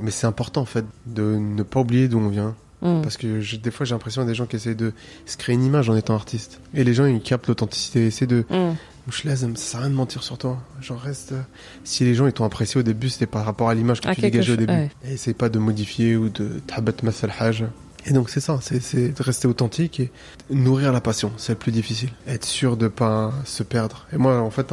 mais 0.00 0.10
c'est 0.10 0.26
important 0.26 0.62
en 0.62 0.66
fait 0.66 0.84
de 1.06 1.36
ne 1.36 1.62
pas 1.62 1.80
oublier 1.80 2.08
d'où 2.08 2.18
on 2.18 2.28
vient, 2.28 2.54
Mm. 2.82 3.02
parce 3.02 3.16
que 3.16 3.40
je- 3.40 3.56
des 3.56 3.70
fois 3.70 3.84
j'ai 3.86 3.94
l'impression 3.94 4.22
qu'il 4.22 4.28
y 4.28 4.30
a 4.30 4.32
des 4.32 4.36
gens 4.38 4.46
qui 4.46 4.56
essayent 4.56 4.76
de 4.76 4.92
se 5.26 5.36
créer 5.36 5.54
une 5.54 5.64
image 5.64 5.90
en 5.90 5.96
étant 5.96 6.14
artiste. 6.14 6.60
Et 6.74 6.84
les 6.84 6.94
gens 6.94 7.06
ils 7.06 7.20
captent 7.20 7.48
l'authenticité, 7.48 8.06
essaient 8.06 8.26
de 8.26 8.44
Mm. 8.50 8.74
je 9.10 9.28
laisse, 9.28 9.40
ça 9.40 9.48
sert 9.56 9.80
à 9.80 9.82
rien 9.84 9.90
de 9.90 9.96
mentir 9.96 10.22
sur 10.22 10.38
toi. 10.38 10.58
Genre 10.80 11.00
reste. 11.00 11.32
euh, 11.32 11.40
Si 11.84 12.04
les 12.04 12.14
gens 12.14 12.26
ils 12.26 12.32
t'ont 12.32 12.44
apprécié 12.44 12.78
au 12.78 12.82
début, 12.84 13.08
c'était 13.08 13.26
par 13.26 13.44
rapport 13.44 13.68
à 13.68 13.74
l'image 13.74 14.00
que 14.00 14.08
À 14.08 14.14
tu 14.14 14.20
dégageais 14.20 14.52
au 14.52 14.56
début. 14.56 14.72
ouais. 14.72 14.90
Et 15.06 15.14
essaye 15.14 15.34
pas 15.34 15.48
de 15.48 15.58
modifier 15.58 16.16
ou 16.16 16.28
de 16.28 16.60
tabat 16.66 16.92
masal 17.02 17.32
haj. 17.38 17.64
Et 18.06 18.12
donc 18.12 18.30
c'est 18.30 18.40
ça, 18.40 18.58
c'est 18.62 19.08
de 19.08 19.22
rester 19.22 19.48
authentique 19.48 19.98
et 20.00 20.10
nourrir 20.50 20.92
la 20.92 21.00
passion, 21.00 21.32
c'est 21.36 21.52
le 21.52 21.58
plus 21.58 21.72
difficile. 21.72 22.10
Être 22.28 22.44
sûr 22.44 22.76
de 22.76 22.86
pas 22.88 23.34
se 23.44 23.62
perdre. 23.64 24.06
Et 24.12 24.16
moi 24.16 24.40
en 24.40 24.50
fait, 24.50 24.72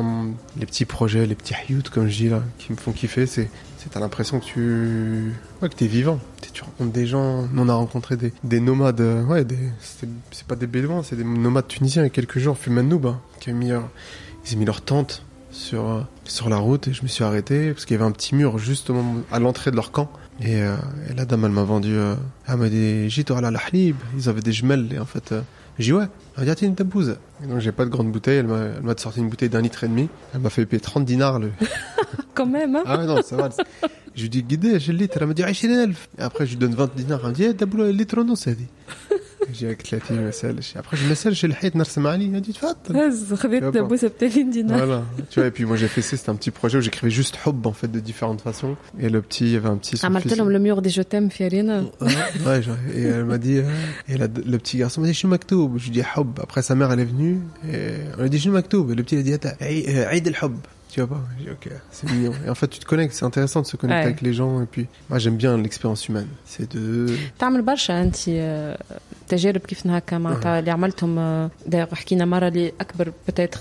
les 0.58 0.66
petits 0.68 0.86
projets, 0.86 1.26
les 1.26 1.36
petits 1.36 1.54
hayouts 1.56 1.82
comme 1.92 2.08
je 2.08 2.16
dis 2.16 2.30
là, 2.30 2.44
qui 2.60 2.72
me 2.72 2.78
font 2.78 2.92
kiffer, 2.92 3.26
c'est 3.26 3.50
t'as 3.92 4.00
l'impression 4.00 4.40
que 4.40 4.46
tu 4.46 5.34
ouais, 5.62 5.70
que 5.70 5.76
t'es 5.76 5.88
vivant. 5.88 6.20
Tu- 6.42 6.52
Tu 6.52 6.64
rencontres 6.64 6.92
des 6.94 7.06
gens. 7.08 7.48
On 7.56 7.68
a 7.70 7.74
rencontré 7.74 8.16
des, 8.18 8.32
des 8.44 8.60
nomades, 8.60 9.02
euh, 9.02 9.24
ouais, 9.26 9.44
des 9.44 9.58
c'est 9.80 10.46
pas 10.48 10.56
des 10.56 10.68
bédouins, 10.68 11.04
c'est 11.04 11.16
des 11.16 11.24
nomades 11.24 11.68
tunisiens. 11.68 12.04
Il 12.04 12.06
y 12.06 12.08
a 12.08 12.10
quelques 12.12 12.40
jours, 12.40 12.58
Fumanoub, 12.58 13.06
hein, 13.08 13.20
qui 13.40 13.50
a 13.50 13.54
mis 13.54 13.70
leur- 13.70 13.90
ils 14.46 14.56
ont 14.56 14.60
mis 14.60 14.66
leur 14.66 14.82
tente 14.82 15.24
sur 15.52 15.90
euh, 15.90 16.02
sur 16.26 16.50
la 16.50 16.58
route 16.58 16.88
et 16.88 16.94
je 16.94 17.04
me 17.04 17.08
suis 17.08 17.24
arrêté 17.24 17.72
parce 17.74 17.86
qu'il 17.86 17.96
y 17.96 18.00
avait 18.00 18.08
un 18.08 18.12
petit 18.12 18.36
mur 18.36 18.58
juste 18.58 18.92
à 19.32 19.40
l'entrée 19.40 19.72
de 19.72 19.76
leur 19.76 19.92
camp. 19.92 20.10
Et, 20.42 20.62
la 21.16 21.24
dame, 21.26 21.46
elle 21.46 21.52
m'a 21.52 21.64
vendu. 21.64 21.96
Euh, 21.96 22.16
elle 22.48 22.58
m'a 22.58 22.68
dit 22.70 23.10
J'ai 23.10 23.24
à 23.32 23.40
la 23.42 23.60
halib. 23.60 23.96
Ils 24.18 24.28
avaient 24.30 24.42
des 24.42 24.52
jumelles. 24.52 24.92
Et 24.94 25.00
en 25.00 25.06
fait, 25.06 25.34
j'ai 25.80 25.86
dit 25.86 25.94
Ouais, 25.94 26.08
Ah, 26.38 26.42
tiens, 26.56 26.68
une 26.68 26.76
tabouze. 26.76 27.18
Et 27.44 27.48
donc, 27.48 27.60
j'ai 27.60 27.72
pas 27.72 27.86
de 27.86 27.90
grande 27.90 28.12
bouteille. 28.12 28.40
Elle 28.40 28.48
m'a 28.48 28.60
elle 28.78 28.82
m'a 28.84 28.98
sorti 28.98 29.20
une 29.22 29.30
bouteille 29.30 29.48
d'un 29.50 29.62
litre 29.62 29.84
et 29.86 29.88
demi. 29.88 30.10
Elle 30.34 30.42
m'a 30.42 30.50
fait 30.50 30.66
payer 30.66 30.82
30 30.82 31.06
dinars. 31.06 31.40
Le... 31.40 31.52
quand 32.35 32.47
même 32.47 32.77
hein 32.77 32.83
ah 32.87 32.99
ouais, 32.99 33.07
non, 33.07 33.23
ça 33.23 33.37
va. 33.37 33.49
Je 34.17 34.23
lui 34.23 34.29
dis 34.31 34.43
Guidé, 34.43 34.79
j'ai 34.81 34.93
le 34.93 34.99
litre. 34.99 35.19
Elle 35.21 35.27
m'a 35.29 35.35
dit 35.35 35.43
20,000. 35.43 35.91
Et 36.19 36.23
après, 36.23 36.45
je 36.47 36.51
lui 36.53 36.59
donne 36.59 36.75
20 36.75 36.97
dinars. 36.97 37.21
Elle 37.25 37.31
me 37.31 37.35
dit 37.35 37.45
Eh, 37.45 37.55
Daboula, 37.55 37.85
le 37.85 37.91
litre, 37.93 38.23
non, 38.23 38.35
c'est 38.35 38.55
dit. 38.57 38.67
J'ai 39.53 39.67
avec 39.67 39.83
30 39.83 40.11
ما 40.11 40.31
سالش. 40.31 40.77
Après, 40.77 40.97
je 40.97 41.07
me 41.09 41.15
sers 41.15 41.35
chez 41.35 41.49
le 41.49 41.55
hayt 41.55 41.75
نرسم 41.77 42.07
عليه. 42.07 42.31
Elle 42.37 42.41
dit 42.43 42.53
تفضل. 42.53 42.97
هز 42.97 43.35
خذيت 43.35 43.63
Tu 43.63 43.65
vois 43.65 43.73
pas. 43.73 43.79
دبوسه 43.81 44.09
ب 44.09 44.13
30 44.19 44.51
دينار 44.51 44.79
Voilà. 44.79 45.03
Tu 45.31 45.41
vois, 45.41 45.47
et 45.47 45.51
puis 45.51 45.65
moi 45.65 45.77
j'ai 45.77 45.89
fait 45.89 46.03
ça, 46.03 46.17
c'était 46.17 46.31
un 46.31 46.35
petit 46.35 46.51
projet 46.51 46.79
où 46.79 46.81
j'écrivais 46.81 47.11
juste 47.11 47.39
Hob 47.47 47.67
en 47.67 47.73
fait 47.73 47.91
de 47.91 48.01
différentes 48.01 48.41
façons. 48.43 48.77
Et 48.99 49.09
le 49.09 49.23
petit, 49.23 49.45
il 49.47 49.53
y 49.53 49.57
avait 49.57 49.69
un 49.69 49.77
petit. 49.79 49.97
son 49.97 50.07
عملت 50.07 50.29
fils- 50.29 50.37
لهم 50.37 50.51
le 50.51 50.59
mur 50.59 50.83
des 50.83 50.91
je 50.91 51.03
t'aime 51.03 51.29
في 51.31 51.47
ارينا 51.47 51.85
Ouais, 52.01 52.07
ouais, 52.47 52.63
genre, 52.63 52.77
et 52.95 53.03
elle 53.03 53.25
m'a 53.25 53.39
dit, 53.39 53.59
euh, 53.59 53.65
et 54.09 54.17
la- 54.19 54.29
le 54.53 54.59
petit 54.59 54.77
garçon 54.79 55.01
m'a 55.01 55.07
dit, 55.07 55.15
je 55.15 55.19
suis 55.19 55.29
Maktoub. 55.29 55.79
Je 55.79 55.85
lui 55.85 55.91
ai 55.99 56.03
dit, 56.03 56.09
Hob. 56.17 56.39
Après, 56.43 56.63
sa 56.63 56.75
mère, 56.75 56.93
elle 56.93 57.01
est 57.01 57.05
venue, 57.15 57.41
et 57.73 57.77
on 58.17 58.21
lui 58.21 58.27
a 58.27 58.29
dit, 58.29 58.37
je 58.37 58.43
suis 58.43 58.51
Maktoub. 58.51 58.91
Et 58.91 58.95
le 58.95 59.03
petit, 59.05 59.15
il 59.17 59.21
a 59.21 59.23
dit, 59.23 59.33
attends, 59.33 59.57
Aïd 60.13 60.27
euh, 60.95 60.95
Aïd 60.95 60.99
el 60.99 61.01
Hob. 61.01 61.01
Tu 61.01 61.01
vois 61.01 61.09
pas 61.09 61.23
J'ai 61.39 61.45
dit, 61.45 61.51
ok, 61.51 61.67
c'est 61.93 62.11
mignon. 62.11 62.33
Et 62.47 62.51
en 62.51 62.55
fait, 62.55 62.69
tu 62.69 62.79
te 62.81 62.85
connectes, 62.85 63.15
c'est 63.15 63.25
intéressant 63.25 63.61
de 63.63 63.67
se 63.67 63.77
connecter 63.77 64.01
Ouais. 64.01 64.07
avec 64.13 64.21
les 64.23 64.35
gens. 64.35 64.53
Et 64.63 64.67
puis, 64.67 64.87
moi, 65.09 65.19
j'aime 65.19 65.37
bien 65.37 65.57
l'expérience 65.57 66.09
humaine. 66.09 66.29
C'est 66.45 66.69
de. 66.77 67.17
تعمل 67.39 67.63
برشا 67.63 68.03
انت 68.03 68.17
آه، 68.29 68.79
تجارب 69.29 69.61
كيف 69.61 69.87
هكا 69.87 70.19
معناتها 70.19 70.59
اللي 70.59 70.71
عملتهم 70.71 71.19
آه، 71.19 71.51
داير 71.67 71.95
حكينا 71.95 72.25
مره 72.25 72.49
اللي 72.49 72.73
اكبر 72.81 73.13
بتاتر 73.29 73.61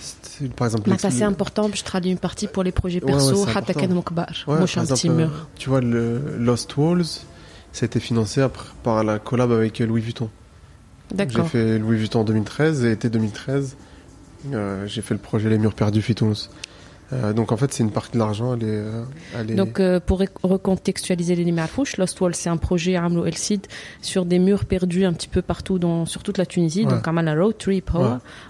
par 0.55 0.67
exemple. 0.67 0.89
Important, 1.23 1.69
je 1.73 1.83
traduis 1.83 2.11
une 2.11 2.17
partie 2.17 2.47
pour 2.47 2.63
les 2.63 2.71
projets 2.71 2.99
perso, 2.99 3.45
ouais, 3.45 3.51
ouais, 4.47 4.59
ouais, 4.59 4.67
Tu 5.55 5.69
vois, 5.69 5.81
le 5.81 6.37
Lost 6.39 6.75
Walls, 6.77 7.05
ça 7.71 7.83
a 7.83 7.85
été 7.85 7.99
financé 7.99 8.45
par 8.83 9.03
la 9.03 9.19
collab 9.19 9.51
avec 9.51 9.79
Louis 9.79 10.01
Vuitton. 10.01 10.29
J'ai 11.17 11.43
fait 11.43 11.79
Louis 11.79 11.97
Vuitton 11.97 12.21
en 12.21 12.23
2013 12.23 12.85
et 12.85 12.91
été 12.91 13.09
2013, 13.09 13.75
euh, 14.53 14.87
j'ai 14.87 15.01
fait 15.01 15.13
le 15.13 15.19
projet 15.19 15.49
Les 15.49 15.57
Murs 15.57 15.73
Perdus 15.73 16.01
Fit 16.01 16.15
Toulouse. 16.15 16.49
Euh, 17.13 17.33
donc 17.33 17.51
en 17.51 17.57
fait, 17.57 17.73
c'est 17.73 17.83
une 17.83 17.91
partie 17.91 18.13
de 18.13 18.19
l'argent, 18.19 18.53
elle 18.53 18.63
est. 18.63 18.67
euh, 18.67 19.03
elle 19.37 19.51
est- 19.51 19.55
Donc, 19.55 19.79
euh, 19.79 19.99
pour 19.99 20.21
recontextualiser 20.43 21.35
les 21.35 21.43
lumières 21.43 21.69
fouches, 21.69 21.97
Lost 21.97 22.19
Wall, 22.21 22.35
c'est 22.35 22.49
un 22.49 22.57
projet 22.57 22.95
Amlo 22.95 23.25
El 23.25 23.37
Cid 23.37 23.67
sur 24.01 24.25
des 24.25 24.39
murs 24.39 24.65
perdus 24.65 25.05
un 25.05 25.13
petit 25.13 25.27
peu 25.27 25.41
partout 25.41 25.79
dans, 25.79 26.05
sur 26.05 26.23
toute 26.23 26.37
la 26.37 26.45
Tunisie. 26.45 26.85
Ouais. 26.85 26.91
Donc, 26.91 27.03
on 27.07 27.17
a 27.27 27.35
road 27.35 27.57
trip, 27.57 27.91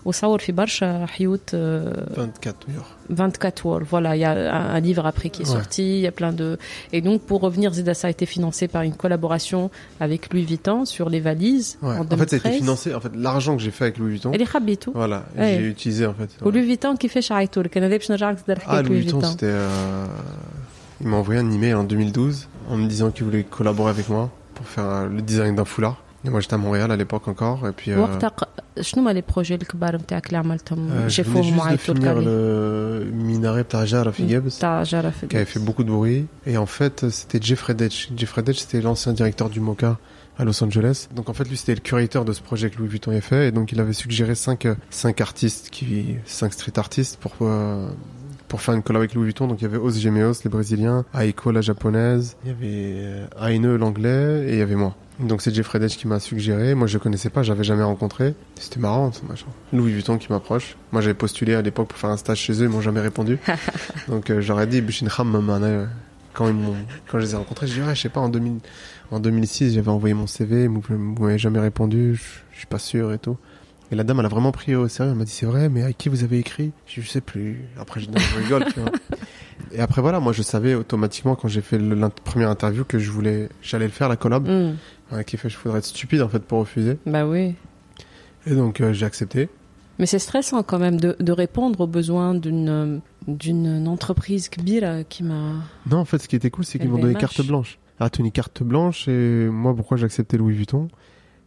au 0.06 0.12
Sawar 0.12 0.40
fi 0.42 0.52
Barsha, 0.52 1.06
Hiout, 1.20 1.40
euh, 1.54 1.94
24 2.16 2.68
murs. 2.70 2.98
24 3.10 3.66
Wall. 3.66 3.84
Voilà, 3.84 4.16
il 4.16 4.20
y 4.20 4.26
a 4.26 4.32
un, 4.32 4.80
livre 4.80 5.06
après 5.06 5.30
qui 5.30 5.44
est 5.44 5.46
sorti, 5.46 5.98
il 5.98 6.02
y 6.02 6.08
a 6.08 6.12
plein 6.12 6.32
de. 6.32 6.58
Et 6.94 7.02
donc, 7.02 7.22
pour 7.22 7.42
revenir, 7.42 7.74
Zedassa 7.74 8.08
a 8.08 8.12
été 8.12 8.26
financé 8.26 8.68
par 8.68 8.84
une 8.84 8.94
collaboration 8.94 9.70
avec 10.00 10.32
Louis 10.34 10.44
Vuitton 10.44 10.86
sur 10.86 11.10
les 11.10 11.20
valises. 11.20 11.78
Ouais. 11.82 11.96
En, 11.98 12.02
en, 12.02 12.18
fait, 12.18 12.30
ça 12.30 12.36
a 12.36 12.40
été 12.40 12.52
financé. 12.52 12.94
En 12.94 13.00
fait, 13.00 13.12
l'argent 13.16 13.56
que 13.56 13.62
j'ai 13.62 13.72
fait 13.72 13.86
avec 13.86 13.98
Louis 13.98 14.12
Vuitton. 14.12 14.32
Elle 14.34 14.42
est 14.42 14.76
tout. 14.78 14.92
Voilà, 14.94 15.26
j'ai 15.38 15.68
utilisé 15.68 16.06
en 16.06 16.14
fait. 16.14 16.30
Louis 16.42 16.62
Vuitton 16.62 16.96
qui 16.96 17.10
fait 17.10 17.22
Charito. 17.22 17.62
Le 17.62 17.70
Canadien, 17.70 17.98
Ah, 18.68 18.82
Louis 18.82 19.02
Vuitton, 19.02 19.22
c'était. 19.22 19.46
Euh... 19.48 20.06
Il 21.02 21.08
m'a 21.08 21.18
envoyé 21.18 21.40
un 21.40 21.52
email 21.52 21.74
en 21.74 21.84
2012 21.84 22.48
en 22.70 22.78
me 22.78 22.88
disant 22.88 23.10
qu'il 23.10 23.26
voulait 23.26 23.44
collaborer 23.44 23.90
avec 23.90 24.08
moi 24.08 24.30
pour 24.54 24.68
faire 24.68 24.86
euh, 24.86 25.08
le 25.08 25.22
design 25.22 25.56
d'un 25.56 25.66
foulard 25.66 26.04
Et 26.25 26.31
moi, 26.31 26.41
j'étais 26.41 26.55
à 26.55 26.59
Montréal 26.59 26.91
à 26.91 26.97
l'époque 26.97 27.29
encore. 27.29 27.69
Et 27.69 27.73
puis. 27.73 27.91
euh, 27.93 27.99
وقتها 27.99 28.29
ق- 28.29 28.49
شنو 28.81 29.03
هما 29.03 29.11
لي 29.11 29.23
بروجي 29.33 29.55
الكبار 29.55 29.97
نتاعك 29.97 30.27
اللي 30.27 30.37
عملتهم 30.39 30.89
euh, 30.89 30.93
je 30.93 31.05
venais 31.05 31.09
شافوهم 31.09 31.43
juste 31.43 31.55
de 31.57 31.61
وعيطوا 31.61 31.95
لك 31.95 32.01
finir 32.03 32.07
عليه 32.09 32.25
le 32.27 33.13
minaret 33.13 33.65
Tajara 33.65 34.11
à 34.11 34.29
Gibbs. 34.29 34.59
تاع 34.61 34.83
جرى 34.83 35.11
في 35.13 35.27
qui 35.27 35.37
avait 35.37 35.45
fait 35.57 35.65
beaucoup 35.65 35.85
de 35.85 35.91
bruit. 35.91 36.27
Et 36.47 36.57
en 36.57 36.67
fait, 36.67 37.09
c'était 37.11 37.41
Jeffrey 37.43 37.75
Detch. 37.75 38.11
Jeffrey 38.17 38.43
Detch, 38.43 38.59
c'était 38.59 38.81
l'ancien 38.81 39.13
directeur 39.13 39.49
du 39.51 39.61
MOCA 39.61 39.99
à 40.39 40.45
Los 40.45 40.59
Angeles. 40.65 40.99
Donc 41.17 41.27
en 41.31 41.35
fait, 41.35 41.49
lui, 41.49 41.57
c'était 41.57 41.75
le 41.81 41.81
curateur 41.89 42.25
de 42.25 42.33
ce 42.39 42.43
projet 42.49 42.67
que 42.71 42.77
Louis 42.79 42.89
Vuitton 42.95 43.11
avait 43.13 43.29
fait. 43.33 43.43
Et 43.49 43.53
donc, 43.53 43.67
il 43.73 43.79
avait 43.85 43.99
suggéré 44.05 44.35
cinq, 44.35 44.61
euh, 44.67 44.75
cinq 44.91 45.17
artistes, 45.29 45.67
qui, 45.75 46.17
cinq 46.41 46.51
street 46.59 46.77
artistes 46.87 47.17
pour, 47.23 47.33
euh, 47.41 47.89
pour 48.52 48.62
faire 48.62 48.74
une 48.74 48.84
collab 48.84 49.00
avec 49.00 49.14
Louis 49.14 49.28
Vuitton. 49.28 49.48
Donc, 49.48 49.62
il 49.62 49.64
y 49.64 49.66
avait 49.66 49.78
Os 49.78 49.98
Gemeos, 49.98 50.34
les 50.44 50.50
Brésiliens, 50.50 51.06
Aiko, 51.18 51.52
la 51.52 51.62
japonaise, 51.62 52.36
il 52.44 52.50
y 52.50 52.52
avait 52.52 52.68
euh, 52.68 53.48
Aine, 53.48 53.78
l'anglais, 53.78 54.44
et 54.46 54.52
il 54.52 54.58
y 54.58 54.62
avait 54.62 54.76
moi. 54.76 54.94
Donc, 55.22 55.42
c'est 55.42 55.56
Jeffrey 55.56 55.80
Dech 55.80 55.96
qui 55.96 56.06
m'a 56.06 56.20
suggéré. 56.20 56.76
Moi, 56.76 56.86
je 56.86 56.96
le 56.96 57.00
connaissais 57.00 57.30
pas, 57.30 57.44
j'avais 57.44 57.64
jamais 57.64 57.84
rencontré. 57.84 58.36
C'était 58.60 58.82
marrant, 58.82 59.10
ce 59.14 59.24
machin. 59.26 59.46
Louis 59.72 59.94
Vuitton 59.94 60.18
qui 60.18 60.30
m'approche. 60.34 60.76
Moi, 60.92 61.02
j'avais 61.02 61.14
postulé 61.14 61.56
à 61.56 61.62
l'époque 61.62 61.88
pour 61.88 61.98
faire 61.98 62.10
un 62.10 62.18
stage 62.18 62.40
chez 62.40 62.62
eux, 62.62 62.66
ils 62.66 62.70
m'ont 62.70 62.82
jamais 62.82 63.00
répondu. 63.00 63.40
donc, 64.10 64.30
euh, 64.30 64.42
j'aurais 64.42 64.68
dit, 64.68 64.84
Mamana, 65.24 65.88
quand 66.34 66.50
ils 66.50 66.54
m'ont, 66.54 66.76
quand 67.10 67.20
je 67.20 67.24
les 67.24 67.32
ai 67.32 67.38
rencontrés, 67.38 67.68
je 67.68 67.76
dis, 67.76 67.82
ouais, 67.82 67.96
je 67.96 68.02
sais 68.02 68.10
pas, 68.10 68.20
en 68.20 68.28
2000, 68.28 68.60
en 69.12 69.22
2006, 69.22 69.76
j'avais 69.76 69.88
envoyé 69.88 70.14
mon 70.14 70.28
CV, 70.28 70.68
vous 70.68 70.82
m'avez 71.22 71.38
jamais 71.38 71.62
répondu, 71.62 72.16
je, 72.16 72.24
je 72.52 72.58
suis 72.58 72.68
pas 72.68 72.80
sûr 72.80 73.14
et 73.14 73.18
tout. 73.18 73.38
Et 73.92 73.96
la 73.96 74.04
dame, 74.04 74.20
elle 74.20 74.26
a 74.26 74.30
vraiment 74.30 74.54
pris 74.54 74.74
au 74.74 74.88
sérieux. 74.88 75.12
Elle 75.12 75.18
m'a 75.18 75.26
dit, 75.26 75.32
c'est 75.32 75.46
vrai, 75.46 75.68
mais 75.68 75.84
à 75.84 75.92
qui 75.92 76.08
vous 76.08 76.24
avez 76.24 76.40
écrit? 76.40 76.72
Je 76.88 77.02
je 77.02 77.10
sais 77.10 77.20
plus. 77.20 77.66
Après, 77.78 78.00
je, 78.00 78.06
dis, 78.06 78.12
non, 78.14 78.20
je 78.20 78.40
rigole, 78.40 78.66
tu 78.74 78.80
vois. 78.80 78.92
Et 79.74 79.80
après, 79.80 80.02
voilà, 80.02 80.20
moi, 80.20 80.34
je 80.34 80.42
savais 80.42 80.76
automatiquement 80.76 81.36
quand 81.36 81.48
j'ai 81.48 81.62
fait 81.62 81.78
la 81.78 82.10
première 82.10 82.50
interview 82.50 82.84
que 82.86 83.00
je 83.00 83.12
voulais, 83.12 83.50
j'allais 83.62 83.86
le 83.86 83.92
faire, 83.92 84.10
la 84.10 84.16
collab. 84.16 84.48
Ouais, 85.12 85.24
qui 85.26 85.38
fait, 85.38 85.50
je 85.50 85.58
faudrait 85.58 85.80
être 85.80 85.86
stupide, 85.86 86.22
en 86.22 86.30
fait, 86.30 86.40
pour 86.40 86.60
refuser. 86.60 86.98
Bah 87.06 87.28
oui. 87.28 87.56
Et 88.48 88.56
donc, 88.56 88.80
euh, 88.82 88.94
j'ai 88.94 89.06
accepté. 89.06 89.50
Mais 90.00 90.06
c'est 90.06 90.20
stressant 90.20 90.64
quand 90.64 90.80
même 90.80 91.00
de, 91.00 91.16
de 91.20 91.32
répondre 91.32 91.82
aux 91.82 91.88
besoins 91.88 92.34
d'une 92.34 93.02
d'une 93.28 93.88
entreprise 93.88 94.50
kbira 94.50 95.04
qui 95.04 95.22
m'a. 95.24 95.54
Non, 95.90 95.98
en 95.98 96.06
fait, 96.06 96.18
ce 96.18 96.28
qui 96.28 96.36
était 96.36 96.50
cool, 96.50 96.66
c'est 96.66 96.80
qu'ils 96.80 96.90
m'ont 96.90 96.98
donné 96.98 97.14
carte 97.14 97.46
blanche. 97.46 97.78
Ah, 98.00 98.10
tu 98.10 98.22
une 98.22 98.32
carte 98.32 98.64
blanche, 98.64 99.08
et 99.08 99.48
moi, 99.48 99.76
pourquoi 99.76 99.98
j'ai 99.98 100.06
accepté 100.06 100.38
Louis 100.38 100.56
Vuitton? 100.56 100.88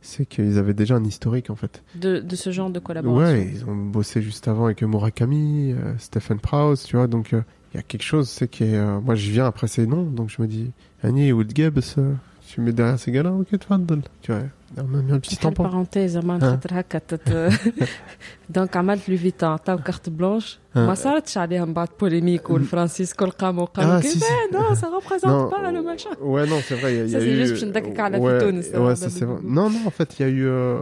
C'est 0.07 0.27
qu'ils 0.27 0.59
avaient 0.59 0.75
déjà 0.75 0.97
un 0.97 1.05
historique, 1.05 1.49
en 1.49 1.57
fait. 1.57 1.83
De, 1.95 2.21
de 2.21 2.37
ce 2.37 2.51
genre 2.51 2.69
de 2.69 2.79
collaboration. 2.79 3.39
Ouais, 3.39 3.51
ils 3.51 3.65
ont 3.65 3.75
bossé 3.75 4.21
juste 4.21 4.49
avant 4.49 4.67
avec 4.67 4.83
Murakami, 4.83 5.73
euh, 5.73 5.95
Stephen 5.99 6.39
Prowse, 6.39 6.85
tu 6.85 6.97
vois, 6.97 7.07
donc 7.07 7.33
euh, 7.33 7.41
il 7.73 7.79
y 7.79 7.81
a 7.81 7.83
quelque 7.83 8.03
chose, 8.03 8.29
c'est 8.29 8.47
que 8.47 8.65
euh, 8.65 9.01
moi 9.01 9.15
je 9.15 9.31
viens 9.31 9.47
après 9.47 9.67
ces 9.67 9.87
noms, 9.87 10.05
donc 10.05 10.29
je 10.29 10.43
me 10.43 10.47
dis, 10.47 10.73
Annie 11.03 11.33
Woodgabs, 11.33 11.81
euh, 11.99 12.13
tu 12.54 12.62
me 12.62 12.66
mets 12.66 12.74
derrière 12.74 13.00
ces 13.00 13.12
gars-là, 13.12 13.32
ok, 13.32 13.60
تفضل. 13.60 14.02
tu 14.22 14.32
vois, 14.32 14.42
on 14.78 14.84
m'a 14.84 15.02
mis 15.02 15.12
un 15.12 15.20
petit 15.20 15.36
بحال 15.36 15.54
tampon. 15.54 15.64
parenthèse 15.64 16.12
زعما 16.12 16.36
ها. 16.36 16.40
خاطر 16.40 16.80
هكا 16.80 17.00
تت... 17.00 17.52
دونك 18.50 18.78
عملت 18.78 19.10
لو 19.10 19.18
فيتون 19.18 19.50
عطاو 19.50 19.78
كارت 19.78 20.10
بلونش 20.10 20.60
ها. 20.76 20.88
ما 20.88 20.94
صارتش 20.96 21.38
عليها 21.38 21.66
من 21.66 21.74
بعد 21.74 21.88
بوليميك 22.00 22.50
والفرانسيسكو 22.50 23.26
قاموا 23.26 23.66
قالوا 23.66 23.98
آه، 23.98 24.02
سي، 24.02 24.08
كيف 24.14 24.24
سي. 24.24 24.26
نو 24.54 24.76
سا 24.76 24.88
Non. 24.88 24.94
ريبريزونت 25.04 25.52
با 25.52 25.72
لو 25.72 25.84
ماشان 25.84 26.12
Ouais, 26.12 26.50
non, 26.50 26.62
c'est 26.68 26.76
vrai, 26.82 26.94
il 26.94 26.98
y 26.98 27.02
a, 27.02 27.04
il 27.04 27.10
y 27.10 27.12
Ça, 27.12 27.18
a 27.18 27.22
c'est 27.22 27.26
eu... 27.26 27.46
juste 27.46 27.54
باش 27.54 27.64
ندكك 27.64 28.00
على 28.00 28.18
ouais, 28.18 28.22
في 28.22 28.40
تونس. 28.40 28.66
Ouais, 28.66 28.96
ça 28.96 29.10
c'est 29.10 29.26
vrai. 29.26 29.40
Non, 29.44 29.70
non, 29.70 29.82
en 29.88 29.92
fait, 29.92 30.20
il 30.20 30.22
y 30.22 30.26
a 30.26 30.30
eu, 30.30 30.46
euh, 30.48 30.80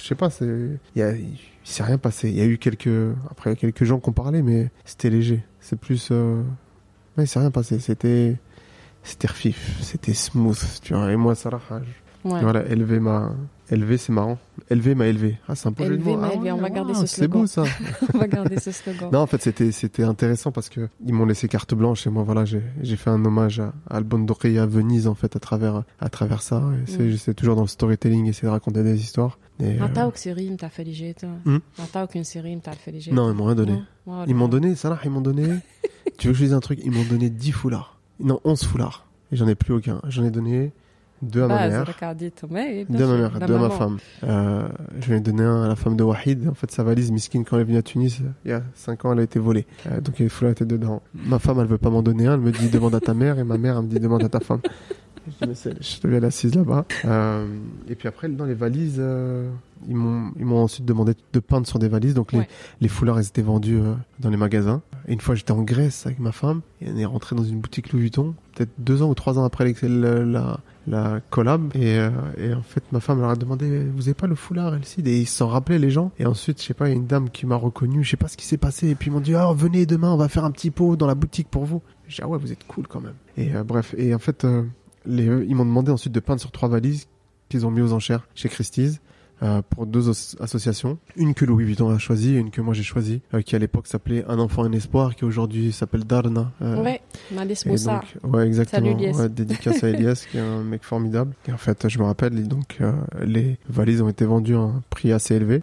je 0.00 0.04
sais 0.06 0.14
pas, 0.14 0.30
c'est, 0.30 0.44
il 0.94 0.98
y 0.98 1.02
a, 1.02 1.10
il 1.12 1.38
s'est 1.64 1.84
rien 1.84 1.98
passé. 1.98 2.28
Il 2.30 2.36
y 2.36 2.40
a 2.40 2.46
eu 2.46 2.58
quelques, 2.58 2.96
après, 3.30 3.46
il 3.50 3.52
y 3.54 3.56
a 3.56 3.60
quelques 3.64 3.84
gens 3.90 3.98
qui 4.02 4.08
ont 4.10 4.18
parlé, 4.24 4.38
mais 4.48 4.60
c'était 4.90 5.10
léger. 5.18 5.40
C'est 5.66 5.78
plus, 5.86 6.02
euh, 6.10 6.42
ouais, 7.16 7.24
il 7.24 7.30
s'est 7.32 7.40
rien 7.44 7.50
passé. 7.60 7.78
C'était, 7.88 8.36
c'était 9.06 9.28
refif, 9.28 9.78
c'était 9.80 10.14
smooth, 10.14 10.80
tu 10.82 10.94
vois. 10.94 11.10
Et 11.12 11.16
moi, 11.16 11.34
ça 11.34 11.50
Ouais. 12.24 12.40
Voilà, 12.40 12.64
élevé 12.68 13.00
m'a, 13.00 13.34
élevé, 13.68 13.96
c'est 13.96 14.12
marrant. 14.12 14.38
Élevé 14.70 14.94
m'a 14.94 15.08
élevé. 15.08 15.38
Ah, 15.48 15.56
c'est 15.56 15.66
un 15.66 15.72
peu 15.72 15.82
Élevé 15.82 15.98
joli 15.98 16.10
de 16.12 16.16
mots. 16.16 16.20
m'a 16.20 16.28
Ah 16.28 16.32
élevé, 16.34 16.52
ouais, 16.52 16.52
on 16.52 16.60
va 16.62 16.70
garder 16.70 16.92
waouh, 16.92 17.00
ce 17.02 17.06
C'est 17.16 17.26
beau, 17.26 17.46
ça. 17.48 17.64
On 18.14 18.18
va 18.18 18.28
garder 18.28 18.60
ce 18.60 18.70
slogan. 18.70 19.10
Non, 19.12 19.18
en 19.18 19.26
fait, 19.26 19.42
c'était 19.42 19.72
c'était 19.72 20.04
intéressant 20.04 20.52
parce 20.52 20.68
que 20.68 20.88
ils 21.04 21.12
m'ont 21.12 21.26
laissé 21.26 21.48
carte 21.48 21.74
blanche 21.74 22.06
et 22.06 22.10
moi, 22.10 22.22
voilà, 22.22 22.44
j'ai 22.44 22.62
j'ai 22.80 22.94
fait 22.94 23.10
un 23.10 23.24
hommage 23.24 23.58
à, 23.58 23.72
à 23.90 23.96
Albondori 23.96 24.56
à 24.58 24.66
Venise 24.66 25.08
en 25.08 25.16
fait 25.16 25.34
à 25.34 25.40
travers 25.40 25.82
à 25.98 26.08
travers 26.10 26.42
ça. 26.42 26.62
Et 26.86 26.88
c'est 26.88 27.02
Mm. 27.02 27.08
j'essaie 27.10 27.34
toujours 27.34 27.56
dans 27.56 27.62
le 27.62 27.66
storytelling, 27.68 28.28
essayer 28.28 28.46
de 28.46 28.52
raconter 28.52 28.84
des 28.84 29.00
histoires. 29.00 29.40
Et, 29.60 29.80
euh, 29.80 29.82
عطاوك 29.82 30.16
سيري 30.16 30.50
نتاع 30.50 30.68
فليجيت 30.68 31.20
Hmm 31.24 31.58
عطاوك 31.78 32.16
une 32.16 32.24
série 32.24 32.46
نتاع 32.56 32.72
الفليجيت 32.72 33.14
non, 33.14 33.30
ils 33.32 33.34
m'ont 33.36 33.44
rien 33.46 33.56
donné. 33.56 33.82
Ils 34.28 34.34
m'ont 34.36 34.48
donné, 34.48 34.76
ça 34.76 34.90
là, 34.90 34.98
ils 35.04 35.10
m'ont 35.10 35.20
donné. 35.20 35.44
tu 36.18 36.28
veux 36.28 36.32
que 36.32 36.38
je 36.38 36.44
dise 36.44 36.52
un 36.54 36.60
truc 36.60 36.78
Ils 36.84 36.92
m'ont 36.92 37.04
donné 37.04 37.30
10 37.30 37.50
foulards. 37.52 37.95
Non, 38.19 38.39
11 38.43 38.63
foulards. 38.63 39.05
Et 39.31 39.35
j'en 39.35 39.47
ai 39.47 39.55
plus 39.55 39.73
aucun. 39.73 40.01
J'en 40.07 40.23
ai 40.23 40.31
donné 40.31 40.71
deux 41.21 41.43
à 41.43 41.47
ma 41.47 41.67
mère. 41.69 41.85
Deux 42.89 43.03
à 43.03 43.07
ma 43.07 43.17
mère, 43.17 43.39
deux 43.47 43.55
à 43.55 43.59
ma 43.59 43.69
femme. 43.69 43.97
Euh, 44.23 44.67
ai 45.09 45.19
donné 45.19 45.43
un 45.43 45.63
à 45.63 45.67
la 45.67 45.75
femme 45.75 45.95
de 45.95 46.03
Wahid. 46.03 46.47
En 46.47 46.53
fait, 46.53 46.71
sa 46.71 46.83
valise, 46.83 47.11
miskine, 47.11 47.43
quand 47.43 47.55
elle 47.57 47.63
est 47.63 47.65
venue 47.65 47.77
à 47.77 47.81
Tunis, 47.81 48.21
il 48.45 48.51
y 48.51 48.53
a 48.53 48.61
5 48.75 49.05
ans, 49.05 49.13
elle 49.13 49.19
a 49.19 49.23
été 49.23 49.39
volée. 49.39 49.65
Euh, 49.87 49.99
donc 50.01 50.19
les 50.19 50.29
foulards 50.29 50.51
étaient 50.51 50.65
dedans. 50.65 51.01
Ma 51.13 51.39
femme, 51.39 51.59
elle 51.59 51.67
veut 51.67 51.77
pas 51.77 51.89
m'en 51.89 52.03
donner 52.03 52.27
un. 52.27 52.35
Elle 52.35 52.41
me 52.41 52.51
dit 52.51 52.69
demande 52.69 52.95
à 52.95 52.99
ta 52.99 53.13
mère. 53.13 53.39
Et 53.39 53.43
ma 53.43 53.57
mère, 53.57 53.77
elle 53.77 53.83
me 53.83 53.89
dit 53.89 53.99
demande 53.99 54.23
à 54.23 54.29
ta 54.29 54.39
femme. 54.39 54.61
Je 55.41 55.69
je 55.79 55.99
te 55.99 56.07
vais 56.07 56.23
assise 56.25 56.55
là-bas. 56.55 56.85
Euh, 57.05 57.47
et 57.87 57.95
puis 57.95 58.07
après, 58.07 58.29
dans 58.29 58.45
les 58.45 58.53
valises, 58.53 58.97
euh, 58.99 59.49
ils 59.87 59.95
m'ont, 59.95 60.57
ensuite 60.63 60.85
demandé 60.85 61.13
de 61.33 61.39
peindre 61.39 61.67
sur 61.67 61.79
des 61.79 61.87
valises. 61.87 62.13
Donc, 62.13 62.31
les, 62.31 62.39
Ouais. 62.39 62.47
les 62.81 62.87
foulards, 62.87 63.19
ils 63.19 63.27
étaient 63.27 63.41
vendus 63.41 63.77
euh, 63.79 63.93
dans 64.19 64.29
les 64.29 64.37
magasins. 64.37 64.81
Et 65.07 65.13
une 65.13 65.21
fois, 65.21 65.35
j'étais 65.35 65.51
en 65.51 65.63
Grèce 65.63 66.05
avec 66.05 66.19
ma 66.19 66.31
femme. 66.31 66.61
Et 66.81 66.89
on 66.89 66.97
est 66.97 67.05
rentré 67.05 67.35
dans 67.35 67.43
une 67.43 67.59
boutique 67.59 67.91
Louis 67.93 68.01
Vuitton. 68.03 68.35
Peut-être 68.55 68.71
deux 68.77 69.01
ans 69.01 69.09
ou 69.09 69.15
trois 69.15 69.37
ans 69.37 69.43
après 69.43 69.73
la, 69.83 70.23
la, 70.25 70.59
la 70.87 71.19
collab. 71.29 71.71
Et, 71.75 71.97
et 72.37 72.53
en 72.53 72.63
fait, 72.63 72.83
ma 72.91 72.99
femme 72.99 73.19
leur 73.19 73.29
a 73.29 73.35
demandé, 73.35 73.85
vous 73.95 74.03
avez 74.07 74.13
pas 74.15 74.27
le 74.27 74.35
foulard, 74.35 74.75
Elsie 74.75 75.01
Et 75.05 75.19
ils 75.21 75.27
s'en 75.27 75.47
rappelaient, 75.47 75.79
les 75.79 75.91
gens. 75.91 76.11
Et 76.19 76.25
ensuite, 76.25 76.59
je 76.61 76.65
sais 76.67 76.73
pas, 76.73 76.87
il 76.87 76.91
y 76.91 76.93
a 76.93 76.97
une 76.97 77.07
dame 77.07 77.29
qui 77.29 77.45
m'a 77.45 77.55
reconnu. 77.55 78.03
Je 78.03 78.09
sais 78.11 78.17
pas 78.17 78.27
ce 78.27 78.37
qui 78.37 78.45
s'est 78.45 78.57
passé. 78.57 78.89
Et 78.89 78.95
puis 78.95 79.09
ils 79.09 79.13
m'ont 79.13 79.19
dit, 79.19 79.35
ah, 79.35 79.51
venez 79.55 79.85
demain, 79.85 80.11
on 80.11 80.17
va 80.17 80.27
faire 80.29 80.45
un 80.45 80.51
petit 80.51 80.71
pot 80.71 80.95
dans 80.95 81.07
la 81.07 81.15
boutique 81.15 81.49
pour 81.49 81.65
vous. 81.65 81.81
J'ai 82.07 82.15
dit, 82.17 82.21
ah 82.23 82.27
ouais, 82.27 82.37
vous 82.39 82.51
êtes 82.51 82.65
cool 82.67 82.87
quand 82.87 83.01
même. 83.01 83.13
Et 83.37 83.53
euh, 83.55 83.63
bref. 83.63 83.93
Et 83.97 84.15
en 84.15 84.19
fait, 84.19 84.43
euh, 84.45 84.63
les, 85.07 85.25
ils 85.47 85.55
m'ont 85.55 85.65
demandé 85.65 85.91
ensuite 85.91 86.13
de 86.13 86.19
peindre 86.19 86.39
sur 86.41 86.51
trois 86.51 86.69
valises 86.69 87.07
qu'ils 87.49 87.65
ont 87.65 87.71
mis 87.71 87.81
aux 87.81 87.93
enchères 87.93 88.27
chez 88.35 88.49
Christie's. 88.49 88.99
euh, 89.43 89.61
pour 89.69 89.85
deux 89.85 90.09
associations, 90.39 90.97
une 91.15 91.35
que 91.35 91.45
Louis 91.45 91.63
Vuitton 91.63 91.91
a 91.91 91.99
choisie 91.99 92.33
et 92.33 92.37
une 92.39 92.49
que 92.49 92.59
moi 92.59 92.73
j'ai 92.73 92.81
choisie, 92.81 93.21
euh, 93.35 93.41
qui 93.41 93.55
à 93.55 93.59
l'époque 93.59 93.85
s'appelait 93.85 94.25
Un 94.27 94.39
enfant 94.39 94.63
un 94.63 94.71
espoir, 94.71 95.15
qui 95.15 95.25
aujourd'hui 95.25 95.71
s'appelle 95.71 96.05
Darna. 96.05 96.51
euh, 96.63 96.81
Ouais, 96.81 97.01
Malice 97.31 97.65
Moussa. 97.67 98.01
donc, 98.23 98.33
ouais, 98.33 98.47
exactement. 98.47 98.87
Salut, 98.93 99.03
Elias. 99.03 99.17
Ouais, 99.21 99.29
dédicace 99.29 99.83
à 99.83 99.89
Elias, 99.89 100.25
qui 100.31 100.37
est 100.37 100.41
un 100.41 100.63
mec 100.63 100.83
formidable. 100.83 101.33
Et 101.47 101.51
en 101.51 101.57
fait, 101.57 101.87
je 101.87 101.99
me 101.99 102.05
rappelle, 102.05 102.47
donc, 102.47 102.77
euh, 102.81 102.91
les 103.23 103.59
valises 103.69 104.01
ont 104.01 104.09
été 104.09 104.25
vendues 104.25 104.55
à 104.55 104.59
un 104.61 104.81
prix 104.89 105.11
assez 105.11 105.35
élevé. 105.35 105.61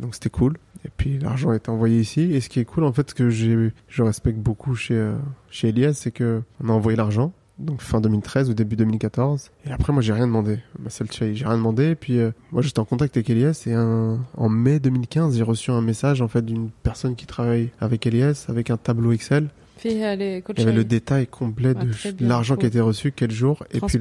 Donc, 0.00 0.14
c'était 0.14 0.28
cool. 0.30 0.58
Et 0.84 0.90
puis, 0.96 1.18
l'argent 1.18 1.48
a 1.50 1.56
été 1.56 1.70
envoyé 1.70 1.98
ici. 2.00 2.20
Et 2.34 2.40
ce 2.42 2.48
qui 2.50 2.60
est 2.60 2.64
cool, 2.66 2.84
en 2.84 2.92
fait, 2.92 3.08
ce 3.10 3.14
que 3.14 3.30
j'ai, 3.30 3.72
je 3.88 4.02
respecte 4.02 4.38
beaucoup 4.38 4.74
chez, 4.76 4.94
euh, 4.94 5.14
chez 5.50 5.68
Elias, 5.70 5.94
c'est 5.94 6.12
que 6.12 6.42
on 6.62 6.68
a 6.68 6.72
envoyé 6.72 6.94
l'argent. 6.96 7.32
Donc, 7.58 7.82
fin 7.82 8.00
2013 8.00 8.50
ou 8.50 8.54
début 8.54 8.76
2014. 8.76 9.50
Et 9.66 9.72
après, 9.72 9.92
moi, 9.92 10.00
j'ai 10.00 10.12
rien 10.12 10.26
demandé. 10.26 10.58
Bah, 10.78 10.90
c'est 10.90 11.04
le 11.04 11.12
chai. 11.12 11.34
J'ai 11.34 11.44
rien 11.44 11.56
demandé. 11.56 11.90
Et 11.90 11.94
puis, 11.96 12.18
euh, 12.18 12.30
moi, 12.52 12.62
j'étais 12.62 12.78
en 12.78 12.84
contact 12.84 13.16
avec 13.16 13.28
Elias. 13.30 13.64
Et 13.66 13.76
en 13.76 14.48
mai 14.48 14.78
2015, 14.78 15.36
j'ai 15.36 15.42
reçu 15.42 15.70
un 15.70 15.80
message, 15.80 16.22
en 16.22 16.28
fait, 16.28 16.44
d'une 16.44 16.70
personne 16.82 17.16
qui 17.16 17.26
travaille 17.26 17.70
avec 17.80 18.06
Elias, 18.06 18.46
avec 18.48 18.70
un 18.70 18.76
tableau 18.76 19.12
Excel. 19.12 19.48
Euh, 19.86 20.40
il 20.56 20.58
y 20.58 20.62
avait 20.62 20.72
le 20.72 20.84
détail 20.84 21.26
complet 21.26 21.74
de 21.74 22.26
l'argent 22.26 22.56
qui 22.56 22.64
a 22.64 22.68
été 22.68 22.80
reçu, 22.80 23.12
quel 23.12 23.30
jour, 23.30 23.64
et 23.72 23.80
puis 23.80 23.98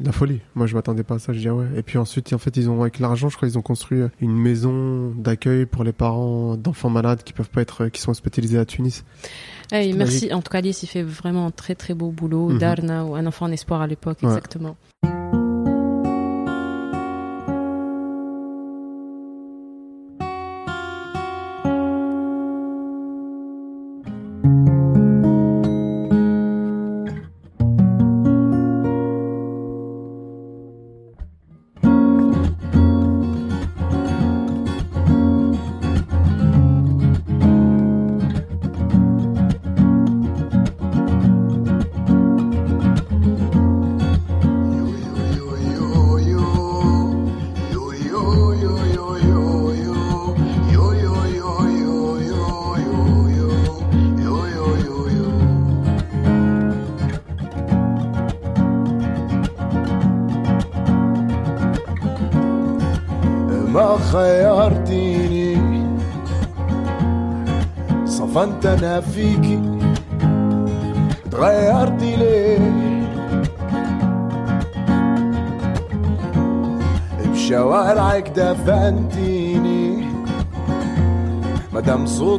la 0.00 0.12
folie. 0.12 0.40
Moi, 0.54 0.66
je 0.66 0.74
m'attendais 0.74 1.02
pas 1.02 1.16
à 1.16 1.18
ça. 1.18 1.32
Je 1.32 1.40
dis 1.40 1.48
ah 1.48 1.54
ouais. 1.54 1.66
Et 1.76 1.82
puis 1.82 1.98
ensuite, 1.98 2.32
en 2.32 2.38
fait, 2.38 2.56
ils 2.56 2.68
ont 2.70 2.80
avec 2.80 2.98
l'argent, 2.98 3.28
je 3.28 3.36
crois, 3.36 3.48
ils 3.48 3.58
ont 3.58 3.62
construit 3.62 4.00
une 4.20 4.36
maison 4.36 5.10
d'accueil 5.16 5.66
pour 5.66 5.84
les 5.84 5.92
parents 5.92 6.56
d'enfants 6.56 6.90
malades 6.90 7.22
qui 7.22 7.32
peuvent 7.32 7.50
pas 7.50 7.62
être, 7.62 7.88
qui 7.88 8.00
sont 8.00 8.10
hospitalisés 8.10 8.58
à 8.58 8.64
Tunis. 8.64 9.04
Merci. 9.72 10.32
En 10.32 10.42
tout 10.42 10.50
cas, 10.50 10.58
Alice, 10.58 10.82
il 10.82 10.86
fait 10.86 11.02
vraiment 11.02 11.46
un 11.46 11.50
très 11.50 11.74
très 11.74 11.94
beau 11.94 12.10
boulot. 12.10 12.48
Mhm. 12.48 12.58
Darna 12.58 13.04
ou 13.04 13.14
un 13.14 13.26
enfant 13.26 13.46
en 13.46 13.52
espoir 13.52 13.80
à 13.80 13.86
l'époque, 13.86 14.18
exactement. 14.22 14.76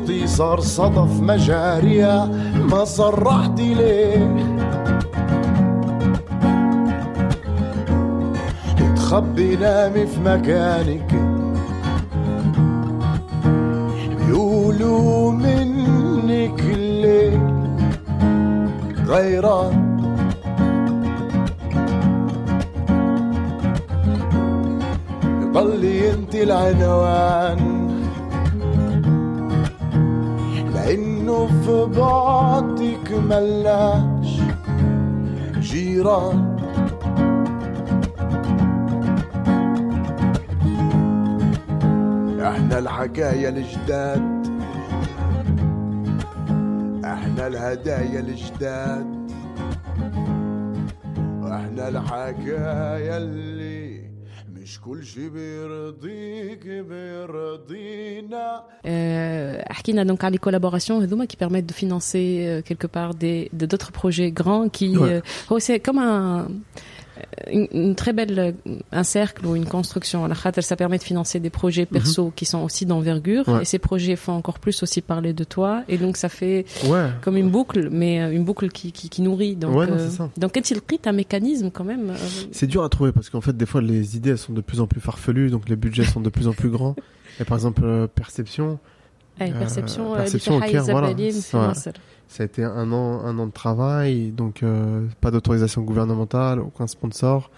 صوتي 0.10 0.28
صار 0.28 0.60
صدف 0.60 1.22
مجاريها 1.22 2.26
ما 2.72 2.86
صرحتي 2.86 3.74
ليه؟ 3.74 4.46
تخبي 8.96 9.56
نامي 9.56 10.08
في 10.08 10.20
مكانك. 10.20 11.16
بيقولوا 14.18 15.32
منك 15.32 16.60
الليل 16.60 17.42
غيران. 19.08 19.90
ضلي 25.54 26.14
انت 26.14 26.36
العنوان. 26.36 27.69
لأنه 31.30 31.48
في 31.48 32.00
بعدك 32.00 33.12
ملاش 33.12 34.40
جيران. 35.60 36.56
إحنا 42.42 42.80
الحكاية 42.80 43.50
الجداد 43.50 44.48
إحنا 47.06 47.48
الهدايا 47.48 48.20
الجداد 48.20 49.20
وإحنا 51.42 51.88
الحكاية 51.88 53.18
اللي 53.18 53.59
مش 54.79 54.81
كل 54.81 55.05
شي 55.07 55.29
بيرضيك 55.29 56.67
بيرضينا 56.67 58.63
Euh, 58.85 59.73
حكينا 59.73 60.05
donc 60.15 60.25
على 60.25 60.37
les 60.37 60.41
collaborations 60.41 60.91
هذوما 60.93 61.27
qui 61.27 61.37
permettent 61.37 61.67
de 61.67 61.73
financer 61.73 62.47
euh, 62.47 62.63
quelque 62.63 62.87
part 62.87 63.15
des 63.15 63.51
de 63.53 63.67
d'autres 63.67 63.93
projets 63.93 64.31
grands 64.31 64.69
qui 64.69 64.97
Ouais. 64.97 65.03
euh, 65.03 65.23
هو 65.53 65.59
c'est 65.59 65.81
comme 65.81 65.99
un 65.99 66.49
une, 67.52 67.68
une 67.72 67.96
très 67.96 68.14
belle 68.14 68.56
un 68.92 69.04
cercle 69.04 69.46
ou 69.46 69.56
une 69.56 69.66
construction. 69.66 70.26
À 70.26 70.28
la 70.28 70.36
khater 70.36 70.62
ça 70.62 70.76
permet 70.76 70.98
de 70.98 71.04
financer 71.04 71.40
des 71.40 71.50
projets 71.50 71.86
perso 71.86 72.32
qui 72.36 72.46
sont 72.46 72.60
aussi 72.60 72.86
d'envergure. 72.86 73.48
Ouais. 73.48 73.62
et 73.62 73.66
ces 73.66 73.80
projets 73.80 74.16
font 74.16 74.34
encore 74.34 74.60
plus 74.60 74.82
aussi 74.84 75.02
parler 75.02 75.34
de 75.34 75.44
toi. 75.44 75.84
Et 75.88 75.98
donc 75.98 76.18
ça 76.18 76.30
fait 76.30 76.66
Ouais. 76.88 77.08
comme 77.22 77.38
une 77.38 77.50
boucle 77.50 77.90
mais 77.92 78.22
euh, 78.22 78.32
une 78.32 78.44
boucle 78.44 78.70
qui 78.70 78.92
qui, 78.92 79.10
qui 79.10 79.22
nourrit. 79.22 79.56
Donc 79.56 79.76
Ouais, 79.76 79.88
non, 79.88 79.94
euh, 79.98 80.10
donc 80.38 80.58
est-il 80.58 80.82
pris 80.82 81.00
un 81.06 81.12
mécanisme 81.12 81.70
quand 81.72 81.84
même 81.84 82.10
euh, 82.12 82.16
C'est 82.52 82.68
dur 82.68 82.84
à 82.84 82.90
trouver 82.90 83.12
parce 83.12 83.30
qu'en 83.30 83.42
fait, 83.42 83.56
des 83.56 83.66
fois, 83.66 83.82
les 83.82 84.16
idées 84.18 84.32
elles 84.32 84.38
sont 84.38 84.54
de 84.54 84.62
plus 84.62 84.80
en 84.82 84.88
plus 84.88 85.02
farfelues, 85.02 85.50
donc 85.50 85.70
les 85.70 85.76
budgets 85.76 86.04
sont 86.06 86.22
de 86.22 86.30
plus 86.30 86.48
en 86.48 86.54
plus 86.54 86.70
grands. 86.70 86.96
Et 87.40 87.44
par 87.46 87.58
exemple, 87.58 87.82
euh, 87.86 88.08
Perception, 88.08 88.80
euh, 89.42 89.60
perception, 89.60 90.16
perception 90.16 90.58
au 90.58 90.60
Caire, 90.60 90.84
voilà. 90.84 91.14
Ça 92.30 92.44
a 92.44 92.46
été 92.46 92.64
un 92.64 92.92
an, 92.92 93.22
un 93.26 93.40
an 93.40 93.48
de 93.48 93.52
travail, 93.52 94.32
donc 94.32 94.62
euh, 94.62 95.08
pas 95.20 95.32
d'autorisation 95.32 95.82
gouvernementale, 95.82 96.60
aucun 96.60 96.86
sponsor. 96.86 97.50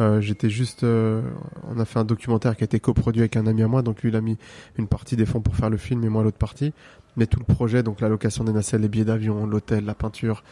Euh, 0.00 0.20
j'étais 0.20 0.50
juste, 0.50 0.84
euh, 0.84 1.22
on 1.68 1.80
a 1.80 1.84
fait 1.84 1.98
un 1.98 2.04
documentaire 2.04 2.56
qui 2.56 2.62
a 2.62 2.66
été 2.66 2.78
coproduit 2.78 3.22
avec 3.22 3.36
un 3.36 3.46
ami 3.46 3.62
à 3.62 3.68
moi, 3.68 3.82
donc 3.82 4.02
lui 4.02 4.10
il 4.10 4.16
a 4.16 4.20
mis 4.20 4.36
une 4.76 4.86
partie 4.86 5.16
des 5.16 5.26
fonds 5.26 5.40
pour 5.40 5.56
faire 5.56 5.70
le 5.70 5.76
film 5.76 6.04
et 6.04 6.08
moi 6.08 6.22
l'autre 6.22 6.36
partie. 6.38 6.72
Mais 7.16 7.26
tout 7.26 7.40
le 7.40 7.52
projet, 7.52 7.82
donc 7.82 8.00
l'allocation 8.00 8.44
des 8.44 8.52
nacelles, 8.52 8.82
les 8.82 8.88
billets 8.88 9.06
d'avion, 9.06 9.46
l'hôtel, 9.46 9.84
la 9.84 9.94
peinture, 9.94 10.44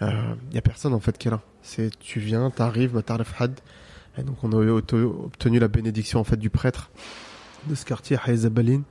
il 0.00 0.06
euh, 0.06 0.34
y 0.52 0.58
a 0.58 0.62
personne 0.62 0.94
en 0.94 1.00
fait 1.00 1.18
qui 1.18 1.28
est 1.28 1.30
là. 1.30 1.40
C'est 1.62 1.90
tu 1.98 2.20
viens, 2.20 2.50
t'arrives, 2.50 3.02
t'arrives 3.02 3.32
had. 3.38 3.58
Et 4.16 4.22
donc 4.22 4.36
on 4.44 4.52
a 4.52 4.56
obtenu 4.56 5.58
la 5.58 5.68
bénédiction 5.68 6.20
en 6.20 6.24
fait 6.24 6.36
du 6.36 6.50
prêtre 6.50 6.90
de 7.66 7.74
ce 7.74 7.84
quartier, 7.84 8.16
Haïzabaline 8.22 8.82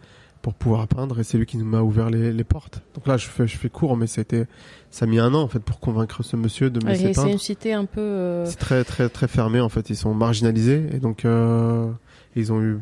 pour 0.43 0.53
pouvoir 0.53 0.89
peindre 0.89 1.21
et 1.21 1.23
c'est 1.23 1.37
lui 1.37 1.45
qui 1.45 1.57
nous 1.57 1.65
m'a 1.65 1.81
ouvert 1.81 2.09
les, 2.09 2.33
les 2.33 2.43
portes. 2.43 2.81
Donc 2.95 3.07
là 3.07 3.15
je 3.15 3.27
fais, 3.27 3.47
je 3.47 3.57
fais 3.57 3.69
court 3.69 3.95
mais 3.95 4.07
ça 4.07 4.19
a 4.19 4.23
été, 4.23 4.43
ça 4.91 5.05
a 5.05 5.07
mis 5.07 5.17
un 5.17 5.33
an 5.33 5.41
en 5.41 5.47
fait 5.47 5.59
pour 5.59 5.79
convaincre 5.79 6.21
ce 6.21 6.35
monsieur 6.35 6.69
de 6.69 6.83
me 6.85 6.91
laisser 6.91 7.13
c'est 7.13 7.31
une 7.31 7.39
cité 7.39 7.71
un 7.71 7.85
peu 7.85 8.01
euh, 8.01 8.45
C'est 8.45 8.57
très 8.57 8.83
très 8.83 9.07
très 9.07 9.29
fermé 9.29 9.61
en 9.61 9.69
fait. 9.69 9.89
Ils 9.89 9.95
sont 9.95 10.13
marginalisés 10.13 10.83
et 10.91 10.99
donc 10.99 11.23
euh, 11.23 11.89
ils 12.35 12.51
ont 12.51 12.61
eu 12.61 12.77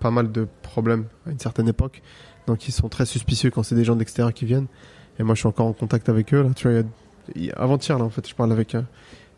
pas 0.00 0.10
mal 0.10 0.32
de 0.32 0.48
problèmes 0.62 1.06
à 1.24 1.30
une 1.30 1.38
certaine 1.38 1.68
époque. 1.68 2.02
Donc 2.48 2.66
ils 2.66 2.72
sont 2.72 2.88
très 2.88 3.06
suspicieux 3.06 3.52
quand 3.52 3.62
c'est 3.62 3.76
des 3.76 3.84
gens 3.84 3.94
d'extérieur 3.94 4.34
qui 4.34 4.44
viennent. 4.44 4.66
Et 5.20 5.22
moi 5.22 5.36
je 5.36 5.38
suis 5.40 5.48
encore 5.48 5.68
en 5.68 5.72
contact 5.72 6.08
avec 6.08 6.34
eux 6.34 6.42
là. 6.42 6.50
Tu 6.56 6.68
vois, 6.68 6.82
avant-hier 7.54 7.96
là 7.96 8.04
en 8.04 8.10
fait, 8.10 8.28
je 8.28 8.34
parle 8.34 8.50
avec 8.50 8.76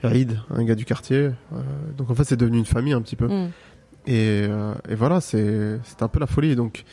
Reed, 0.02 0.40
un 0.48 0.64
gars 0.64 0.76
du 0.76 0.86
quartier. 0.86 1.18
Euh, 1.18 1.32
donc 1.98 2.10
en 2.10 2.14
fait 2.14 2.24
c'est 2.24 2.38
devenu 2.38 2.56
une 2.56 2.64
famille 2.64 2.94
un 2.94 3.02
petit 3.02 3.16
peu. 3.16 3.28
hmm. 3.28 3.50
Et, 4.06 4.46
euh, 4.48 4.74
et 4.88 4.94
voilà, 4.94 5.20
c'est 5.20 5.78
c'est 5.84 6.02
un 6.02 6.08
peu 6.08 6.20
la 6.20 6.26
folie. 6.26 6.56
Donc, 6.56 6.84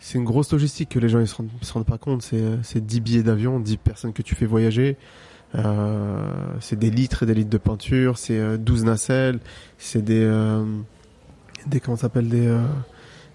c'est 0.00 0.18
une 0.18 0.24
grosse 0.24 0.50
logistique 0.50 0.88
que 0.88 0.98
les 0.98 1.08
gens 1.08 1.20
ils 1.20 1.28
se 1.28 1.36
rendent, 1.36 1.50
se 1.60 1.72
rendent 1.72 1.86
pas 1.86 1.98
compte. 1.98 2.22
C'est 2.22 2.42
c'est 2.62 2.84
10 2.84 3.00
billets 3.00 3.22
d'avion, 3.22 3.60
10 3.60 3.76
personnes 3.76 4.12
que 4.12 4.22
tu 4.22 4.34
fais 4.34 4.46
voyager. 4.46 4.96
Euh, 5.54 6.32
c'est 6.60 6.78
des 6.78 6.90
litres 6.90 7.22
et 7.24 7.26
des 7.26 7.34
litres 7.34 7.50
de 7.50 7.58
peinture. 7.58 8.18
C'est 8.18 8.38
euh, 8.38 8.56
12 8.56 8.84
nacelles. 8.84 9.40
C'est 9.78 10.02
des 10.02 10.22
euh, 10.22 10.64
des 11.66 11.80
comment 11.80 11.96
s'appelle 11.96 12.28
des 12.28 12.46
euh, 12.46 12.62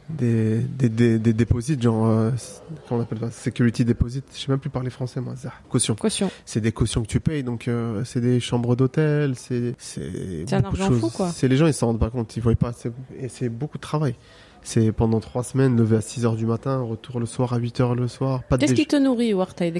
des 0.09 0.59
des 0.59 0.89
des, 0.89 1.19
des 1.19 1.33
deposits 1.33 1.79
genre 1.81 2.07
euh, 2.07 2.31
comment 2.87 3.01
on 3.01 3.03
appelle 3.03 3.19
ça 3.19 3.31
security 3.31 3.85
deposit. 3.85 4.23
Je 4.33 4.39
sais 4.39 4.51
même 4.51 4.59
plus 4.59 4.69
parler 4.69 4.89
français 4.89 5.21
moi. 5.21 5.35
ça. 5.35 5.51
Caution 5.69 5.95
caution. 5.95 6.29
c'est 6.45 6.61
des 6.61 6.71
cautions 6.71 7.01
que 7.01 7.07
tu 7.07 7.19
payes, 7.19 7.43
donc 7.43 7.67
euh, 7.67 8.03
c'est 8.05 8.21
des 8.21 8.39
chambres 8.39 8.75
d'hôtel, 8.75 9.35
c'est 9.35 9.73
c'est 9.77 10.01
un 10.51 10.61
beaucoup 10.61 10.77
de 10.77 10.81
argent 10.81 10.87
choses. 10.89 10.99
fou, 10.99 11.09
quoi. 11.09 11.29
C'est 11.31 11.47
les 11.47 11.57
gens 11.57 11.67
ils 11.67 11.73
s'en 11.73 11.87
rendent 11.87 11.99
pas 11.99 12.09
compte, 12.09 12.35
ils 12.37 12.41
voient 12.41 12.55
pas, 12.55 12.71
et 13.19 13.29
c'est 13.29 13.49
beaucoup 13.49 13.77
de 13.77 13.83
travail. 13.83 14.15
C'est 14.65 14.91
pendant 14.91 15.19
trois 15.19 15.43
semaines, 15.43 15.77
levé 15.77 15.97
à 15.97 16.01
6 16.01 16.25
heures 16.25 16.35
du 16.35 16.47
matin, 16.47 16.81
retour 16.81 17.19
le 17.19 17.27
soir 17.27 17.53
à 17.53 17.57
8 17.57 17.81
heures 17.81 17.93
le 17.93 18.07
soir. 18.07 18.41
Pas 18.45 18.57
Qu'est-ce 18.57 18.73
qui 18.73 18.87
te 18.87 18.95
nourrit, 18.95 19.31
Wartaï 19.35 19.71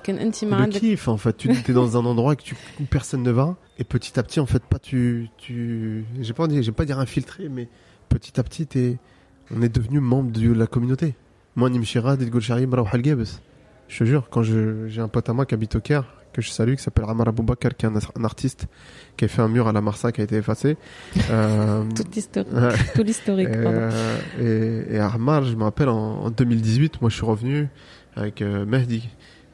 Le 0.76 0.80
kiff, 0.80 1.08
en 1.08 1.18
fait. 1.18 1.36
Tu 1.36 1.50
es 1.50 1.74
dans 1.74 1.98
un 1.98 2.06
endroit 2.06 2.36
que 2.36 2.44
tu, 2.44 2.56
où 2.80 2.84
personne 2.84 3.24
ne 3.24 3.32
va. 3.32 3.58
Et 3.80 3.84
petit 3.84 4.20
à 4.20 4.24
petit, 4.24 4.40
en 4.40 4.46
fait, 4.46 4.64
pas 4.64 4.78
tu, 4.78 5.30
tu, 5.38 6.06
j'ai 6.22 6.34
pas 6.34 6.48
pas 6.48 6.86
dire 6.86 7.00
infiltré, 7.00 7.50
mais 7.50 7.68
petit 8.10 8.40
à 8.40 8.44
petit, 8.44 8.68
t'es, 8.68 9.00
on 9.50 9.64
est 9.64 9.74
devenu 9.74 10.00
membre 10.00 10.32
de 10.32 10.54
la 10.54 10.68
communauté. 10.68 11.16
Moi, 11.56 11.72
Nimshira, 11.72 12.16
Didgol 12.16 12.42
Shari, 12.42 12.68
Je 13.88 13.98
te 13.98 14.04
jure, 14.04 14.30
quand 14.30 14.44
j'ai 14.44 15.02
un 15.02 15.08
pote 15.08 15.28
à 15.28 15.34
moi 15.34 15.48
qui 15.48 15.56
habite 15.56 15.76
au 15.78 15.82
Caire, 15.82 16.06
que 16.36 16.42
je 16.42 16.52
salue, 16.52 16.76
qui 16.76 16.84
s'appelle 16.84 17.06
Amar 17.08 17.28
Aboubakar, 17.30 17.76
qui 17.76 17.86
est 17.86 17.90
un, 17.90 17.96
un 17.96 18.24
artiste, 18.26 18.68
qui 19.18 19.26
a 19.26 19.28
fait 19.28 19.42
un 19.42 19.48
mur 19.48 19.68
à 19.68 19.72
la 19.72 19.82
Marsa 19.82 20.12
qui 20.12 20.22
a 20.22 20.24
été 20.24 20.36
effacé. 20.36 20.78
Euh, 21.32 21.84
tout 21.96 22.04
l'historique, 22.14 22.50
tout 22.94 23.04
l'historique. 23.04 23.50
pardon. 23.52 23.90
Euh, 24.40 24.88
et, 24.90 24.96
et 24.96 25.00
Armar, 25.00 25.44
je 25.44 25.56
me 25.56 25.64
rappelle 25.64 25.90
en, 25.90 26.24
en 26.26 26.30
2018, 26.30 27.02
moi 27.02 27.10
je 27.10 27.16
suis 27.16 27.26
revenu 27.26 27.68
avec 28.16 28.42
euh, 28.42 28.66
Mehdi. 28.66 29.10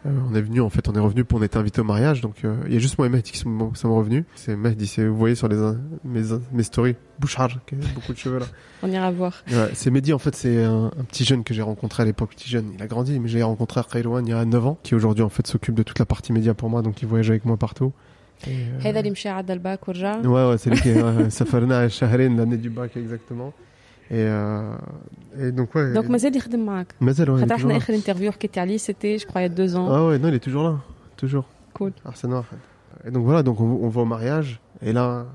Euh, 0.06 0.10
on 0.30 0.34
est 0.34 0.42
venu, 0.42 0.62
en 0.62 0.70
fait, 0.70 0.88
on 0.90 0.94
est 0.94 1.00
revenu 1.00 1.24
pour, 1.24 1.40
on 1.40 1.44
était 1.44 1.58
invité 1.58 1.82
au 1.82 1.84
mariage, 1.84 2.22
donc 2.22 2.44
euh, 2.44 2.56
il 2.66 2.74
y 2.74 2.76
a 2.76 2.80
juste 2.80 2.98
moi 2.98 3.08
et 3.08 3.10
Mehdi 3.10 3.32
qui 3.32 3.38
sont, 3.38 3.72
revenus. 3.84 4.24
C'est 4.36 4.56
Mehdi, 4.56 4.88
c'est, 4.88 5.06
vous 5.06 5.16
voyez 5.16 5.36
sur 5.36 5.48
les, 5.48 5.58
mes, 6.04 6.24
mes 6.52 6.64
stories, 6.64 6.96
Bouchard, 7.20 7.60
qui 7.68 7.76
a 7.76 7.78
beaucoup 7.94 8.14
de 8.14 8.18
cheveux 8.18 8.40
là. 8.40 8.48
on 8.84 8.90
ira 8.90 9.12
voir. 9.12 9.44
C'est 9.74 9.92
Mehdi, 9.92 10.14
en 10.14 10.18
fait, 10.18 10.36
c'est 10.36 10.64
un, 10.64 10.92
petit 11.08 11.24
jeune 11.24 11.44
que 11.44 11.54
j'ai 11.54 11.62
rencontré 11.62 12.02
à 12.02 12.06
l'époque, 12.06 12.32
petit 12.32 12.50
jeune, 12.50 12.72
il 12.76 12.82
a 12.82 12.88
grandi, 12.88 13.20
mais 13.20 13.28
j'ai 13.28 13.44
rencontré 13.44 13.80
à 13.80 13.84
Kailouan 13.84 14.26
il 14.26 14.30
y 14.30 14.34
a 14.34 14.44
9 14.44 14.66
ans, 14.66 14.80
qui 14.82 14.96
aujourd'hui, 14.96 15.24
en 15.24 15.30
fait, 15.30 15.46
s'occupe 15.46 15.76
de 15.76 15.84
toute 15.84 16.00
la 16.00 16.06
partie 16.06 16.34
média 16.34 16.54
pour 16.54 16.70
moi, 16.70 16.82
donc 16.82 17.02
il 17.02 17.08
voyage 17.08 17.30
avec 17.30 17.46
moi 17.46 17.58
partout. 17.58 17.94
Euh... 18.48 18.80
Ouais, 20.24 20.50
ouais, 20.50 20.58
c'est 20.58 20.72
lui 20.72 20.82
qui, 20.82 20.92
ouais, 20.94 21.30
ça 21.30 21.46
fait 21.46 21.62
l'année 21.62 22.58
du 22.58 22.70
bac 22.72 22.98
exactement. 22.98 23.54
Et, 24.11 24.15
euh, 24.15 24.77
et 25.39 25.53
donc, 25.53 25.75
ouais. 25.75 25.93
دونك 25.95 26.11
مازال 26.11 26.37
يخدم 26.37 26.67
معك 26.67 26.95
Mazel, 27.01 27.05
ouais, 27.05 27.09
il 27.09 27.19
est 27.19 27.41
خاطر 27.41 27.47
toujours 27.47 27.53
احنا 27.53 27.73
là. 27.73 27.77
اخر 27.77 27.95
انترفيو 27.95 28.33
حكيت 28.33 28.59
عليه 28.59 28.77
سيتي 28.77 29.17
جو 29.17 29.27
كخوا 29.27 29.47
deux 29.49 29.75
ans 29.75 29.89
Ah 29.91 30.07
ouais, 30.09 30.19
non, 30.19 30.29
il 30.29 30.35
est 30.35 30.45
toujours 30.45 30.63
là. 30.65 30.77
Toujours. 31.17 31.45
Cool. 31.75 31.93
Arsène 32.05 32.31
Noir, 32.31 32.41
en 32.41 32.43
fait. 32.45 33.09
Et 33.09 33.11
donc 33.11 33.25
voilà, 33.25 33.43
donc 33.43 33.61
on, 33.61 33.65
on 33.65 33.89
va 33.89 34.01
au 34.03 34.05
mariage. 34.05 34.61
Et 34.83 34.93
là, 34.93 35.27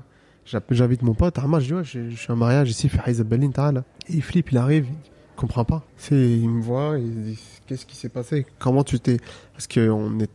j'app- 0.46 0.72
j'invite 0.72 1.02
mon 1.02 1.14
pote. 1.14 1.36
Arma, 1.38 1.60
je 1.60 1.66
dis, 1.66 1.74
ouais, 1.74 1.84
je, 1.84 2.10
je 2.10 2.16
suis 2.16 2.30
à 2.30 2.34
un 2.34 2.36
mariage 2.46 2.68
ici, 2.70 2.88
fait 2.88 3.00
Haïza 3.04 3.24
Berlin, 3.24 3.50
ta'ala. 3.50 3.80
Et 4.08 4.14
il 4.14 4.22
flippe, 4.22 4.50
il 4.52 4.58
arrive, 4.58 4.86
il 4.88 5.36
comprend 5.36 5.64
pas. 5.72 5.80
C'est, 5.96 6.14
il 6.44 6.48
me 6.48 6.62
voit, 6.62 6.98
il 6.98 7.12
se 7.14 7.18
dit, 7.28 7.38
qu'est-ce 7.66 7.86
qui 7.86 7.96
s'est 7.96 8.08
passé 8.18 8.46
Comment 8.58 8.84
tu 8.84 8.98
t'es. 9.00 9.18
Parce 9.54 9.66
qu'on 9.72 10.18
est. 10.20 10.30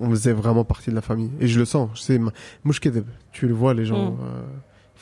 On 0.00 0.08
faisait 0.10 0.32
vraiment 0.42 0.64
partie 0.64 0.90
de 0.90 0.94
la 0.94 1.00
famille. 1.10 1.30
Et 1.40 1.46
je 1.48 1.58
le 1.58 1.64
sens. 1.74 1.90
Je 1.94 2.00
sais, 2.06 2.20
Mouchkedeb, 2.64 3.04
tu 3.32 3.46
le 3.50 3.54
vois, 3.60 3.72
les 3.74 3.84
gens 3.90 4.12
Mm. 4.12 4.16
euh, 4.22 4.42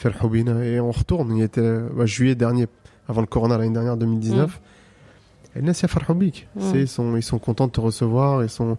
faire 0.01 0.13
le 0.19 0.27
hobina. 0.27 0.65
Et 0.65 0.79
on 0.81 0.91
retourne. 0.91 1.37
Il 1.37 1.43
était 1.43 1.79
bah, 1.97 2.07
juillet 2.07 2.35
dernier, 2.35 2.67
avant 3.09 3.21
le 3.21 3.27
corona, 3.27 3.57
l'année 3.59 3.73
dernière, 3.73 3.97
2019. 3.97 4.61
Et 5.57 5.63
Nassia 5.63 5.89
Farhoubik, 5.89 6.49
Mm. 6.55 6.61
c'est 6.61 6.81
ils 6.81 6.89
sont 6.89 7.17
ils 7.17 7.23
sont 7.23 7.39
contents 7.39 7.67
de 7.67 7.73
te 7.73 7.81
recevoir, 7.81 8.43
ils 8.45 8.51
sont 8.51 8.77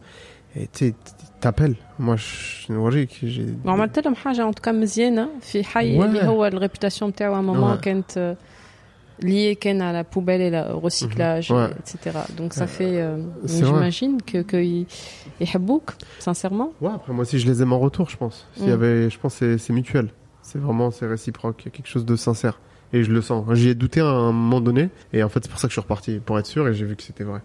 et 0.56 0.68
tu 0.68 0.70
sais, 0.74 0.88
ils 0.90 1.40
t'appellent. 1.40 1.76
Moi 2.00 2.16
je 2.18 2.72
logique, 2.74 3.20
j'ai 3.24 3.46
وعملت 3.66 4.00
لهم 4.00 4.16
حاجه 4.16 4.48
ان 4.48 4.54
توكا 4.56 4.72
مزيانه 4.72 5.28
في 5.42 5.64
حي 5.64 6.00
Ouais. 6.00 6.04
اللي 6.04 6.24
هو 6.28 6.46
الريبوتاسيون 6.46 7.10
نتاعو 7.12 7.40
ان 7.40 7.44
مومون 7.44 7.78
Ouais. 7.78 7.82
كانت 7.82 8.36
lié 9.22 9.56
كان 9.60 9.82
à 9.82 9.94
la 9.94 10.04
poubelle 10.04 10.42
et 10.42 10.52
le 10.52 10.76
recyclage 10.76 11.50
Mhm. 11.52 11.56
Ouais. 11.58 11.72
etc 11.80 12.18
donc 12.38 12.54
ça 12.54 12.68
fait 12.68 13.02
euh, 13.02 13.18
C'est 13.46 13.62
vrai. 13.64 13.68
j'imagine 13.68 14.22
que 14.22 14.38
que 14.44 14.58
ils 14.58 14.86
يحبوك 15.42 15.94
sincèrement 16.20 16.70
Ouais, 16.82 16.92
après 16.96 17.14
moi 17.14 17.22
aussi 17.24 17.40
je 17.40 17.48
les 17.48 17.62
aime 17.64 17.74
en 17.74 17.80
retour, 17.80 18.10
je 18.10 18.18
pense. 18.18 18.38
S'il 18.56 18.66
y 18.68 18.70
Mm. 18.70 18.74
avait 18.80 19.10
je 19.10 19.18
pense 19.20 19.34
que 19.34 19.40
c'est 19.40 19.58
c'est 19.64 19.74
mutuel. 19.74 20.08
C'est 20.42 20.60
vraiment 20.66 20.90
c'est 20.92 21.08
réciproque, 21.18 21.58
il 21.62 21.66
y 21.66 21.72
a 21.72 21.72
quelque 21.76 21.92
chose 21.96 22.06
de 22.06 22.16
sincère. 22.28 22.56
Et 22.94 23.04
je 23.04 23.12
le 23.12 23.22
sens. 23.22 23.42
J'y 23.60 23.68
ai 23.70 23.76
douté 23.76 24.00
à 24.00 24.06
un 24.30 24.32
moment 24.32 24.62
donné. 24.62 24.84
Et 25.16 25.20
en 25.22 25.30
fait, 25.32 25.42
c'est 25.44 25.52
pour 25.54 25.60
ça 25.60 25.68
que 25.68 25.72
je 25.74 25.78
suis 25.80 25.82
reparti, 25.88 26.12
pour 26.26 26.36
être 26.40 26.46
sûr, 26.56 26.64
et 26.70 26.74
j'ai 26.74 26.86
vu 26.86 26.96
que 26.96 27.04
c'était 27.04 27.26
vrai. 27.26 27.42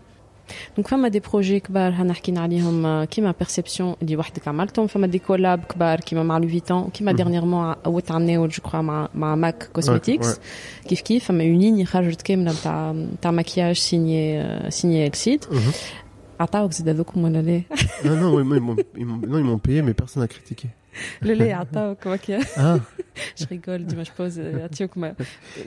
دونك 0.76 0.88
فما 0.88 1.08
دي 1.08 1.20
بروجي 1.20 1.60
كبار 1.60 1.92
هنا 1.92 2.12
حكينا 2.12 2.40
عليهم 2.40 2.86
آه، 2.86 3.04
كيما 3.04 3.34
بيرسيبسيون 3.38 3.94
اللي 4.02 4.16
وحدك 4.16 4.48
عملتهم 4.48 4.86
فما 4.86 5.06
دي 5.06 5.18
كولاب 5.18 5.64
كبار 5.64 6.00
كيما 6.00 6.22
مع 6.22 6.38
لو 6.38 6.48
فيتون 6.48 6.88
كيما 6.90 7.10
مهم. 7.12 7.16
ديرنييرمون 7.16 7.74
عودت 7.86 8.10
عملناو 8.10 8.46
جو 8.46 8.62
كخوا 8.62 8.80
مع 8.80 9.08
مع 9.14 9.34
ماك 9.34 9.62
Ouais, 9.62 9.72
كوزميتكس 9.72 10.34
ouais. 10.34 10.38
كيف 10.88 11.00
كيف 11.00 11.24
فما 11.24 11.44
اون 11.44 11.58
ليني 11.58 11.84
خرجت 11.86 12.22
كامله 12.22 12.52
نتاع 12.52 12.92
نتاع 12.92 13.30
ماكياج 13.30 13.76
سيني 13.76 14.40
آه، 14.42 14.68
سيني 14.68 15.06
السيد 15.06 15.44
Mhm. 15.44 15.74
عطاوك 16.40 16.72
زيد 16.72 16.88
هذوكم 16.88 17.24
ولا 17.24 17.42
لا؟ 17.42 17.62
Non, 18.04 18.06
non, 18.06 18.34
ouais, 18.36 18.44
moi, 18.44 18.56
ils 18.56 18.62
m'ont- 18.62 18.84
ils 19.00 19.06
m'ont 19.06 19.20
non, 19.32 19.38
ils 19.38 19.44
m'ont 19.50 19.58
payé, 19.68 19.82
mais 19.82 19.94
personne 19.94 20.22
n'a 20.22 20.28
critiqué. 20.28 20.68
le 21.21 21.33
lait 21.33 21.55
quoi 22.01 22.17
que. 22.17 22.33
Ah. 22.57 22.79
je 23.35 23.45
rigole, 23.45 23.85
Dimanche 23.85 24.11
Pause, 24.11 24.39
euh, 24.39 24.67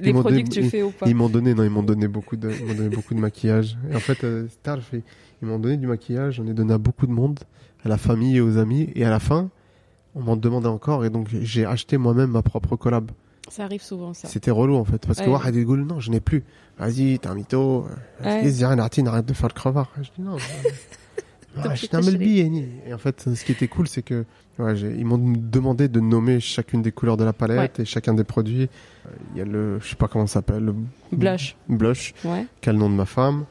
les 0.01 0.13
produits 0.13 0.45
que 0.45 0.51
tu 0.51 0.63
fais 0.65 0.83
ou 0.83 0.91
pas. 0.91 1.07
Ils 1.07 1.15
m'ont 1.15 1.29
donné, 1.29 1.55
non, 1.55 1.65
ils 1.65 1.71
m'ont 1.71 1.83
donné 1.83 2.09
beaucoup 2.09 2.37
de, 2.37 2.51
ils 2.51 2.77
donné 2.77 2.89
beaucoup 2.89 3.15
de 3.15 3.21
maquillage. 3.21 3.77
Et 3.91 3.97
en 3.97 4.01
fait, 4.01 4.25
euh, 4.25 4.47
tard, 4.63 4.79
ils 4.93 5.03
m'ont 5.49 5.59
donné 5.59 5.77
du 5.77 5.87
maquillage, 5.87 6.35
j'en 6.35 6.47
ai 6.47 6.55
donné 6.55 6.75
à 6.75 6.79
beaucoup 6.79 7.07
de 7.07 7.13
monde, 7.13 7.41
à 7.85 7.89
la 7.89 7.97
famille 7.97 8.37
et 8.37 8.41
aux 8.41 8.59
amis. 8.59 8.91
Et 8.95 9.05
à 9.05 9.11
la 9.11 9.21
fin, 9.21 9.51
on 10.15 10.23
m'en 10.23 10.37
demandait 10.37 10.69
encore, 10.69 11.05
et 11.05 11.11
donc 11.11 11.29
j'ai 11.31 11.65
acheté 11.65 11.97
moi-même 11.97 12.31
ma 12.31 12.43
propre 12.43 12.77
collab. 12.77 13.11
Ça 13.51 13.65
arrive 13.65 13.83
souvent, 13.83 14.15
ça. 14.15 14.29
C'était 14.29 14.53
relou, 14.53 14.77
en 14.77 14.85
fait. 14.85 15.05
Parce 15.05 15.19
ouais. 15.19 15.25
que 15.25 15.31
Wahad 15.31 15.57
non, 15.57 15.99
je 15.99 16.11
n'ai 16.13 16.21
plus. 16.21 16.45
Vas-y, 16.79 17.19
t'es 17.19 17.27
un 17.27 17.35
mytho. 17.35 17.85
Euh, 18.25 18.43
vas-y, 18.43 18.65
ouais. 18.65 19.09
arrête 19.09 19.27
de 19.27 19.33
faire 19.33 19.49
le 19.49 19.55
crevard. 19.55 19.91
Je 20.01 20.11
dis, 20.17 20.23
non. 20.23 20.37
Je 21.75 21.87
t'ai 21.87 21.97
un 21.97 22.01
ni. 22.01 22.67
Et 22.87 22.95
en 22.95 22.99
fait, 22.99 23.29
ce 23.35 23.45
qui 23.45 23.53
était 23.53 23.69
cool, 23.69 23.89
c'est 23.89 24.03
que 24.03 24.25
ouais, 24.59 24.79
ils 24.79 25.05
m'ont 25.05 25.19
demandé 25.19 25.89
de 25.89 25.99
nommer 26.01 26.39
chacune 26.41 26.81
des 26.83 26.93
couleurs 26.93 27.17
de 27.17 27.25
la 27.25 27.33
palette 27.33 27.81
et 27.81 27.85
chacun 27.85 28.15
des 28.15 28.25
produits. 28.25 28.69
Euh, 29.07 29.11
Il 29.35 29.39
y 29.39 29.41
a 29.41 29.45
le, 29.45 29.79
je 29.81 29.89
sais 29.89 29.97
pas 29.97 30.09
comment 30.09 30.27
ça 30.27 30.35
s'appelle, 30.35 30.65
le 30.65 30.75
Blush. 31.13 31.57
blush, 31.69 32.15
Ouais. 32.25 32.47
quel 32.61 32.77
nom 32.77 32.89
de 32.89 32.95
ma 32.95 33.07
femme. 33.07 33.45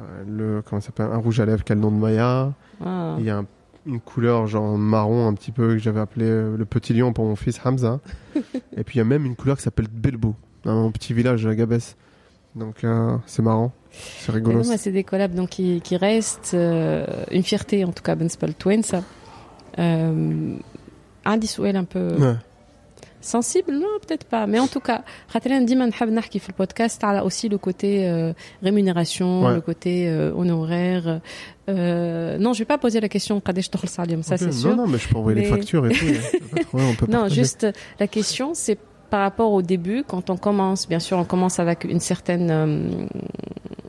Euh, 0.00 0.04
Le, 0.26 0.62
comment 0.62 0.80
ça 0.80 0.86
s'appelle, 0.86 1.08
un 1.12 1.18
rouge 1.18 1.40
à 1.40 1.46
lèvres, 1.46 1.62
quel 1.64 1.78
nom 1.78 1.90
de 1.90 1.96
Maya. 1.96 2.52
Ah. 2.84 3.16
Il 3.18 3.24
y 3.24 3.30
a 3.30 3.38
un- 3.38 3.46
une 3.84 4.00
couleur 4.00 4.46
genre 4.46 4.78
marron 4.78 5.26
un 5.28 5.34
petit 5.34 5.50
peu 5.52 5.68
que 5.74 5.78
j'avais 5.78 6.00
appelé 6.00 6.24
euh, 6.26 6.56
le 6.56 6.64
petit 6.64 6.94
lion 6.94 7.12
pour 7.12 7.24
mon 7.26 7.36
fils 7.36 7.60
Hamza. 7.64 8.00
et 8.76 8.84
puis 8.84 8.96
il 8.96 8.98
y 8.98 9.00
a 9.00 9.04
même 9.04 9.26
une 9.26 9.36
couleur 9.36 9.56
qui 9.56 9.62
s'appelle 9.64 9.88
Belbou, 9.92 10.34
dans 10.64 10.74
mon 10.74 10.90
petit 10.92 11.12
village 11.12 11.46
à 11.46 11.54
Gabès. 11.54 11.96
Donc 12.54 12.84
euh, 12.84 13.16
c'est 13.26 13.42
marrant, 13.42 13.72
c'est 13.91 14.31
Et 14.31 14.35
rigolo. 14.35 14.57
non, 14.59 14.65
moi, 14.65 14.77
c'est 14.77 14.91
des 14.99 15.03
collabs 15.11 15.33
donc, 15.39 15.49
qui, 15.55 15.67
qui 15.87 15.95
restent 15.97 16.51
euh, 16.53 17.05
une 17.31 17.43
fierté, 17.43 17.77
en 17.89 17.91
tout 17.97 18.03
cas, 18.07 18.15
Ben 18.15 18.29
Spell 18.29 18.53
Twins. 18.53 18.91
Euh, 19.79 20.57
عندي 21.25 21.47
سؤال 21.47 21.75
un 21.77 21.83
peu 21.83 22.15
Ouais. 22.19 22.35
sensible 23.21 23.71
non 23.83 23.93
peut-être 24.01 24.25
pas 24.33 24.47
mais 24.47 24.59
en 24.59 24.67
tout 24.67 24.79
cas 24.79 25.03
خاطر 25.27 25.49
انا 25.51 25.65
ديما 25.65 25.85
نحب 25.85 26.09
نحكي 26.09 26.39
في 26.39 26.49
البودكاست 26.49 27.03
على 27.03 27.21
aussi 27.29 27.49
le 27.49 27.57
côté 27.57 28.07
euh, 28.07 28.33
rémunération 28.63 29.43
Ouais. 29.43 29.53
le 29.55 29.61
côté 29.61 30.07
euh, 30.07 30.31
honoraire 30.41 31.19
euh, 31.69 32.37
non 32.37 32.53
je 32.53 32.59
vais 32.59 32.65
pas 32.65 32.77
poser 32.77 32.99
la 33.01 33.09
question 33.09 33.39
قداش 33.45 33.67
تخلص 33.69 33.99
عليهم 33.99 34.21
ça 34.21 34.33
Ok, 34.35 34.37
c'est 34.39 34.45
non, 34.45 34.51
sûr 34.51 34.75
non, 34.75 34.87
mais 34.87 34.97
je 34.97 35.07
peux 35.09 35.17
envoyer 35.17 35.41
les 35.41 35.45
Mais- 35.49 35.55
factures 35.57 35.85
et 35.87 35.91
tout. 35.91 36.05
y 36.05 36.17
a 36.17 36.21
pas 36.55 36.59
de 36.61 36.65
problème, 36.65 36.89
on 36.89 36.95
peut 36.95 37.05
Non, 37.11 37.19
partager. 37.21 37.35
juste 37.41 37.63
euh, 37.65 37.71
la 37.99 38.07
question, 38.07 38.47
c'est 38.53 38.79
par 39.11 39.21
rapport 39.21 39.51
au 39.53 39.61
début, 39.61 40.03
quand 40.05 40.29
on 40.29 40.35
commence, 40.37 40.87
bien 40.87 40.99
sûr, 40.99 41.17
on 41.17 41.23
commence 41.23 41.59
avec 41.59 41.83
une 41.85 41.99
certaine. 42.01 42.49
Euh, 42.51 43.05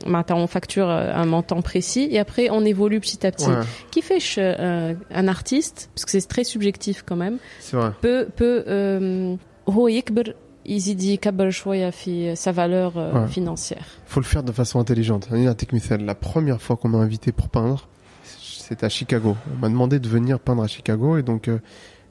maintenant, 0.05 0.37
on 0.39 0.47
facture 0.47 0.89
euh, 0.89 1.11
un 1.13 1.25
montant 1.25 1.61
précis 1.61 2.07
et 2.11 2.19
après 2.19 2.49
on 2.49 2.63
évolue 2.63 2.99
petit 2.99 3.25
à 3.27 3.31
petit. 3.31 3.47
Ouais, 3.49 3.55
Qui 3.91 4.01
fait 4.01 4.19
euh, 4.37 4.93
un 5.11 5.27
artiste, 5.27 5.89
parce 5.93 6.05
que 6.05 6.11
c'est 6.11 6.25
très 6.27 6.43
subjectif 6.45 7.03
quand 7.05 7.17
même, 7.17 7.37
c'est 7.59 7.75
vrai. 7.77 7.91
peut 8.01 8.27
peut 8.35 8.63
euh, 8.67 9.35
هو 9.69 9.87
يكبر 9.87 10.33
يزيد 10.65 11.03
يكبر 11.03 11.49
شوية 11.49 11.89
في 11.89 12.35
sa 12.35 12.51
valeur 12.51 12.93
euh, 12.97 13.13
Ouais. 13.13 13.27
financière. 13.27 13.85
Faut 14.05 14.19
le 14.19 14.25
faire 14.25 14.43
de 14.43 14.51
façon 14.51 14.79
intelligente. 14.79 15.27
Un 15.31 15.53
technicien, 15.53 15.97
la 15.97 16.15
première 16.15 16.61
fois 16.61 16.75
qu'on 16.77 16.89
m'a 16.89 16.97
invité 16.99 17.31
pour 17.31 17.49
peindre, 17.49 17.87
c'était 18.25 18.85
à 18.85 18.89
Chicago. 18.89 19.35
On 19.53 19.59
m'a 19.61 19.69
demandé 19.69 19.99
de 19.99 20.07
venir 20.07 20.39
peindre 20.39 20.63
à 20.63 20.67
Chicago 20.67 21.17
et 21.17 21.23
donc 21.23 21.47
euh, 21.47 21.59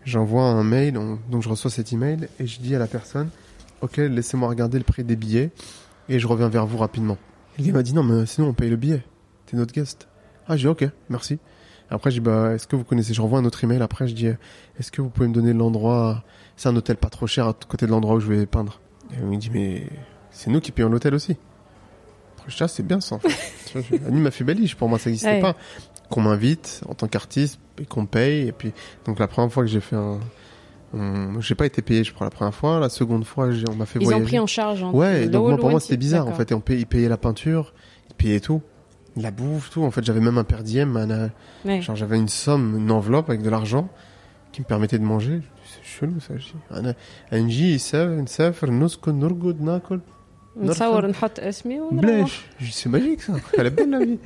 j'envoie 0.05 0.43
un 0.43 0.63
mail, 0.63 0.97
on- 0.97 1.19
donc 1.29 1.43
je 1.43 1.49
reçois 1.49 1.71
cet 1.71 1.93
email 1.93 2.27
et 2.39 2.47
je 2.47 2.59
dis 2.59 2.75
à 2.75 2.79
la 2.79 2.87
personne, 2.87 3.29
ok, 3.81 3.97
laissez-moi 3.97 4.47
regarder 4.49 4.77
le 4.77 4.83
prix 4.83 5.03
des 5.03 5.15
billets 5.15 5.51
et 6.09 6.19
je 6.19 6.27
reviens 6.27 6.49
vers 6.49 6.65
vous 6.65 6.77
rapidement. 6.77 7.17
Gars 7.59 7.71
m'a 7.73 7.83
dit 7.83 7.93
non 7.93 8.03
mais 8.03 8.25
sinon 8.25 8.47
on 8.49 8.53
paye 8.53 8.69
le 8.69 8.75
billet, 8.75 9.03
t'es 9.45 9.55
notre 9.57 9.73
guest. 9.73 10.07
Ah 10.47 10.57
j'ai 10.57 10.63
dit 10.63 10.67
ok, 10.67 10.85
merci. 11.09 11.39
Après 11.89 12.09
je 12.11 12.15
dis 12.15 12.21
bah 12.21 12.53
est-ce 12.53 12.67
que 12.67 12.75
vous 12.75 12.83
connaissez, 12.83 13.13
je 13.13 13.21
renvoie 13.21 13.39
un 13.39 13.45
autre 13.45 13.63
email 13.63 13.81
après 13.81 14.07
je 14.07 14.15
dis 14.15 14.25
est-ce 14.27 14.91
que 14.91 15.01
vous 15.01 15.09
pouvez 15.09 15.27
me 15.27 15.33
donner 15.33 15.53
l'endroit, 15.53 16.23
c'est 16.57 16.69
un 16.69 16.75
hôtel 16.75 16.97
pas 16.97 17.09
trop 17.09 17.27
cher 17.27 17.47
à 17.47 17.53
côté 17.53 17.85
de 17.85 17.91
l'endroit 17.91 18.15
où 18.15 18.19
je 18.19 18.27
vais 18.27 18.45
peindre. 18.45 18.79
Et 19.11 19.15
il 19.21 19.25
me 19.27 19.37
dit 19.37 19.49
mais 19.51 19.87
c'est 20.31 20.49
nous 20.49 20.59
qui 20.61 20.71
payons 20.71 20.89
l'hôtel 20.89 21.13
aussi. 21.13 21.37
Après, 22.37 22.49
je 22.51 22.57
dis, 22.57 22.63
ah, 22.63 22.67
c'est 22.67 22.83
bien 22.85 22.99
ça. 22.99 23.15
En 23.15 23.19
fait. 23.19 23.99
M'a 24.11 24.31
fait 24.31 24.43
beliche, 24.43 24.75
pour 24.75 24.89
moi 24.89 24.97
ça 24.99 25.09
n'existait 25.09 25.35
Ouais. 25.35 25.41
pas. 25.41 25.55
Qu'on 26.09 26.21
m'invite 26.21 26.81
en 26.87 26.93
tant 26.93 27.07
qu'artiste 27.07 27.59
et 27.81 27.85
qu'on 27.85 28.01
me 28.03 28.07
paye. 28.07 28.47
Et 28.47 28.51
puis, 28.51 28.71
donc 29.05 29.19
la 29.19 29.27
première 29.27 29.51
fois 29.51 29.63
que 29.63 29.69
j'ai 29.69 29.79
fait 29.81 29.95
un. 29.95 30.19
on- 30.93 31.39
J'ai 31.41 31.55
pas 31.55 31.65
été 31.65 31.81
payé, 31.81 32.03
je 32.03 32.13
crois, 32.13 32.25
la 32.27 32.31
première 32.31 32.53
fois. 32.53 32.79
La 32.79 32.89
seconde 32.89 33.25
fois, 33.25 33.49
on 33.69 33.75
m'a 33.75 33.85
fait 33.85 33.99
Ils 33.99 34.03
ont 34.03 34.09
voyager. 34.09 34.25
pris 34.25 34.39
en 34.39 34.45
charge. 34.47 34.83
hein, 34.83 34.91
Ouais, 34.93 35.27
donc 35.27 35.47
moi, 35.47 35.57
pour 35.57 35.69
moi 35.71 35.79
c'était 35.79 35.97
bizarre 35.97 36.27
en 36.27 36.33
fait. 36.33 36.51
Et 36.51 36.53
on 36.53 36.59
payait, 36.61 36.81
ils 36.81 36.85
payaient 36.85 37.09
la 37.09 37.17
peinture, 37.17 37.73
ils 38.09 38.15
payaient 38.15 38.39
tout. 38.39 38.61
La 39.15 39.31
bouffe, 39.31 39.69
tout. 39.69 39.83
En 39.83 39.91
fait, 39.91 40.03
j'avais 40.03 40.19
même 40.21 40.37
un 40.39 40.43
per 40.43 40.63
diem, 40.63 40.97
un, 40.97 41.09
euh, 41.09 41.27
Ouais. 41.65 41.81
genre 41.81 41.95
j'avais 41.95 42.17
une 42.17 42.27
somme, 42.29 42.77
une 42.77 42.91
enveloppe 42.91 43.29
avec 43.29 43.41
de 43.43 43.49
l'argent 43.49 43.89
qui 44.51 44.61
me 44.61 44.65
permettait 44.65 44.97
de 44.99 45.03
manger. 45.03 45.41
C'est 45.65 45.83
chelou 45.83 46.19
ça. 46.19 46.33
Je 46.37 46.45
dis, 50.56 50.60
أنا- 50.60 50.62
نجي 50.62 50.70
نسافر 50.70 51.06
نسافر 51.06 51.06
نسكن 51.06 51.06
نرقد 51.06 51.06
ناكل 51.06 51.06
نصور 51.06 51.06
نحط 51.06 51.40
اسمي 51.40 51.80
ونروح. 51.80 52.04
Blech. 52.04 52.32
Je 52.60 52.64
dis, 52.66 52.72
c'est 52.72 52.88
magique 52.88 53.22
ça. 53.22 53.32
Elle 53.58 53.66
est 53.66 53.70
belle 53.70 53.90
la 53.90 53.98
vie. 54.04 54.18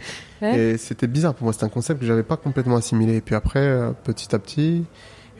Ouais. 0.42 0.58
Et 0.58 0.76
c'était 0.78 1.06
bizarre 1.06 1.34
pour 1.34 1.44
moi. 1.44 1.52
C'était 1.52 1.64
un 1.64 1.68
concept 1.78 2.00
que 2.00 2.06
j'avais 2.06 2.22
pas 2.32 2.36
complètement 2.36 2.76
assimilé. 2.76 3.16
Et 3.16 3.20
puis 3.20 3.34
après, 3.34 3.60
euh, 3.60 3.92
petit 4.04 4.34
à 4.34 4.38
petit, 4.38 4.84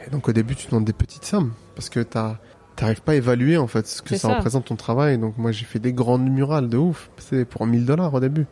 et 0.05 0.09
donc 0.11 0.27
au 0.29 0.33
début, 0.33 0.55
tu 0.55 0.67
demandes 0.67 0.85
des 0.85 0.93
petites 0.93 1.25
sommes 1.25 1.51
parce 1.75 1.89
que 1.89 1.99
t'as 2.01 2.35
t'arrives 2.75 3.01
pas 3.07 3.11
à 3.11 3.15
évaluer 3.15 3.57
en 3.57 3.67
fait 3.67 3.85
ce 3.87 4.01
que 4.01 4.09
C'est 4.09 4.17
ça, 4.17 4.29
ça. 4.29 4.35
représente 4.37 4.65
ton 4.65 4.75
travail. 4.75 5.17
Donc 5.17 5.37
moi, 5.37 5.51
j'ai 5.51 5.65
fait 5.65 5.79
des 5.87 5.93
grandes 5.93 6.27
murales 6.37 6.69
de 6.69 6.77
ouf. 6.77 7.09
C'était 7.17 7.45
pour 7.45 7.65
1000 7.67 7.85
dollars 7.85 8.13
au 8.13 8.19
début. 8.19 8.45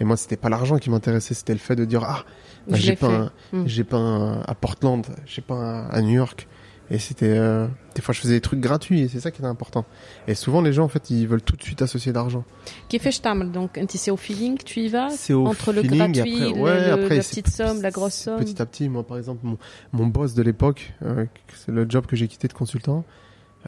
Et 0.00 0.04
moi, 0.04 0.16
c'était 0.16 0.36
pas 0.44 0.48
l'argent 0.48 0.78
qui 0.78 0.88
m'intéressait, 0.90 1.34
c'était 1.34 1.52
le 1.52 1.58
fait 1.68 1.76
de 1.76 1.84
dire 1.84 2.02
ah, 2.04 2.24
bah, 2.66 2.76
Je 2.76 2.82
j'ai 2.82 2.90
l'ai 2.92 2.96
pas, 2.96 3.08
fait. 3.10 3.14
un- 3.14 3.30
Mm. 3.52 3.62
j'ai 3.66 3.84
pas 3.84 3.98
un- 3.98 4.40
à 4.52 4.54
Portland, 4.54 5.04
j'ai 5.26 5.42
pas 5.42 5.54
un- 5.54 5.88
à 5.90 6.00
New 6.00 6.14
York. 6.22 6.48
Et 6.89 6.99
c'était 6.99 7.37
euh, 7.37 7.67
des 7.95 8.01
fois 8.01 8.13
je 8.13 8.21
faisais 8.21 8.35
des 8.35 8.41
trucs 8.41 8.61
gratuits 8.61 9.01
et 9.01 9.07
c'est 9.09 9.19
ça 9.19 9.31
qui 9.31 9.41
est 9.41 9.45
important. 9.45 9.85
Et 10.27 10.35
souvent 10.35 10.61
les 10.61 10.71
gens 10.71 10.85
en 10.85 10.87
fait 10.87 11.09
ils 11.09 11.27
veulent 11.27 11.41
tout 11.41 11.57
de 11.57 11.63
suite 11.63 11.81
associer 11.81 12.13
l'argent. 12.13 12.45
Qu'est-ce 12.87 13.03
que 13.03 13.11
je 13.11 13.19
t'amène 13.19 13.51
donc 13.51 13.77
c'est 13.89 14.11
au 14.11 14.15
feeling 14.17 14.57
tu 14.63 14.81
y 14.81 14.87
vas? 14.87 15.09
C'est 15.09 15.33
au 15.33 15.45
entre 15.45 15.73
feeling, 15.73 15.91
le 15.91 15.97
gratuit, 15.97 16.43
après, 16.43 16.59
ouais, 16.59 16.87
le, 16.87 16.93
après, 16.93 17.15
la 17.17 17.23
petite 17.23 17.49
somme, 17.49 17.81
la 17.81 17.91
grosse 17.91 18.13
somme? 18.13 18.39
Petit 18.39 18.61
à 18.61 18.65
petit 18.65 18.87
moi 18.87 19.05
par 19.05 19.17
exemple 19.17 19.41
mon, 19.43 19.57
mon 19.91 20.07
boss 20.07 20.33
de 20.33 20.41
l'époque, 20.41 20.93
euh, 21.03 21.25
c'est 21.53 21.73
le 21.73 21.85
job 21.89 22.05
que 22.05 22.15
j'ai 22.15 22.29
quitté 22.29 22.47
de 22.47 22.53
consultant, 22.53 23.03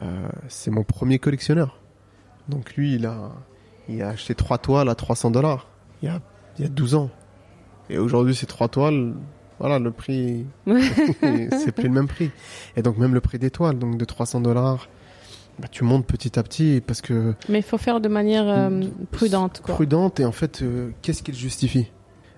euh, 0.02 0.28
c'est 0.48 0.70
mon 0.70 0.82
premier 0.82 1.18
collectionneur. 1.18 1.78
Donc 2.48 2.74
lui 2.74 2.94
il 2.94 3.04
a 3.04 3.32
il 3.88 4.02
a 4.02 4.08
acheté 4.08 4.34
trois 4.34 4.56
toiles 4.56 4.88
à 4.88 4.94
300 4.94 5.30
dollars 5.30 5.66
il 6.02 6.06
y 6.06 6.08
a 6.08 6.20
il 6.58 6.62
y 6.62 6.66
a 6.66 6.70
12 6.70 6.94
ans. 6.94 7.10
Et 7.90 7.98
aujourd'hui 7.98 8.34
ces 8.34 8.46
trois 8.46 8.68
toiles 8.68 9.14
voilà, 9.60 9.78
le 9.78 9.90
prix, 9.92 10.44
c'est 10.66 11.72
plus 11.72 11.84
le 11.84 11.90
même 11.90 12.08
prix. 12.08 12.30
Et 12.76 12.82
donc 12.82 12.98
même 12.98 13.14
le 13.14 13.20
prix 13.20 13.38
des 13.38 13.50
toiles, 13.50 13.78
donc 13.78 13.96
de 13.98 14.04
300 14.04 14.40
dollars, 14.40 14.88
bah, 15.58 15.68
tu 15.70 15.84
montes 15.84 16.06
petit 16.06 16.38
à 16.38 16.42
petit 16.42 16.82
parce 16.86 17.00
que 17.02 17.34
mais 17.48 17.58
il 17.58 17.62
faut 17.64 17.78
faire 17.78 18.00
de 18.00 18.08
manière 18.08 18.48
euh, 18.48 18.80
prudente 19.10 19.60
quoi. 19.62 19.74
prudente 19.74 20.18
et 20.20 20.24
en 20.24 20.32
fait, 20.32 20.62
euh, 20.62 20.90
qu'est-ce 21.02 21.22
qui 21.22 21.32
le 21.32 21.36
justifie? 21.36 21.90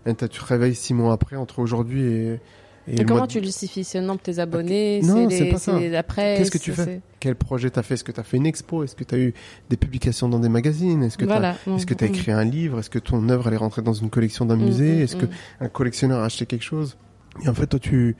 Et 0.06 0.14
Tu 0.14 0.28
te 0.28 0.44
réveilles 0.44 0.74
six 0.74 0.94
mois 0.94 1.12
après, 1.12 1.36
entre 1.36 1.60
aujourd'hui 1.60 2.02
et, 2.02 2.40
et 2.88 3.04
comment 3.04 3.26
de- 3.26 3.30
tu 3.30 3.38
le 3.38 3.44
justifies? 3.46 3.84
C'est 3.84 4.00
le 4.00 4.06
nombre 4.06 4.18
de 4.18 4.24
tes 4.24 4.40
abonnés 4.40 5.00
Non, 5.04 5.30
c'est 5.30 5.44
pas 5.46 5.58
ça. 5.58 5.78
Qu'est-ce 5.78 6.50
que 6.50 6.58
tu 6.58 6.72
fais? 6.72 7.00
Quel 7.20 7.36
projet 7.36 7.70
t'as 7.70 7.82
fait? 7.84 7.94
Est-ce 7.94 8.02
que 8.02 8.10
t'as 8.10 8.24
fait 8.24 8.38
une 8.38 8.46
expo? 8.46 8.82
Est-ce 8.82 8.96
que 8.96 9.04
t'as 9.04 9.18
eu 9.18 9.32
des 9.70 9.76
publications 9.76 10.28
dans 10.28 10.40
des 10.40 10.48
magazines? 10.48 11.04
Est-ce 11.04 11.16
que 11.16 11.24
t'as 11.24 11.34
voilà 11.38 11.54
que 11.54 11.94
t'as 11.94 12.06
Mm, 12.06 12.08
mm. 12.08 12.12
écrit 12.14 12.32
un 12.32 12.42
livre? 12.42 12.80
Est-ce 12.80 12.90
que 12.90 12.98
ton 12.98 13.28
œuvre 13.28 13.46
elle 13.46 13.54
est 13.54 13.58
rentrée 13.58 13.82
dans 13.82 13.92
une 13.92 14.10
collection 14.10 14.44
d'un 14.46 14.56
Mm, 14.56 14.64
musée 14.64 14.96
mm, 14.96 15.00
Est-ce 15.02 15.14
que 15.14 15.26
mm. 15.26 15.30
un 15.60 15.68
collectionneur 15.68 16.18
a 16.18 16.24
acheté 16.24 16.46
quelque 16.46 16.64
chose? 16.64 16.96
Et 17.42 17.48
en 17.48 17.54
fait, 17.54 17.66
toi, 17.66 17.78
tu 17.80 18.16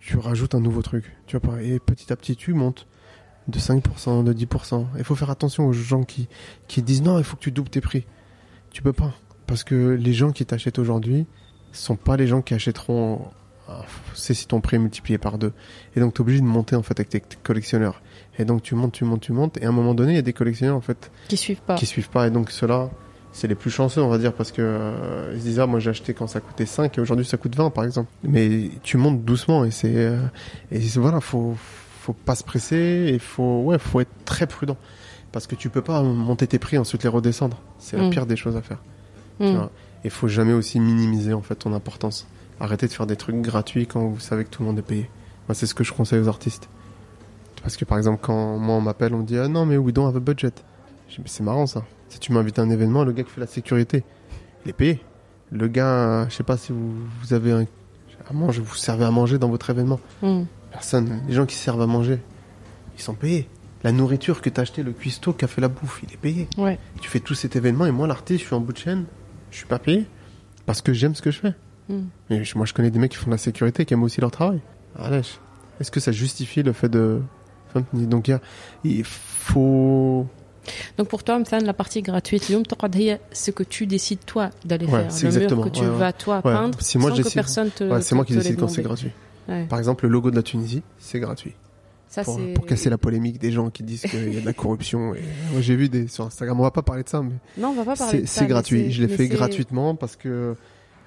tu 0.00 0.18
rajoutes 0.18 0.54
un 0.54 0.60
nouveau 0.60 0.82
truc. 0.82 1.16
Tu 1.26 1.36
vois 1.36 1.60
Et 1.62 1.80
petit 1.80 2.12
à 2.12 2.16
petit, 2.16 2.36
tu 2.36 2.52
montes 2.54 2.86
de 3.48 3.58
5%, 3.58 4.22
de 4.24 4.32
10%. 4.32 4.86
Il 4.98 5.04
faut 5.04 5.16
faire 5.16 5.30
attention 5.30 5.66
aux 5.66 5.72
gens 5.72 6.04
qui 6.04 6.28
qui 6.68 6.82
disent 6.82 7.02
non, 7.02 7.18
il 7.18 7.24
faut 7.24 7.36
que 7.36 7.42
tu 7.42 7.50
doubles 7.50 7.70
tes 7.70 7.80
prix. 7.80 8.06
Tu 8.70 8.82
peux 8.82 8.92
pas 8.92 9.14
parce 9.46 9.64
que 9.64 9.90
les 9.90 10.12
gens 10.12 10.32
qui 10.32 10.44
t'achètent 10.46 10.78
aujourd'hui 10.78 11.26
sont 11.72 11.96
pas 11.96 12.16
les 12.16 12.26
gens 12.26 12.40
qui 12.42 12.54
achèteront. 12.54 13.20
ah, 13.68 13.84
C'est 14.14 14.34
si 14.34 14.46
ton 14.46 14.60
prix 14.60 14.76
est 14.76 14.80
multiplié 14.80 15.18
par 15.18 15.38
deux. 15.38 15.52
Et 15.94 16.00
donc, 16.00 16.14
tu 16.14 16.18
es 16.18 16.22
obligé 16.22 16.40
de 16.40 16.46
monter 16.46 16.76
en 16.76 16.82
fait 16.82 16.98
avec 16.98 17.08
tes, 17.10 17.20
tes 17.20 17.36
collectionneurs. 17.42 18.00
Et 18.38 18.44
donc, 18.44 18.62
tu 18.62 18.74
montes, 18.74 18.92
tu 18.92 19.04
montes, 19.04 19.22
tu 19.22 19.32
montes. 19.32 19.56
Et 19.58 19.64
à 19.64 19.68
un 19.68 19.72
moment 19.72 19.94
donné, 19.94 20.12
il 20.12 20.16
y 20.16 20.18
a 20.18 20.22
des 20.22 20.32
collectionneurs 20.32 20.76
en 20.76 20.80
fait 20.80 21.10
qui 21.28 21.36
suivent 21.36 21.60
pas 21.62 21.74
qui 21.74 21.86
suivent 21.86 22.10
pas. 22.10 22.26
Et 22.26 22.30
donc, 22.30 22.50
ceux-là, 22.50 22.90
c'est 23.36 23.48
les 23.48 23.54
plus 23.54 23.70
chanceux, 23.70 24.00
on 24.00 24.08
va 24.08 24.16
dire, 24.18 24.32
parce 24.32 24.50
que 24.50 24.62
euh, 24.62 25.30
ils 25.34 25.40
se 25.40 25.44
disent, 25.44 25.60
ah, 25.60 25.66
moi 25.66 25.78
j'ai 25.78 25.90
acheté 25.90 26.14
quand 26.14 26.26
ça 26.26 26.40
coûtait 26.40 26.64
5 26.66 26.96
et 26.96 27.00
aujourd'hui 27.00 27.26
ça 27.26 27.36
coûte 27.36 27.54
20, 27.54 27.70
par 27.70 27.84
exemple. 27.84 28.08
Mais 28.24 28.70
tu 28.82 28.96
montes 28.96 29.24
doucement 29.24 29.64
et 29.64 29.70
c'est. 29.70 29.94
euh, 29.94 30.18
et 30.72 30.78
voilà, 30.96 31.20
faut, 31.20 31.54
faut 32.00 32.14
pas 32.14 32.34
se 32.34 32.42
presser 32.44 33.12
et 33.14 33.18
faut, 33.18 33.62
ouais, 33.62 33.78
faut 33.78 34.00
être 34.00 34.10
très 34.24 34.46
prudent. 34.46 34.76
Parce 35.32 35.46
que 35.46 35.54
tu 35.54 35.68
peux 35.68 35.82
pas 35.82 36.02
monter 36.02 36.46
tes 36.46 36.58
prix 36.58 36.76
et 36.76 36.78
ensuite 36.78 37.02
les 37.02 37.08
redescendre. 37.10 37.58
C'est 37.78 37.96
la 37.98 38.04
Mm. 38.06 38.10
pire 38.10 38.26
des 38.26 38.36
choses 38.36 38.56
à 38.56 38.62
faire. 38.62 38.78
Tu 39.38 39.46
Mm. 39.48 39.56
vois. 39.56 39.70
Il 40.04 40.10
faut 40.10 40.28
jamais 40.28 40.52
aussi 40.54 40.80
minimiser 40.80 41.34
en 41.34 41.42
fait 41.42 41.56
ton 41.56 41.74
importance. 41.74 42.26
Arrêtez 42.58 42.86
de 42.86 42.92
faire 42.92 43.06
des 43.06 43.16
trucs 43.16 43.40
gratuits 43.42 43.86
quand 43.86 44.06
vous 44.06 44.20
savez 44.20 44.44
que 44.44 44.50
tout 44.50 44.62
le 44.62 44.68
monde 44.68 44.78
est 44.78 44.82
payé. 44.82 45.10
Moi, 45.48 45.54
c'est 45.54 45.66
ce 45.66 45.74
que 45.74 45.84
je 45.84 45.92
conseille 45.92 46.20
aux 46.20 46.28
artistes. 46.28 46.68
Parce 47.62 47.76
que 47.76 47.84
par 47.84 47.98
exemple, 47.98 48.20
quand 48.22 48.56
moi 48.56 48.76
on 48.76 48.80
m'appelle, 48.80 49.12
on 49.14 49.18
me 49.18 49.24
dit 49.24 49.36
ah 49.36 49.48
non 49.48 49.66
mais 49.66 49.76
we 49.76 49.92
don't 49.92 50.06
have 50.06 50.16
a 50.16 50.20
budget. 50.20 50.52
Je 51.08 51.16
dis 51.16 51.20
mais 51.22 51.28
c'est 51.28 51.42
marrant 51.42 51.66
ça. 51.66 51.84
Si 52.08 52.18
tu 52.18 52.32
m'invites 52.32 52.58
à 52.58 52.62
un 52.62 52.70
événement, 52.70 53.04
le 53.04 53.12
gars 53.12 53.24
qui 53.24 53.30
fait 53.30 53.40
la 53.40 53.46
sécurité, 53.46 54.04
il 54.64 54.70
est 54.70 54.74
payé. 54.74 55.00
Le 55.50 55.68
gars, 55.68 56.28
je 56.28 56.34
sais 56.34 56.42
pas 56.42 56.56
si 56.56 56.72
vous, 56.72 56.92
vous 57.20 57.34
avez 57.34 57.52
un, 57.52 57.66
à 58.28 58.32
manger, 58.32 58.60
vous 58.60 58.74
servez 58.74 59.04
à 59.04 59.10
manger 59.10 59.38
dans 59.38 59.48
votre 59.48 59.70
événement. 59.70 60.00
Mm. 60.22 60.42
Personne. 60.70 61.20
Les 61.28 61.34
gens 61.34 61.46
qui 61.46 61.54
servent 61.54 61.82
à 61.82 61.86
manger, 61.86 62.18
ils 62.96 63.02
sont 63.02 63.14
payés. 63.14 63.48
La 63.84 63.92
nourriture 63.92 64.40
que 64.40 64.50
t'as 64.50 64.62
acheté, 64.62 64.82
le 64.82 64.92
cuistot 64.92 65.32
qui 65.32 65.44
a 65.44 65.48
fait 65.48 65.60
la 65.60 65.68
bouffe, 65.68 66.00
il 66.02 66.12
est 66.12 66.16
payé. 66.16 66.48
Ouais. 66.58 66.78
Tu 67.00 67.08
fais 67.08 67.20
tout 67.20 67.34
cet 67.34 67.56
événement 67.56 67.86
et 67.86 67.92
moi, 67.92 68.06
l'artiste, 68.06 68.40
je 68.40 68.46
suis 68.46 68.54
en 68.54 68.60
bout 68.60 68.72
de 68.72 68.78
chaîne, 68.78 69.04
je 69.50 69.58
suis 69.58 69.66
pas 69.66 69.78
payé 69.78 70.06
parce 70.64 70.82
que 70.82 70.92
j'aime 70.92 71.14
ce 71.14 71.22
que 71.22 71.30
je 71.30 71.38
fais. 71.38 71.54
Mm. 71.88 72.00
Mais 72.30 72.42
moi, 72.56 72.66
je 72.66 72.74
connais 72.74 72.90
des 72.90 72.98
mecs 72.98 73.12
qui 73.12 73.18
font 73.18 73.26
de 73.26 73.32
la 73.32 73.38
sécurité 73.38 73.84
qui 73.84 73.94
aiment 73.94 74.02
aussi 74.02 74.20
leur 74.20 74.30
travail. 74.30 74.60
Allez, 74.98 75.22
est-ce 75.80 75.90
que 75.90 76.00
ça 76.00 76.12
justifie 76.12 76.62
le 76.62 76.72
fait 76.72 76.88
de. 76.88 77.20
Donc, 77.92 78.30
il 78.82 79.04
faut. 79.04 80.26
Donc 80.98 81.08
pour 81.08 81.24
toi, 81.24 81.40
la 81.62 81.72
partie 81.72 82.02
gratuite, 82.02 82.44
c'est 82.44 83.32
ce 83.32 83.50
que 83.50 83.62
tu 83.62 83.86
décides 83.86 84.24
toi 84.24 84.50
d'aller 84.64 84.86
ouais, 84.86 85.08
faire, 85.10 85.30
le 85.30 85.38
mur 85.38 85.64
que 85.64 85.68
tu 85.68 85.84
vas 85.84 86.12
toi 86.12 86.42
peindre, 86.42 86.78
c'est 86.80 86.98
moi 86.98 87.10
que 87.10 87.32
personne 87.32 87.70
te. 87.70 88.00
c'est 88.00 88.14
moi 88.14 88.24
qui 88.24 88.34
décide 88.34 88.58
quand 88.58 88.68
c'est 88.68 88.82
gratuit. 88.82 89.10
Par 89.68 89.78
exemple, 89.78 90.06
le 90.06 90.10
logo 90.10 90.30
de 90.30 90.36
la 90.36 90.42
Tunisie, 90.42 90.82
c'est 90.98 91.20
gratuit. 91.20 91.54
Ça, 92.08 92.22
pour, 92.22 92.40
pour, 92.54 92.66
casser 92.66 92.88
la 92.88 92.98
polémique 92.98 93.40
des 93.40 93.50
gens 93.50 93.68
qui 93.68 93.82
disent 93.82 94.02
qu'il 94.02 94.32
y 94.32 94.38
a 94.38 94.40
de 94.40 94.46
la 94.46 94.52
corruption. 94.52 95.12
Euh, 95.12 95.60
j'ai 95.60 95.74
vu 95.74 95.88
des 95.88 96.06
sur 96.06 96.24
Instagram. 96.24 96.58
On 96.58 96.62
va 96.62 96.70
pas 96.70 96.82
parler 96.82 97.02
de 97.02 97.08
ça, 97.08 97.20
mais 97.20 97.34
non, 97.58 97.70
on 97.70 97.74
va 97.74 97.84
pas 97.84 97.96
parler 97.96 98.22
de 98.22 98.26
ça. 98.26 98.40
C'est 98.40 98.46
gratuit. 98.46 98.92
Je 98.92 99.02
l'ai 99.02 99.08
fait 99.08 99.26
gratuitement 99.26 99.96
parce 99.96 100.14
que 100.14 100.54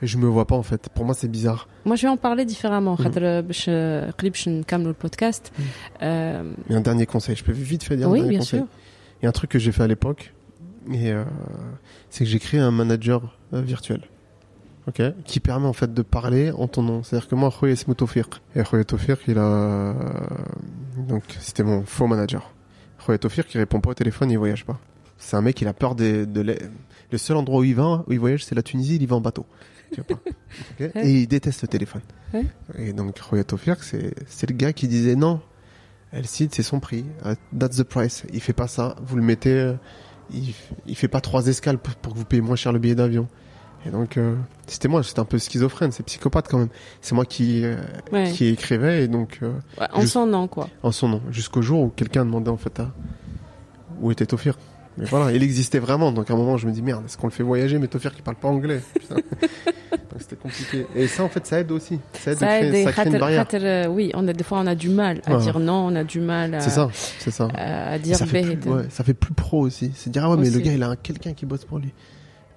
je 0.02 0.18
me 0.18 0.28
vois 0.28 0.46
pas 0.46 0.56
en 0.56 0.64
fait. 0.64 0.90
Pour 0.90 1.06
moi, 1.06 1.14
c'est 1.14 1.28
bizarre. 1.28 1.68
Moi, 1.86 1.96
je 1.96 2.04
vais 2.04 2.10
en 2.10 2.18
parler 2.18 2.46
différemment. 2.46 2.96
Mhm. 3.00 3.12
Clip, 3.12 3.18
euh, 3.68 4.02
je 4.18 4.78
le 4.78 4.94
podcast. 4.94 5.52
Mhm. 5.58 5.66
Euh, 6.04 6.44
un 6.70 6.82
dernier 6.82 7.06
conseil. 7.06 7.36
Je 7.36 7.44
peux 7.44 7.52
vite 7.52 7.84
fait 7.84 7.98
dire. 7.98 8.10
Oui, 8.10 8.22
un 8.22 8.28
bien 8.28 8.40
conseil. 8.40 8.60
sûr. 8.60 8.68
Il 9.22 9.24
y 9.24 9.26
a 9.26 9.30
un 9.30 9.34
truc 9.34 9.52
que 9.52 9.60
j'ai 9.60 9.72
fait 9.72 9.84
à 9.84 9.88
l'époque, 9.88 10.34
et 10.92 11.12
euh, 11.12 11.24
c'est 12.10 12.24
que 12.24 12.30
j'ai 12.30 12.40
créé 12.40 12.60
un 12.60 12.72
manager 12.72 13.36
euh, 13.54 13.62
virtuel, 13.62 14.02
ok, 14.88 15.02
qui 15.26 15.40
permet 15.40 15.68
en 15.68 15.74
fait 15.74 15.94
de 15.94 16.02
parler 16.02 16.52
en 16.52 16.68
ton 16.68 16.84
nom. 16.84 17.04
C'est-à-dire 17.04 17.28
que 17.28 17.36
moi, 17.36 17.52
Khoye 17.52 17.74
Esmou 17.74 17.94
Tawfiq. 17.94 18.42
et 18.56 18.64
Khoye 18.64 18.86
Tawfiq, 18.86 19.20
il 19.28 19.38
a 19.38 19.44
euh, 19.44 19.94
donc 20.98 21.24
c'était 21.40 21.64
mon 21.64 21.84
faux 21.84 22.08
manager. 22.08 22.54
Khoye 23.06 23.20
Tawfiq, 23.20 23.46
il 23.54 23.58
répond 23.58 23.82
pas 23.82 23.92
au 23.92 23.94
téléphone, 23.94 24.32
il 24.32 24.38
voyage 24.38 24.66
pas. 24.66 24.80
C'est 25.18 25.36
un 25.36 25.42
mec, 25.42 25.60
il 25.62 25.68
a 25.68 25.74
peur 25.74 25.96
des, 25.96 26.26
de 26.26 26.56
le 27.12 27.18
seul 27.18 27.36
endroit 27.36 27.60
où 27.60 27.64
il 27.64 27.76
va, 27.76 28.06
où 28.08 28.14
il 28.14 28.20
voyage, 28.20 28.46
c'est 28.46 28.56
la 28.56 28.64
Tunisie, 28.64 28.96
il 28.96 29.04
y 29.04 29.06
va 29.06 29.18
en 29.18 29.22
bateau. 29.22 29.46
Tu 29.94 30.02
vois 30.02 30.18
pas? 30.18 30.22
Ok? 30.80 30.92
Et 30.96 31.22
il 31.22 31.28
déteste 31.28 31.62
le 31.62 31.68
téléphone. 31.68 32.02
Et 32.78 32.94
donc 32.94 33.16
Tawfiq, 33.48 33.84
c'est 33.84 34.14
c'est 34.28 34.50
le 34.50 34.56
gars 34.56 34.74
qui 34.74 34.88
disait 34.88 35.16
non. 35.16 35.42
Elle 36.12 36.26
cite, 36.28 36.56
c'est 36.56 36.64
son 36.64 36.80
prix. 36.80 37.06
Uh, 37.26 37.34
That's 37.58 37.78
the 37.78 37.84
price. 37.84 38.24
Il 38.34 38.42
fait 38.42 38.54
pas 38.54 38.68
ça. 38.68 38.96
Vous 39.04 39.16
le 39.16 39.22
mettez. 39.22 39.54
euh, 39.54 39.74
il, 40.32 40.54
il 40.88 40.96
fait 40.96 41.08
pas 41.08 41.22
trois 41.22 41.48
escales 41.48 41.78
pour, 41.78 41.96
pour 41.96 42.14
que 42.14 42.18
vous 42.20 42.26
payiez 42.26 42.42
moins 42.42 42.56
cher 42.56 42.72
le 42.72 42.80
billet 42.80 42.96
d'avion. 42.96 43.28
Et 43.86 43.92
donc, 43.92 44.18
euh, 44.18 44.36
c'était 44.68 44.88
moi. 44.88 45.02
J'étais 45.02 45.20
un 45.20 45.26
peu 45.26 45.38
schizophrène. 45.40 45.92
C'est 45.92 46.04
psychopathe 46.04 46.48
quand 46.50 46.58
même. 46.58 46.70
C'est 47.02 47.16
moi 47.16 47.26
qui 47.26 47.64
euh, 47.64 47.78
Ouais. 48.12 48.32
qui 48.32 48.48
écrivais 48.48 49.04
et 49.04 49.08
donc 49.08 49.40
euh, 49.44 49.54
Ouais, 49.80 49.88
en 49.94 50.06
son 50.06 50.26
nom, 50.26 50.48
quoi. 50.48 50.68
en 50.84 50.92
son 50.92 51.08
nom. 51.10 51.22
Jusqu'au 51.30 51.62
jour 51.62 51.82
où 51.82 51.90
quelqu'un 51.90 52.26
demandait 52.26 52.50
en 52.50 52.58
fait 52.58 52.80
à 52.80 52.92
où 54.02 54.12
était 54.12 54.26
Tofir. 54.26 54.58
Mais 55.00 55.06
voilà, 55.06 55.32
il 55.32 55.42
existait 55.42 55.80
vraiment. 55.80 56.12
Donc 56.12 56.30
à 56.30 56.34
un 56.34 56.38
moment, 56.38 56.58
je 56.58 56.68
me 56.68 56.72
dis 56.72 56.82
merde, 56.82 57.06
est-ce 57.06 57.18
qu'on 57.18 57.28
le 57.28 57.32
fait 57.32 57.44
voyager 57.44 57.80
Mais 57.80 57.88
Tofir 57.88 58.14
qui 58.14 58.22
parle 58.22 58.38
pas 58.38 58.50
anglais? 58.50 58.82
C'était 60.20 60.36
compliqué. 60.36 60.86
Et 60.96 61.08
ça, 61.08 61.24
en 61.24 61.30
fait, 61.30 61.46
ça 61.48 61.62
aide 61.62 61.72
aussi. 61.72 61.98
Ça 62.12 62.32
aide, 62.32 62.40
ça 62.40 62.48
créer, 62.48 62.84
ça 62.84 62.92
crée 62.92 63.06
une 63.06 63.18
barrière. 63.18 63.48
Euh, 63.54 63.88
oui, 63.88 64.12
des 64.36 64.44
fois 64.44 64.60
on 64.60 64.68
a 64.68 64.76
du 64.76 64.90
mal 64.90 65.22
à 65.26 65.38
dire 65.38 65.60
non, 65.60 65.88
on 65.88 65.96
a 65.96 66.04
du 66.04 66.20
mal. 66.20 66.56
À, 66.56 66.60
c'est 66.60 66.72
ça, 66.72 66.90
c'est 66.94 67.32
ça. 67.32 67.48
À, 67.56 67.98
dire 68.00 68.18
ça 68.18 68.26
fait, 68.26 68.58
plus, 68.58 68.72
ça 68.90 69.06
fait 69.06 69.14
plus 69.14 69.34
pro 69.34 69.62
aussi. 69.62 69.92
C'est 69.96 70.10
dire 70.10 70.26
ah 70.26 70.32
ouais, 70.32 70.38
mais 70.38 70.50
le 70.50 70.60
gars, 70.60 70.74
il 70.74 70.84
a 70.84 70.96
quelqu'un 70.98 71.34
qui 71.34 71.46
bosse 71.46 71.64
pour 71.64 71.80
lui. 71.80 71.94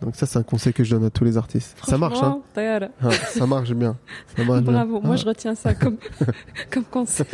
Donc 0.02 0.16
ça, 0.16 0.28
c'est 0.28 0.38
un 0.38 0.44
conseil 0.44 0.74
que 0.74 0.84
je 0.84 0.92
donne 0.96 1.06
à 1.06 1.10
tous 1.10 1.24
les 1.24 1.38
artistes. 1.38 1.76
Ça 1.84 1.98
marche, 1.98 2.18
hein 2.18 2.20
Franchement, 2.20 2.44
Tayara, 2.54 2.86
Ah, 3.02 3.10
Ça 3.12 3.48
marche 3.48 3.72
bien. 3.74 3.96
Ça 4.36 4.44
marche 4.44 4.62
bien. 4.62 4.72
Bravo, 4.74 5.02
moi 5.02 5.14
Ah. 5.16 5.18
je 5.18 5.26
retiens 5.26 5.56
ça 5.56 5.74
comme, 5.74 5.98
comme 6.72 6.84
conseil 6.84 7.26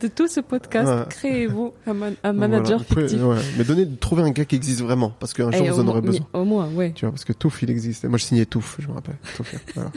de 0.00 0.08
tout 0.08 0.28
ce 0.28 0.40
podcast. 0.40 0.88
Ouais. 0.88 1.04
Créez-vous 1.10 1.74
un, 1.86 1.92
man- 1.92 2.14
un 2.24 2.32
Donc 2.32 2.40
manager 2.40 2.64
voilà. 2.64 2.76
Vous 2.78 2.84
pouvez- 2.94 3.08
fictif. 3.08 3.22
ouais. 3.26 3.36
Mais 3.58 3.64
donnez, 3.64 3.86
trouvez 4.00 4.22
un 4.22 4.30
gars 4.30 4.46
qui 4.46 4.56
existe 4.56 4.80
vraiment. 4.80 5.12
Parce 5.20 5.34
qu'un 5.34 5.50
jour, 5.50 5.66
Et 5.66 5.68
vous 5.70 5.78
au 5.78 5.82
en 5.82 5.88
aurez 5.88 6.00
moins- 6.00 6.10
besoin. 6.10 6.26
Au 6.32 6.44
moins, 6.44 6.68
oui. 6.74 6.94
Tu 6.94 7.04
vois, 7.04 7.12
parce 7.12 7.26
que 7.26 7.34
Touf, 7.34 7.62
il 7.62 7.68
existe. 7.70 8.04
Moi, 8.06 8.16
je 8.16 8.24
signais 8.24 8.46
Touf, 8.46 8.76
je 8.80 8.88
me 8.88 8.94
rappelle. 8.94 9.18
Touf, 9.36 9.54
voilà. 9.74 9.90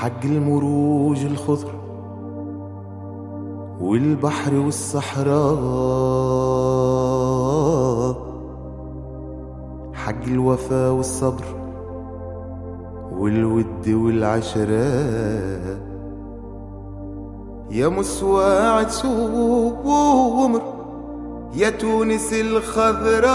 حق 0.00 0.24
المروج 0.24 1.18
الخضر 1.24 1.74
والبحر 3.80 4.54
والصحراء 6.70 8.23
حق 10.05 10.23
الوفا 10.27 10.89
والصبر 10.89 11.45
والود 13.11 13.89
والعشرة. 13.89 14.85
يا 17.71 17.87
مسواعد 17.87 18.89
سومر 18.89 20.61
يا 21.55 21.69
تونس 21.69 22.33
الخضراء 22.33 23.25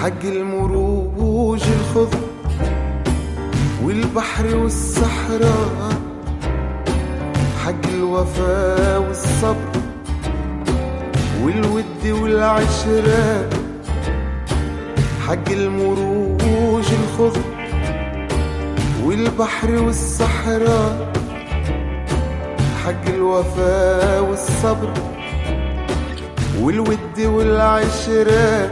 حق 0.00 0.22
المروج 0.24 1.62
الخضر 1.62 2.18
والبحر 3.84 4.56
والصحراء. 4.56 6.05
حق 7.66 7.86
الوفا 7.94 8.98
والصبر 8.98 9.72
والود 11.42 12.06
والعشرة. 12.06 13.48
حق 15.28 15.48
المروج 15.50 16.84
الخضر 17.02 17.40
والبحر 19.04 19.70
والصحراء. 19.82 21.12
حق 22.84 23.06
الوفا 23.08 24.20
والصبر 24.20 24.92
والود 26.60 27.20
والعشرة. 27.20 28.70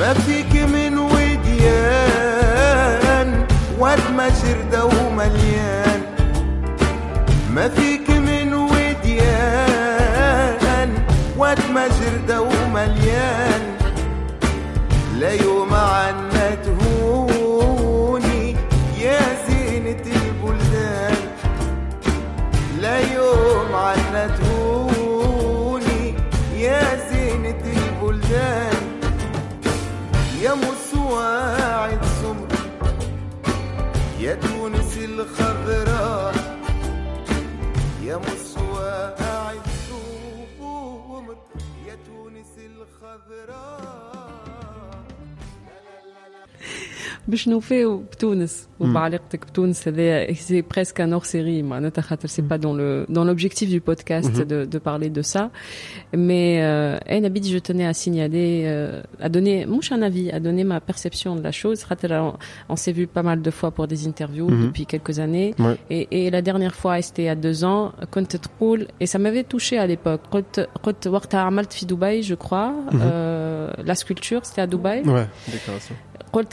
ما 0.00 0.12
فيك 0.12 0.52
من 0.56 0.98
وديان 0.98 1.98
واد 3.78 4.00
ما 4.16 4.28
شردة 4.30 4.84
ومليان 4.84 5.83
ما 7.54 7.68
فيك 7.68 8.10
من 8.10 8.54
وديان 8.54 9.14
واد 11.36 11.70
ما 11.74 11.88
شردة 11.88 12.42
ومليان. 12.42 13.62
لا 15.18 15.32
يوم 15.32 15.74
عنا 15.74 16.54
تهوني 16.64 18.56
يا 19.00 19.20
زينة 19.48 20.04
البلدان. 20.16 21.16
لا 22.80 22.98
يوم 23.14 23.74
عنا 23.74 24.26
تهوني 24.26 24.53
الخضراء 43.03 44.22
باش 47.27 47.47
نوفيو 47.47 47.97
بتونس 47.97 48.67
وبعلاقتك 48.79 49.45
بتونس 49.45 49.87
هذايا 49.87 50.33
سي 50.33 50.61
بريسك 50.61 51.01
ان 51.01 51.13
اور 51.13 51.23
سيري 51.23 51.61
معناتها 51.63 52.01
خاطر 52.01 52.27
سي 52.27 52.41
با 52.41 52.55
دون 52.55 52.77
لو 52.77 53.05
دون 53.09 53.27
لوبجيكتيف 53.27 53.69
دو 53.71 53.79
بودكاست 53.87 54.31
de, 54.41 54.75
de 54.75 54.79
parler 54.79 55.09
de 55.09 55.21
ça 55.35 55.49
mais 56.13 56.61
euh, 56.61 57.19
Nabil 57.21 57.43
je 57.43 57.59
tenais 57.59 57.85
à 57.85 57.93
signaler 57.93 58.63
euh, 58.65 59.01
à 59.21 59.29
donner 59.29 59.65
مش 59.65 59.93
un 59.93 60.01
avis 60.01 60.31
à 60.31 60.39
donner 60.39 60.63
ma 60.63 60.79
perception 60.79 61.35
de 61.35 61.43
la 61.43 61.51
chose 61.51 61.83
خاطر 61.83 62.09
on, 62.11 62.73
on 62.73 62.75
s'est 62.75 62.91
vu 62.93 63.07
pas 63.07 63.23
mal 63.23 63.41
de 63.41 63.51
fois 63.51 63.71
pour 63.71 63.87
des 63.87 64.07
interviews 64.07 64.49
Mhm. 64.49 64.65
depuis 64.67 64.85
quelques 64.93 65.15
années 65.25 65.51
Ouais. 65.59 65.77
et, 65.95 66.03
et 66.19 66.29
la 66.37 66.41
dernière 66.49 66.75
fois 66.81 66.95
c'était 67.01 67.23
il 67.23 67.29
y 67.31 67.35
a 67.37 67.39
deux 67.47 67.59
ans 67.63 67.91
كنت 68.11 68.35
تقول 68.35 68.87
et 69.03 69.05
ça 69.05 69.17
m'avait 69.19 69.43
touché 69.53 69.77
à 69.77 69.87
l'époque 69.87 70.21
قلت 70.31 70.69
قلت 70.83 71.07
وقتها 71.07 71.39
عملت 71.39 71.73
في 71.73 71.85
دبي 71.85 72.23
je 72.23 72.35
crois 72.35 72.71
Mhm. 72.91 72.99
euh, 73.01 73.89
la 73.89 73.95
sculpture 74.01 74.41
c'était 74.47 74.61
à 74.61 74.67
Dubaï 74.73 74.99
Ouais, 75.15 75.27
déclaration. 75.55 75.95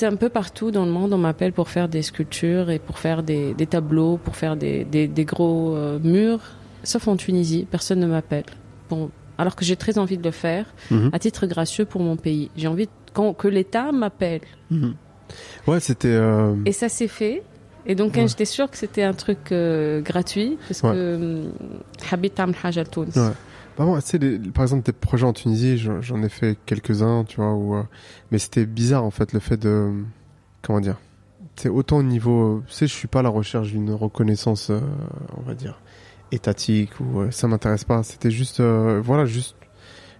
un 0.03 0.15
peu 0.15 0.29
partout 0.29 0.71
dans 0.71 0.86
le 0.86 0.91
monde, 0.91 1.13
on 1.13 1.17
m'appelle 1.17 1.53
pour 1.53 1.69
faire 1.69 1.89
des 1.89 2.01
sculptures 2.01 2.69
et 2.69 2.79
pour 2.79 2.99
faire 2.99 3.23
des, 3.23 3.53
tableaux, 3.69 4.17
pour 4.17 4.36
faire 4.36 4.55
des, 4.55 4.84
des, 4.86 5.25
gros 5.25 5.75
euh, 5.75 5.99
murs. 6.03 6.41
Sauf 6.84 7.07
en 7.07 7.15
Tunisie, 7.15 7.67
personne 7.69 7.99
ne 7.99 8.07
m'appelle. 8.07 8.45
Bon, 8.89 9.09
alors 9.38 9.55
que 9.55 9.65
j'ai 9.65 9.75
très 9.75 9.97
envie 9.97 10.17
de 10.17 10.23
le 10.23 10.32
faire, 10.32 10.65
mhm. 10.89 11.09
à 11.13 11.19
titre 11.19 11.45
gracieux 11.47 11.86
pour 11.86 12.01
mon 12.01 12.15
pays. 12.15 12.49
J'ai 12.55 12.67
envie 12.67 12.89
que 13.38 13.47
l'État 13.47 13.91
m'appelle. 13.91 14.41
Mhm. 14.69 14.95
Ouais, 15.67 15.79
c'était. 15.79 16.09
Euh, 16.09 16.55
et 16.65 16.71
ça 16.71 16.89
s'est 16.89 17.07
fait. 17.07 17.43
Et 17.86 17.95
donc, 17.95 18.17
hein, 18.17 18.27
j'étais 18.27 18.45
sûre 18.45 18.69
que 18.69 18.77
c'était 18.77 19.03
un 19.03 19.13
truc 19.13 19.51
euh, 19.51 20.01
gratuit, 20.01 20.57
parce 20.67 20.84
ouais. 20.84 20.91
que 20.91 21.15
hum, 21.15 21.51
par 24.53 24.63
exemple, 24.63 24.84
des 24.86 24.91
projets 24.91 25.25
en 25.25 25.34
Tunisie, 25.34 25.77
j'en 25.77 26.23
ai 26.23 26.29
fait 26.29 26.57
quelques-uns, 26.65 27.23
tu 27.23 27.38
vois, 27.38 27.53
euh, 27.53 27.84
mais 28.32 28.38
c'était 28.38 28.65
bizarre, 28.65 29.03
en 29.03 29.11
fait, 29.11 29.34
le 29.34 29.39
fait 29.39 29.57
de. 29.57 29.91
Comment 30.61 30.79
dire 30.79 30.97
C'est 31.55 31.69
autant 31.69 31.97
au 31.97 32.03
niveau. 32.03 32.63
Tu 32.67 32.73
sais, 32.73 32.88
je 32.88 32.93
suis 32.93 33.07
pas 33.07 33.19
à 33.19 33.23
la 33.23 33.29
recherche 33.29 33.71
d'une 33.71 33.91
reconnaissance, 33.91 34.69
euh, 34.69 34.79
on 35.38 35.41
va 35.41 35.55
dire, 35.55 35.79
étatique, 36.32 36.91
ou 36.99 37.21
euh, 37.21 37.32
ça 37.32 37.47
m'intéresse 37.47 37.84
pas. 37.84 38.03
C'était 38.03 38.32
juste. 38.32 38.59
Euh, 38.59 39.01
voilà, 39.03 39.25
juste. 39.25 39.55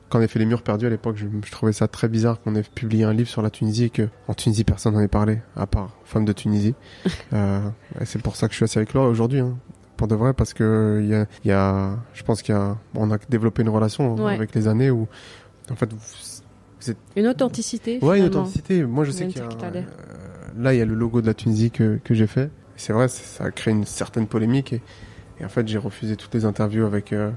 Quand 0.10 0.20
on 0.20 0.22
a 0.24 0.28
fait 0.28 0.40
Les 0.40 0.46
Murs 0.46 0.62
Perdus 0.62 0.86
à 0.86 0.90
l'époque, 0.90 1.16
je, 1.16 1.52
trouvais 1.52 1.72
ça 1.72 1.88
très 1.88 2.10
bizarre 2.10 2.42
qu'on 2.42 2.54
ait 2.56 2.64
publié 2.64 3.06
un 3.06 3.14
livre 3.14 3.30
sur 3.30 3.42
la 3.42 3.50
Tunisie 3.50 3.86
et 3.86 3.90
que, 3.90 4.10
en 4.28 4.34
Tunisie, 4.34 4.66
personne 4.66 4.94
n'en 4.94 5.00
ait 5.00 5.08
parlé, 5.08 5.40
à 5.56 5.68
part 5.68 5.92
Femmes 6.04 6.26
de 6.26 6.34
Tunisie. 6.34 6.76
c'est 8.04 8.22
pour 8.22 8.36
ça 8.36 8.48
que 8.48 8.52
je 8.52 8.58
suis 8.58 8.66
assis 8.66 8.78
avec 8.78 8.94
Laura 8.94 9.08
aujourd'hui. 9.08 9.40
Hein 9.40 9.58
pour 10.02 10.08
de 10.08 10.16
vrai 10.16 10.34
parce 10.34 10.56
que 10.56 11.00
il 11.04 11.10
y 11.10 11.14
a, 11.14 11.28
il 11.46 11.50
y 11.50 11.52
a 11.52 11.96
je 12.16 12.24
pense 12.24 12.42
qu'il 12.42 12.56
y 12.56 12.58
a 12.58 12.76
on 12.96 13.12
a 13.12 13.18
développé 13.30 13.62
une 13.62 13.70
relation 13.70 14.16
Ouais. 14.16 14.34
avec 14.34 14.56
les 14.56 14.68
années 14.68 14.90
où 14.90 15.08
en 15.70 15.76
fait 15.76 15.94
vous, 15.94 16.00
Une 17.16 17.28
authenticité. 17.28 18.00
ouais 18.02 18.18
une 18.18 18.26
authenticité 18.26 18.84
moi 18.84 19.04
je 19.04 19.12
sais 19.12 19.28
qu'il 19.28 19.38
y 19.38 19.42
a 19.42 19.48
euh, 19.48 19.82
là 20.58 20.74
il 20.74 20.80
y 20.80 20.82
a 20.82 20.86
le 20.86 20.96
logo 20.96 21.22
de 21.22 21.28
la 21.28 21.36
Tunisie 21.36 21.70
que, 21.70 22.00
que 22.04 22.16
j'ai 22.16 22.26
fait 22.26 22.50
c'est 22.78 22.94
vrai 22.94 23.08
ça 23.10 23.44
a 23.46 23.52
créé 23.52 23.72
une 23.76 23.86
certaine 23.86 24.26
polémique 24.26 24.74
et, 24.74 24.82
et 25.40 25.46
en 25.46 25.50
fait 25.50 25.68
j'ai 25.68 25.78
refusé 25.78 26.16
toutes 26.16 26.34
les 26.34 26.46
interviews 26.46 26.86
avec 26.88 27.14
euh, 27.14 27.30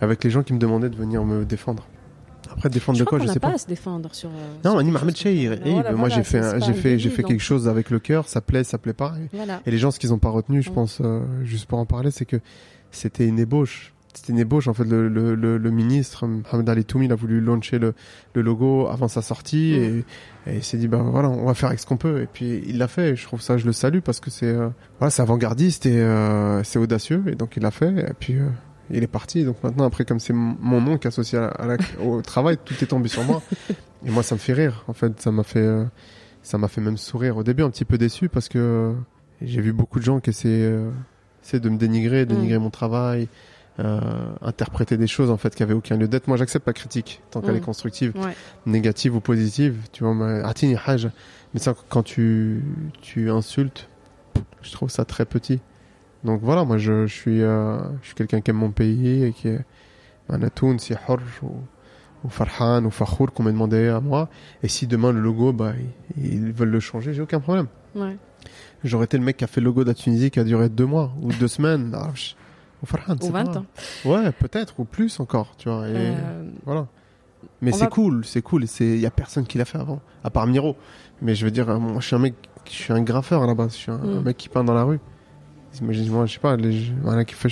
avec 0.00 0.24
les 0.24 0.30
gens 0.30 0.42
qui 0.42 0.52
me 0.52 0.58
demandaient 0.58 0.90
de 0.90 0.96
venir 0.96 1.24
me 1.24 1.44
défendre 1.44 1.86
après 2.52 2.68
défendre 2.68 2.98
Je 2.98 3.04
de 3.04 3.08
quoi 3.08 3.18
qu'on 3.18 3.26
je 3.26 3.32
sais 3.32 3.40
pas 3.40 3.48
pas 3.48 3.54
à 3.54 3.58
se 3.58 3.66
défendre 3.66 4.14
sur. 4.14 4.28
euh, 4.28 4.32
non 4.64 4.78
Annie. 4.78 4.90
Voilà, 4.92 5.92
moi 5.92 6.08
j'ai 6.08 6.22
fait 6.22 6.60
j'ai 6.64 6.72
fait 6.74 6.98
j'ai 6.98 7.10
fait 7.10 7.22
quelque 7.22 7.42
chose 7.42 7.68
avec 7.68 7.90
le 7.90 7.98
cœur 7.98 8.28
ça 8.28 8.40
plaît 8.40 8.64
ça 8.64 8.78
plaît 8.78 8.92
pas 8.92 9.14
et- 9.16 9.20
donc, 9.22 9.28
Voilà. 9.32 9.60
et 9.66 9.70
les 9.70 9.78
gens, 9.78 9.90
ce 9.90 9.98
qu'ils 9.98 10.10
n'ont 10.10 10.18
pas 10.18 10.30
retenu, 10.30 10.62
je 10.62 10.70
Mm. 10.70 10.74
pense, 10.74 10.98
euh, 11.00 11.20
juste 11.44 11.66
pour 11.66 11.78
en 11.78 11.86
parler, 11.86 12.10
c'est 12.10 12.24
que 12.26 12.36
c'était 12.90 13.26
une 13.26 13.38
ébauche. 13.38 13.92
C'était 14.12 14.32
une 14.32 14.40
ébauche. 14.40 14.66
En 14.66 14.74
fait, 14.74 14.82
le, 14.84 15.08
le, 15.08 15.36
le, 15.36 15.56
le 15.56 15.70
ministre, 15.70 16.26
Mohamed 16.26 16.68
Ali 16.68 16.84
Toumi, 16.84 17.06
il 17.06 17.12
a 17.12 17.14
voulu 17.14 17.40
lancer 17.40 17.78
le, 17.78 17.94
le 18.34 18.42
logo 18.42 18.88
avant 18.88 19.06
sa 19.06 19.22
sortie 19.22 19.72
Mm. 19.78 19.82
et, 20.48 20.50
et 20.52 20.56
il 20.56 20.64
s'est 20.64 20.78
dit, 20.78 20.88
ben 20.88 21.02
voilà, 21.02 21.28
on 21.30 21.46
va 21.46 21.54
faire 21.54 21.68
avec 21.68 21.78
ce 21.78 21.86
qu'on 21.86 21.96
peut. 21.96 22.20
Et 22.22 22.26
puis, 22.26 22.60
il 22.66 22.78
l'a 22.78 22.88
fait. 22.88 23.10
Et 23.10 23.16
je 23.16 23.24
trouve 23.24 23.40
ça, 23.40 23.56
je 23.56 23.66
le 23.66 23.72
salue 23.72 24.00
parce 24.00 24.18
que 24.18 24.28
c'est, 24.30 24.46
euh, 24.46 24.68
voilà, 24.98 25.10
c'est 25.10 25.22
avant-gardiste 25.22 25.86
et 25.86 26.00
euh, 26.00 26.64
c'est 26.64 26.80
audacieux. 26.80 27.22
Et 27.28 27.36
donc, 27.36 27.52
il 27.56 27.62
l'a 27.62 27.70
fait. 27.70 27.90
Et 28.10 28.12
puis, 28.18 28.34
euh, 28.34 28.48
il 28.92 29.02
est 29.02 29.06
parti. 29.08 29.44
Donc 29.44 29.62
maintenant, 29.62 29.84
après, 29.84 30.04
comme 30.04 30.20
c'est 30.20 30.32
mon 30.32 30.80
nom 30.80 30.98
qui 30.98 31.06
est 31.06 31.08
associé 31.08 31.38
à, 31.38 31.46
à 31.48 31.66
la- 31.66 31.76
au 32.04 32.22
travail, 32.22 32.58
tout 32.64 32.74
est 32.82 32.86
tombé 32.86 33.08
sur 33.08 33.24
moi. 33.24 33.42
Et 34.06 34.10
moi, 34.10 34.22
ça 34.22 34.34
me 34.34 34.40
fait 34.40 34.52
rire. 34.54 34.84
En 34.88 34.92
fait, 34.94 35.20
ça 35.20 35.30
m'a 35.30 35.42
fait, 35.42 35.58
euh, 35.60 35.84
ça 36.42 36.56
m'a 36.58 36.68
fait 36.68 36.80
même 36.80 36.96
sourire 36.96 37.36
au 37.36 37.42
début, 37.42 37.62
un 37.62 37.70
petit 37.70 37.84
peu 37.84 37.98
déçu 37.98 38.28
parce 38.28 38.48
que 38.48 38.58
euh, 38.58 38.92
j'ai 39.42 39.60
vu 39.60 39.72
beaucoup 39.72 39.98
de 39.98 40.04
gens 40.04 40.20
qui 40.20 40.30
essaient, 40.30 40.48
euh, 40.48 40.90
essaient 41.44 41.60
de 41.60 41.68
me 41.68 41.76
dénigrer, 41.76 42.24
dénigrer 42.26 42.58
mon 42.58 42.70
travail, 42.70 43.28
interpréter 44.42 44.96
des 44.98 45.06
choses 45.06 45.30
en 45.30 45.36
fait 45.38 45.54
qui 45.54 45.62
avaient 45.62 45.74
aucun 45.74 45.96
lieu 45.96 46.08
d'être. 46.08 46.28
Moi, 46.28 46.36
j'accepte 46.36 46.66
la 46.66 46.72
critique 46.72 47.22
tant 47.30 47.40
qu'elle 47.40 47.54
Mm. 47.54 47.58
est 47.58 47.60
constructive, 47.60 48.12
Ouais. 48.16 48.34
négative 48.66 49.14
ou 49.16 49.20
positive. 49.20 49.76
Tu 49.92 50.04
vois, 50.04 50.14
ma- 50.14 50.46
atini 50.46 50.76
haj. 50.86 51.08
mais 51.54 51.60
ça, 51.60 51.74
quand 51.88 52.02
tu, 52.02 52.62
tu 53.00 53.30
insultes, 53.30 53.88
je 54.62 54.70
trouve 54.72 54.88
ça 54.90 55.04
très 55.04 55.24
petit. 55.24 55.60
Donc 56.24 56.40
voilà, 56.42 56.64
moi, 56.64 56.76
je, 56.78 57.06
je 57.06 57.14
suis, 57.14 57.42
euh, 57.42 57.78
je 58.02 58.06
suis 58.06 58.14
quelqu'un 58.14 58.40
qui 58.40 58.50
aime 58.50 58.56
mon 58.58 58.70
pays 58.70 59.24
et 59.24 59.32
qui 59.32 59.48
est 59.48 59.60
un 60.28 60.42
atoun, 60.42 60.78
si 60.78 60.92
ou, 61.42 62.28
Farhan 62.28 62.84
ou 62.84 62.90
Fakhour 62.90 63.32
qu'on 63.32 63.42
m'a 63.42 63.52
demandé 63.52 63.88
à 63.88 64.00
moi. 64.00 64.28
Et 64.62 64.68
si 64.68 64.86
demain 64.86 65.12
le 65.12 65.20
logo, 65.20 65.52
bah, 65.52 65.72
ils, 66.18 66.34
ils 66.34 66.52
veulent 66.52 66.68
le 66.70 66.80
changer, 66.80 67.14
j'ai 67.14 67.22
aucun 67.22 67.40
problème. 67.40 67.66
Ouais. 67.94 68.16
J'aurais 68.84 69.04
été 69.06 69.16
le 69.18 69.24
mec 69.24 69.38
qui 69.38 69.44
a 69.44 69.46
fait 69.46 69.60
le 69.60 69.66
logo 69.66 69.82
de 69.82 69.88
la 69.88 69.94
Tunisie 69.94 70.30
qui 70.30 70.38
a 70.40 70.44
duré 70.44 70.68
deux 70.68 70.86
mois 70.86 71.12
ou 71.22 71.32
deux 71.32 71.48
semaines. 71.56 71.92
Ah, 71.94 72.10
je- 72.14 72.34
Ou 72.82 72.86
Farhan, 72.86 73.14
Ou 73.14 73.18
c'est 73.22 73.30
20 73.30 73.44
pas 73.44 73.58
ans. 73.60 73.66
Ouais, 74.04 74.30
peut-être, 74.32 74.78
ou 74.80 74.84
plus 74.84 75.18
encore, 75.20 75.54
tu 75.56 75.68
vois. 75.70 75.88
Et 75.88 75.92
Euh, 75.94 76.50
voilà. 76.66 76.86
Mais 77.62 77.72
c'est 77.72 77.80
va- 77.84 77.86
cool, 77.88 78.24
c'est 78.26 78.42
cool. 78.42 78.64
Il 78.80 78.98
y 78.98 79.06
a 79.06 79.10
personne 79.10 79.46
qui 79.46 79.56
l'a 79.58 79.64
fait 79.64 79.78
avant, 79.78 80.00
à 80.24 80.28
part 80.30 80.46
Miro. 80.46 80.76
Mais 81.22 81.34
je 81.34 81.44
veux 81.46 81.50
dire, 81.50 81.68
euh, 81.70 81.78
moi, 81.78 82.00
je 82.00 82.06
suis 82.06 82.16
un 82.16 82.20
mec, 82.20 82.34
je 82.66 82.70
suis 82.72 82.92
un 82.92 83.02
graffeur 83.02 83.42
à 83.42 83.46
la 83.46 83.54
base. 83.54 83.72
Je 83.72 83.76
suis 83.78 83.90
un, 83.90 83.96
Mm. 83.98 84.18
un 84.18 84.20
mec 84.20 84.36
qui 84.36 84.48
peint 84.50 84.64
dans 84.64 84.74
la 84.74 84.84
rue. 84.84 85.00
Imagine, 85.80 86.10
moi, 86.10 86.26
je 86.26 86.34
sais 86.34 86.40
pas, 86.40 86.56
les, 86.56 86.92
voilà, 87.02 87.24
qui 87.24 87.34
fait, 87.34 87.48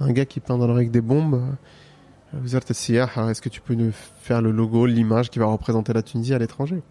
un 0.00 0.12
gars 0.12 0.24
qui 0.26 0.40
peint 0.40 0.58
dans 0.58 0.66
rue 0.72 0.78
avec 0.80 0.90
des 0.90 1.00
bombes. 1.00 1.34
euh, 1.34 2.38
Vous 2.42 2.54
êtes 2.56 2.72
Siyaha, 2.72 3.30
est-ce 3.30 3.40
que 3.40 3.48
tu 3.48 3.60
peux 3.60 3.74
nous 3.74 3.92
faire 4.20 4.42
le 4.42 4.50
logo, 4.50 4.86
l'image 4.86 5.30
qui 5.30 5.38
va 5.38 5.46
représenter 5.46 5.92
la 5.92 6.02
Tunisie 6.02 6.34
à 6.34 6.38
l'étranger? 6.38 6.82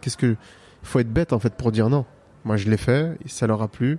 Qu'est-ce 0.00 0.16
que, 0.16 0.36
faut 0.82 0.98
être 0.98 1.12
bête 1.12 1.32
en 1.32 1.38
fait 1.38 1.54
pour 1.54 1.70
dire 1.72 1.88
non. 1.88 2.04
Moi, 2.44 2.56
je 2.56 2.68
l'ai 2.70 2.76
fait, 2.78 3.16
ça 3.26 3.46
leur 3.46 3.62
a 3.62 3.68
plu. 3.68 3.98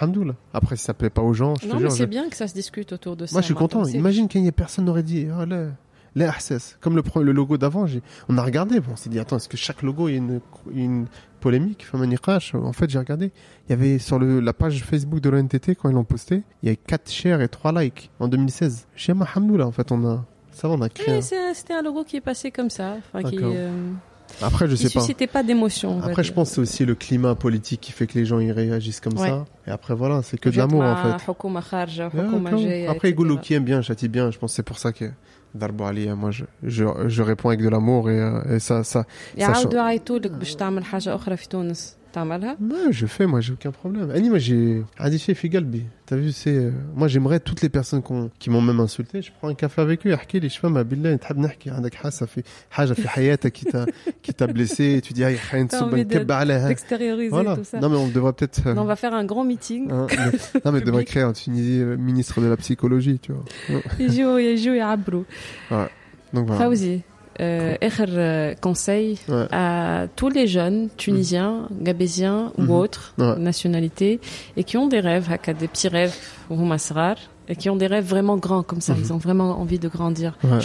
Hamdoullah. 0.00 0.34
Après, 0.54 0.76
si 0.76 0.84
ça 0.84 0.94
plaît 0.94 1.10
pas 1.10 1.22
aux 1.22 1.32
gens, 1.32 1.56
je 1.56 1.62
te 1.62 1.66
Non, 1.66 1.74
mais 1.74 1.80
jure. 1.80 1.90
c'est 1.92 1.98
je- 2.04 2.08
bien 2.08 2.28
que 2.28 2.36
ça 2.36 2.46
se 2.46 2.54
discute 2.54 2.92
autour 2.92 3.16
de 3.16 3.26
ça. 3.26 3.32
moi, 3.34 3.40
je 3.40 3.46
suis 3.46 3.54
content. 3.54 3.84
Imagine 3.86 4.28
qu'il 4.28 4.42
y 4.42 4.46
ait 4.46 4.52
personne 4.52 4.84
n'aurait 4.84 5.02
dit, 5.02 5.26
oh 5.36 5.44
là, 5.44 5.66
l'RSS. 6.14 6.76
Comme 6.80 6.96
le, 6.96 7.02
le 7.22 7.32
logo 7.32 7.56
d'avant, 7.56 7.86
on 8.28 8.38
a 8.38 8.42
regardé, 8.42 8.80
bon, 8.80 8.92
on 8.92 8.96
s'est 8.96 9.10
dit, 9.10 9.18
attends, 9.18 9.36
est-ce 9.36 9.48
que 9.48 9.56
chaque 9.56 9.82
logo, 9.82 10.08
il 10.08 10.12
y 10.12 10.14
a 10.14 10.18
une, 10.18 10.40
une 10.72 11.06
polémique 11.40 11.86
En 11.92 12.72
fait, 12.72 12.90
j'ai 12.90 12.98
regardé, 12.98 13.32
il 13.68 13.70
y 13.70 13.72
avait 13.72 13.98
sur 13.98 14.18
le, 14.18 14.40
la 14.40 14.52
page 14.52 14.82
Facebook 14.84 15.20
de 15.20 15.30
l'ONTT, 15.30 15.74
quand 15.74 15.88
ils 15.88 15.94
l'ont 15.94 16.04
posté, 16.04 16.42
il 16.62 16.66
y 16.66 16.68
avait 16.68 16.76
4 16.76 17.10
shares 17.10 17.40
et 17.40 17.48
3 17.48 17.80
likes 17.80 18.10
en 18.20 18.28
2016. 18.28 18.86
Chez 18.94 19.14
Mahamdou, 19.14 19.56
là, 19.56 19.66
en 19.66 19.72
fait, 19.72 19.90
on 19.92 20.04
a... 20.06 20.24
Ça, 20.52 20.68
on 20.68 20.82
a 20.82 20.86
eh, 20.86 20.90
créé... 20.90 21.20
C'était 21.22 21.74
un 21.74 21.82
logo 21.82 22.04
qui 22.04 22.16
est 22.16 22.20
passé 22.20 22.50
comme 22.50 22.70
ça. 22.70 22.96
Euh, 23.14 23.70
après, 24.42 24.68
je 24.68 24.76
qui 24.76 24.88
sais 24.88 24.90
pas. 24.90 25.00
C'était 25.00 25.26
pas 25.26 25.42
d'émotion. 25.42 26.00
Après, 26.02 26.24
je 26.24 26.32
pense 26.32 26.50
c'est 26.50 26.60
aussi 26.60 26.84
le 26.84 26.94
climat 26.94 27.34
politique 27.34 27.80
qui 27.80 27.92
fait 27.92 28.06
que 28.06 28.18
les 28.18 28.24
gens 28.24 28.40
y 28.40 28.52
réagissent 28.52 29.00
comme 29.00 29.16
ça. 29.16 29.44
Et 29.66 29.70
après, 29.70 29.94
voilà, 29.94 30.22
c'est 30.22 30.38
que 30.38 30.48
de 30.48 30.56
l'amour 30.56 30.82
en 30.82 30.96
fait. 30.96 32.86
Après, 32.88 33.10
Igoulou 33.10 33.38
qui 33.38 33.54
aime 33.54 33.64
bien, 33.64 33.82
châtie 33.82 34.08
bien. 34.08 34.30
Je 34.30 34.38
pense 34.38 34.52
c'est 34.52 34.62
pour 34.62 34.78
ça 34.78 34.92
que 34.92 35.10
Darbo 35.55 35.85
Ali, 35.85 36.09
moi, 36.09 36.31
je, 36.31 36.43
je, 36.63 36.85
je 37.07 37.21
réponds 37.23 37.49
avec 37.49 37.61
de 37.61 37.69
l'amour 37.69 38.09
et, 38.09 38.19
euh, 38.19 38.55
et 38.55 38.59
ça, 38.59 38.83
ça. 38.83 39.05
يعاودوا 39.37 39.79
يعيطوا 39.79 40.19
لك 40.19 40.31
باش 40.31 40.55
تعمل 40.55 40.83
حاجة 40.85 41.15
أخرى 41.15 41.37
في 41.37 41.49
تونس 41.49 41.95
تعملها 42.13 42.57
Ouais, 42.61 42.91
je 42.91 43.05
fais, 43.07 43.25
moi, 43.27 43.41
j'ai 43.41 43.51
aucun 43.53 43.71
problème. 43.71 44.09
Annie, 44.11 44.29
moi, 44.29 44.39
j'ai 44.39 44.83
Adiché 44.97 45.33
Figalbi. 45.33 45.83
T'as 46.05 46.15
vu, 46.15 46.31
c'est, 46.31 46.55
euh, 46.55 46.71
moi, 46.95 47.07
j'aimerais 47.09 47.39
toutes 47.41 47.61
les 47.61 47.67
personnes 47.77 48.01
qu'on- 48.07 48.29
qui 48.39 48.49
m'ont 48.49 48.61
même 48.69 48.79
insulté. 48.79 49.21
Je 49.21 49.31
prends 49.37 49.49
un 49.49 49.53
café 49.63 49.81
avec 49.81 49.99
eux, 50.07 50.13
احكي 50.13 50.39
لي 50.39 50.49
شفما 50.49 50.81
بالله 50.81 51.15
تحب 51.15 51.37
نحكي 51.39 51.69
عندك 51.69 51.93
حاسة 51.93 52.25
في 52.25 52.43
حاجة 52.71 52.93
في 52.93 53.09
حياتك 53.09 53.57
qui 53.57 53.65
t'a, 53.65 53.85
qui 54.23 54.33
t'a 54.33 54.47
blessé. 54.47 55.01
Tu 55.03 55.13
dis, 55.13 55.23
ah, 55.23 55.35
خاين 55.51 55.67
T'as 55.67 55.71
تصب 55.77 55.91
envie 55.91 56.05
de- 56.05 56.15
نكب 56.15 56.31
عليها. 56.31 56.69
d'extérioriser 56.73 57.31
Voilà. 57.35 57.55
tout 57.57 57.63
ça. 57.65 57.79
Non, 57.81 57.89
mais 57.89 57.97
on 57.97 58.07
devrait 58.07 58.33
peut-être. 58.33 58.61
euh, 58.67 58.75
On 58.77 58.85
va 58.85 58.95
faire 58.95 59.13
un 59.13 59.25
grand 59.25 59.43
meeting. 59.43 59.91
hein, 59.91 60.07
mais- 60.09 60.61
non, 60.65 60.71
mais 60.71 60.81
on 60.81 60.85
devrait 60.85 61.05
créer 61.05 61.23
en 61.23 61.33
Tunisie 61.33 61.81
euh, 61.81 61.97
ministre 61.97 62.39
de 62.41 62.47
la 62.47 62.57
psychologie, 62.57 63.19
tu 63.19 63.31
vois. 63.33 63.45
يجوا 63.99 64.39
يجوا 64.39 64.75
يعبروا 64.75 65.23
Donc 66.33 66.47
voilà. 66.47 66.57
فوزي 66.59 66.99
euh, 67.40 67.76
cool. 67.76 68.06
Euh, 68.08 68.54
conseil 68.60 69.18
à 69.50 70.06
tous 70.16 70.28
les 70.28 70.46
jeunes 70.46 70.88
tunisiens, 70.96 71.68
mmh. 71.70 71.82
gabésiens 71.82 72.52
ou 72.58 72.62
mm-hmm. 72.62 72.70
autres 72.70 73.14
nationalités 73.38 74.20
et 74.56 74.64
qui 74.64 74.76
ont 74.76 74.88
des 74.88 75.00
rêves, 75.00 75.28
des 75.58 75.68
petits 75.68 75.88
rêves, 75.88 76.14
et 77.48 77.56
qui 77.56 77.70
ont 77.70 77.76
des 77.76 77.86
rêves 77.86 78.06
vraiment 78.06 78.36
grands 78.36 78.62
comme 78.62 78.80
ça. 78.80 78.94
Ils 78.96 79.04
mm-hmm. 79.04 79.12
ont 79.12 79.18
vraiment 79.18 79.60
envie 79.60 79.78
de 79.78 79.88
grandir. 79.88 80.36
Ouais. 80.44 80.60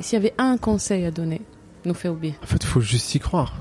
S'il 0.00 0.14
y 0.14 0.16
avait 0.16 0.34
un 0.38 0.56
conseil 0.56 1.04
à 1.04 1.10
donner, 1.10 1.42
nous 1.84 1.94
fait 1.94 2.08
oublier. 2.08 2.34
En 2.42 2.46
fait, 2.46 2.62
il 2.62 2.66
faut 2.66 2.80
juste 2.80 3.14
y 3.14 3.18
croire. 3.18 3.54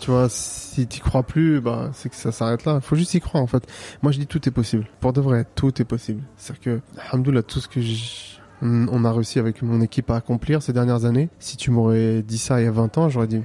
Tu 0.00 0.10
vois, 0.10 0.28
si 0.28 0.86
t'y 0.86 1.00
crois 1.00 1.22
plus, 1.22 1.60
bah, 1.60 1.90
c'est 1.92 2.08
que 2.08 2.16
ça 2.16 2.32
s'arrête 2.32 2.64
là. 2.64 2.80
Faut 2.80 2.96
juste 2.96 3.14
y 3.14 3.20
croire, 3.20 3.42
en 3.42 3.46
fait. 3.46 3.66
Moi, 4.02 4.12
je 4.12 4.18
dis 4.18 4.26
tout 4.26 4.46
est 4.48 4.52
possible. 4.52 4.86
Pour 5.00 5.12
de 5.12 5.20
vrai, 5.20 5.44
tout 5.54 5.80
est 5.80 5.84
possible. 5.84 6.22
C'est-à-dire 6.36 6.62
que, 6.62 7.00
alhamdoulilah, 7.10 7.42
tout 7.42 7.60
ce 7.60 7.68
que 7.68 7.80
je 7.80 8.37
on 8.62 8.88
on 8.88 9.04
a 9.04 9.12
réussi 9.12 9.38
avec 9.38 9.62
mon 9.62 9.80
équipe 9.80 10.10
à 10.10 10.16
accomplir 10.16 10.62
ces 10.62 10.72
dernières 10.72 11.04
années, 11.04 11.28
si 11.38 11.56
tu 11.56 11.70
m'aurais 11.70 12.22
dit 12.22 12.38
ça 12.38 12.60
il 12.60 12.64
y 12.64 12.68
a 12.68 12.72
20 12.72 12.98
ans, 12.98 13.08
j'aurais 13.08 13.26
dit, 13.26 13.42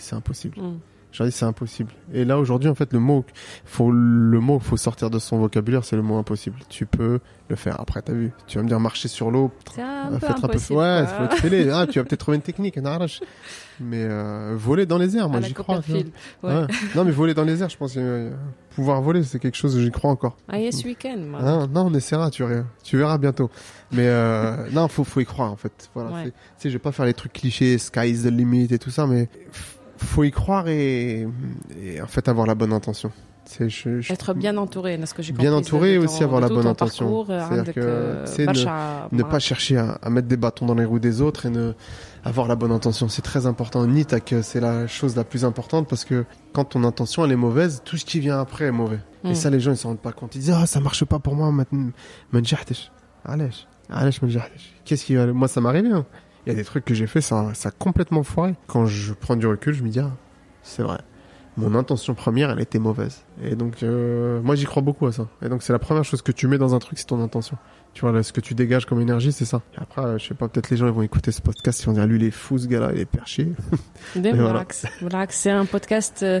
c'est 0.00 0.14
impossible. 0.14 0.60
Mm. 0.60 0.78
J'aurais 1.12 1.30
dit, 1.30 1.36
c'est 1.36 1.44
impossible. 1.44 1.90
Et 2.12 2.24
là, 2.24 2.38
aujourd'hui, 2.38 2.68
en 2.68 2.74
fait, 2.74 2.92
le 2.92 3.00
mot, 3.00 3.24
faut, 3.64 3.90
le 3.90 4.38
mot 4.40 4.58
faut 4.60 4.76
sortir 4.76 5.10
de 5.10 5.18
son 5.18 5.38
vocabulaire, 5.38 5.84
c'est 5.84 5.96
le 5.96 6.02
mot 6.02 6.16
impossible. 6.18 6.56
Tu 6.68 6.86
peux 6.86 7.18
le 7.48 7.56
faire. 7.56 7.80
Après, 7.80 8.00
t'as 8.00 8.12
vu. 8.12 8.30
Tu 8.46 8.58
vas 8.58 8.62
me 8.62 8.68
dire 8.68 8.78
marcher 8.78 9.08
sur 9.08 9.30
l'eau. 9.30 9.50
C'est 9.74 9.82
un 9.82 10.12
Euh, 10.12 10.18
peu 10.18 10.74
ouais, 10.74 11.04
faut 11.06 11.36
fêlé. 11.36 11.68
Ah, 11.70 11.86
tu 11.88 11.98
vas 11.98 12.04
peut-être 12.04 12.20
trouver 12.20 12.36
une 12.36 12.42
technique, 12.42 12.78
un 12.78 12.84
arrache. 12.84 13.20
Mais 13.80 14.04
euh, 14.04 14.54
voler 14.56 14.84
dans 14.86 14.98
les 14.98 15.16
airs, 15.16 15.28
moi 15.28 15.40
j'y 15.40 15.54
crois. 15.54 15.80
Ouais. 15.88 16.04
Ouais. 16.42 16.66
Non, 16.94 17.04
mais 17.04 17.10
voler 17.10 17.32
dans 17.34 17.44
les 17.44 17.62
airs, 17.62 17.70
je 17.70 17.78
pense 17.78 17.94
euh, 17.96 18.30
pouvoir 18.76 19.00
voler, 19.00 19.22
c'est 19.24 19.38
quelque 19.38 19.56
chose 19.56 19.78
j'y 19.80 19.90
crois 19.90 20.10
encore. 20.10 20.36
Ah, 20.48 20.58
yes, 20.58 20.84
week-end, 20.84 21.16
moi. 21.18 21.40
Non, 21.40 21.66
non, 21.66 21.86
on 21.86 21.94
essaiera, 21.94 22.30
tu 22.30 22.44
verras, 22.44 22.64
tu 22.84 22.98
verras 22.98 23.16
bientôt. 23.16 23.50
Mais 23.90 24.06
euh, 24.06 24.68
non, 24.70 24.86
faut, 24.88 25.02
faut 25.02 25.20
y 25.20 25.24
croire 25.24 25.50
en 25.50 25.56
fait. 25.56 25.88
Voilà. 25.94 26.10
Ouais. 26.10 26.24
Tu 26.26 26.32
sais, 26.58 26.68
je 26.68 26.74
vais 26.74 26.78
pas 26.78 26.92
faire 26.92 27.06
les 27.06 27.14
trucs 27.14 27.32
clichés, 27.32 27.78
sky 27.78 28.10
is 28.10 28.22
the 28.22 28.26
limit 28.30 28.68
et 28.70 28.78
tout 28.78 28.90
ça, 28.90 29.06
mais 29.06 29.30
faut 30.06 30.24
y 30.24 30.30
croire 30.30 30.68
et, 30.68 31.26
en 32.02 32.06
fait 32.06 32.28
avoir 32.28 32.46
la 32.46 32.54
bonne 32.54 32.72
intention. 32.72 33.12
Être 34.10 34.34
bien 34.34 34.56
entouré, 34.56 34.98
ce 35.04 35.14
que 35.14 35.22
j'ai 35.22 35.32
Bien 35.32 35.52
entouré 35.52 35.94
et 35.94 35.98
aussi 35.98 36.22
avoir 36.22 36.40
la 36.40 36.48
bonne 36.48 36.66
intention. 36.66 37.26
Euh, 37.28 37.44
C'est-à-dire 37.48 37.74
que 37.74 37.80
euh, 37.80 38.26
ne, 39.10 39.22
pas 39.22 39.38
chercher 39.40 39.76
à, 39.78 39.98
mettre 40.08 40.28
des 40.28 40.36
bâtons 40.36 40.66
dans 40.66 40.74
les 40.74 40.84
roues 40.84 41.00
des 41.00 41.20
autres 41.20 41.46
et 41.46 41.50
ne 41.50 41.72
avoir 42.24 42.46
la 42.46 42.54
bonne 42.54 42.70
intention. 42.70 43.08
C'est 43.08 43.22
très 43.22 43.46
important. 43.46 43.84
Nitak, 43.86 44.34
c'est 44.42 44.60
la 44.60 44.86
chose 44.86 45.16
la 45.16 45.24
plus 45.24 45.44
importante 45.44 45.88
parce 45.88 46.04
que 46.04 46.24
quand 46.52 46.64
ton 46.64 46.84
intention 46.84 47.24
elle 47.24 47.32
est 47.32 47.36
mauvaise, 47.36 47.82
tout 47.84 47.96
ce 47.96 48.04
qui 48.04 48.20
vient 48.20 48.38
après 48.38 48.66
est 48.66 48.72
mauvais. 48.72 49.00
Et 49.24 49.30
mm. 49.30 49.34
ça, 49.34 49.50
les 49.50 49.58
gens 49.58 49.72
ils 49.72 49.76
s'en 49.76 49.88
rendent 49.88 49.98
pas 49.98 50.12
compte. 50.12 50.34
Ils 50.36 50.40
disent 50.40 50.54
ah 50.54 50.60
oh, 50.62 50.66
ça 50.66 50.80
marche 50.80 51.04
pas 51.04 51.18
pour 51.18 51.34
moi 51.34 51.50
maintenant. 51.50 51.90
Qu'est-ce 54.84 55.04
qui 55.04 55.16
va 55.16 55.26
Moi 55.26 55.48
ça 55.48 55.60
m'arrive. 55.60 55.86
Hein. 55.92 56.06
Il 56.46 56.52
y 56.52 56.52
a 56.52 56.54
des 56.54 56.64
trucs 56.64 56.84
que 56.84 56.94
j'ai 56.94 57.06
fait, 57.06 57.20
ça, 57.20 57.50
ça 57.54 57.68
a 57.68 57.72
complètement 57.72 58.22
foiré. 58.22 58.54
Quand 58.66 58.86
je 58.86 59.12
prends 59.12 59.36
du 59.36 59.46
recul, 59.46 59.74
je 59.74 59.82
me 59.82 59.88
dis, 59.88 60.00
ah, 60.00 60.12
c'est 60.62 60.82
vrai. 60.82 60.98
Mon 61.56 61.74
intention 61.74 62.14
première, 62.14 62.50
elle 62.50 62.60
était 62.60 62.78
mauvaise. 62.78 63.24
Et 63.42 63.54
donc, 63.54 63.82
euh, 63.82 64.40
moi, 64.40 64.54
j'y 64.54 64.64
crois 64.64 64.82
beaucoup 64.82 65.06
à 65.06 65.12
ça. 65.12 65.28
Et 65.42 65.48
donc, 65.48 65.62
c'est 65.62 65.72
la 65.72 65.78
première 65.78 66.04
chose 66.04 66.22
que 66.22 66.32
tu 66.32 66.46
mets 66.46 66.58
dans 66.58 66.74
un 66.74 66.78
truc, 66.78 66.98
c'est 66.98 67.06
ton 67.06 67.22
intention. 67.22 67.58
Tu 67.92 68.06
vois, 68.06 68.22
ce 68.22 68.32
que 68.32 68.40
tu 68.40 68.54
dégages 68.54 68.86
comme 68.86 69.00
énergie, 69.00 69.32
c'est 69.32 69.44
ça. 69.44 69.60
Et 69.74 69.82
après, 69.82 70.02
euh, 70.02 70.18
je 70.18 70.28
sais 70.28 70.34
pas, 70.34 70.48
peut-être 70.48 70.70
les 70.70 70.76
gens 70.76 70.86
ils 70.86 70.92
vont 70.92 71.02
écouter 71.02 71.32
ce 71.32 71.42
podcast, 71.42 71.82
ils 71.82 71.86
vont 71.86 71.92
dire, 71.92 72.06
lui, 72.06 72.16
il 72.16 72.24
est 72.24 72.30
fou, 72.30 72.56
ce 72.56 72.66
gars-là, 72.66 72.92
il 72.94 73.00
est 73.00 73.04
perché. 73.04 73.52
voilà. 74.14 74.64
c'est 75.28 75.50
un 75.50 75.66
podcast 75.66 76.20
euh, 76.22 76.40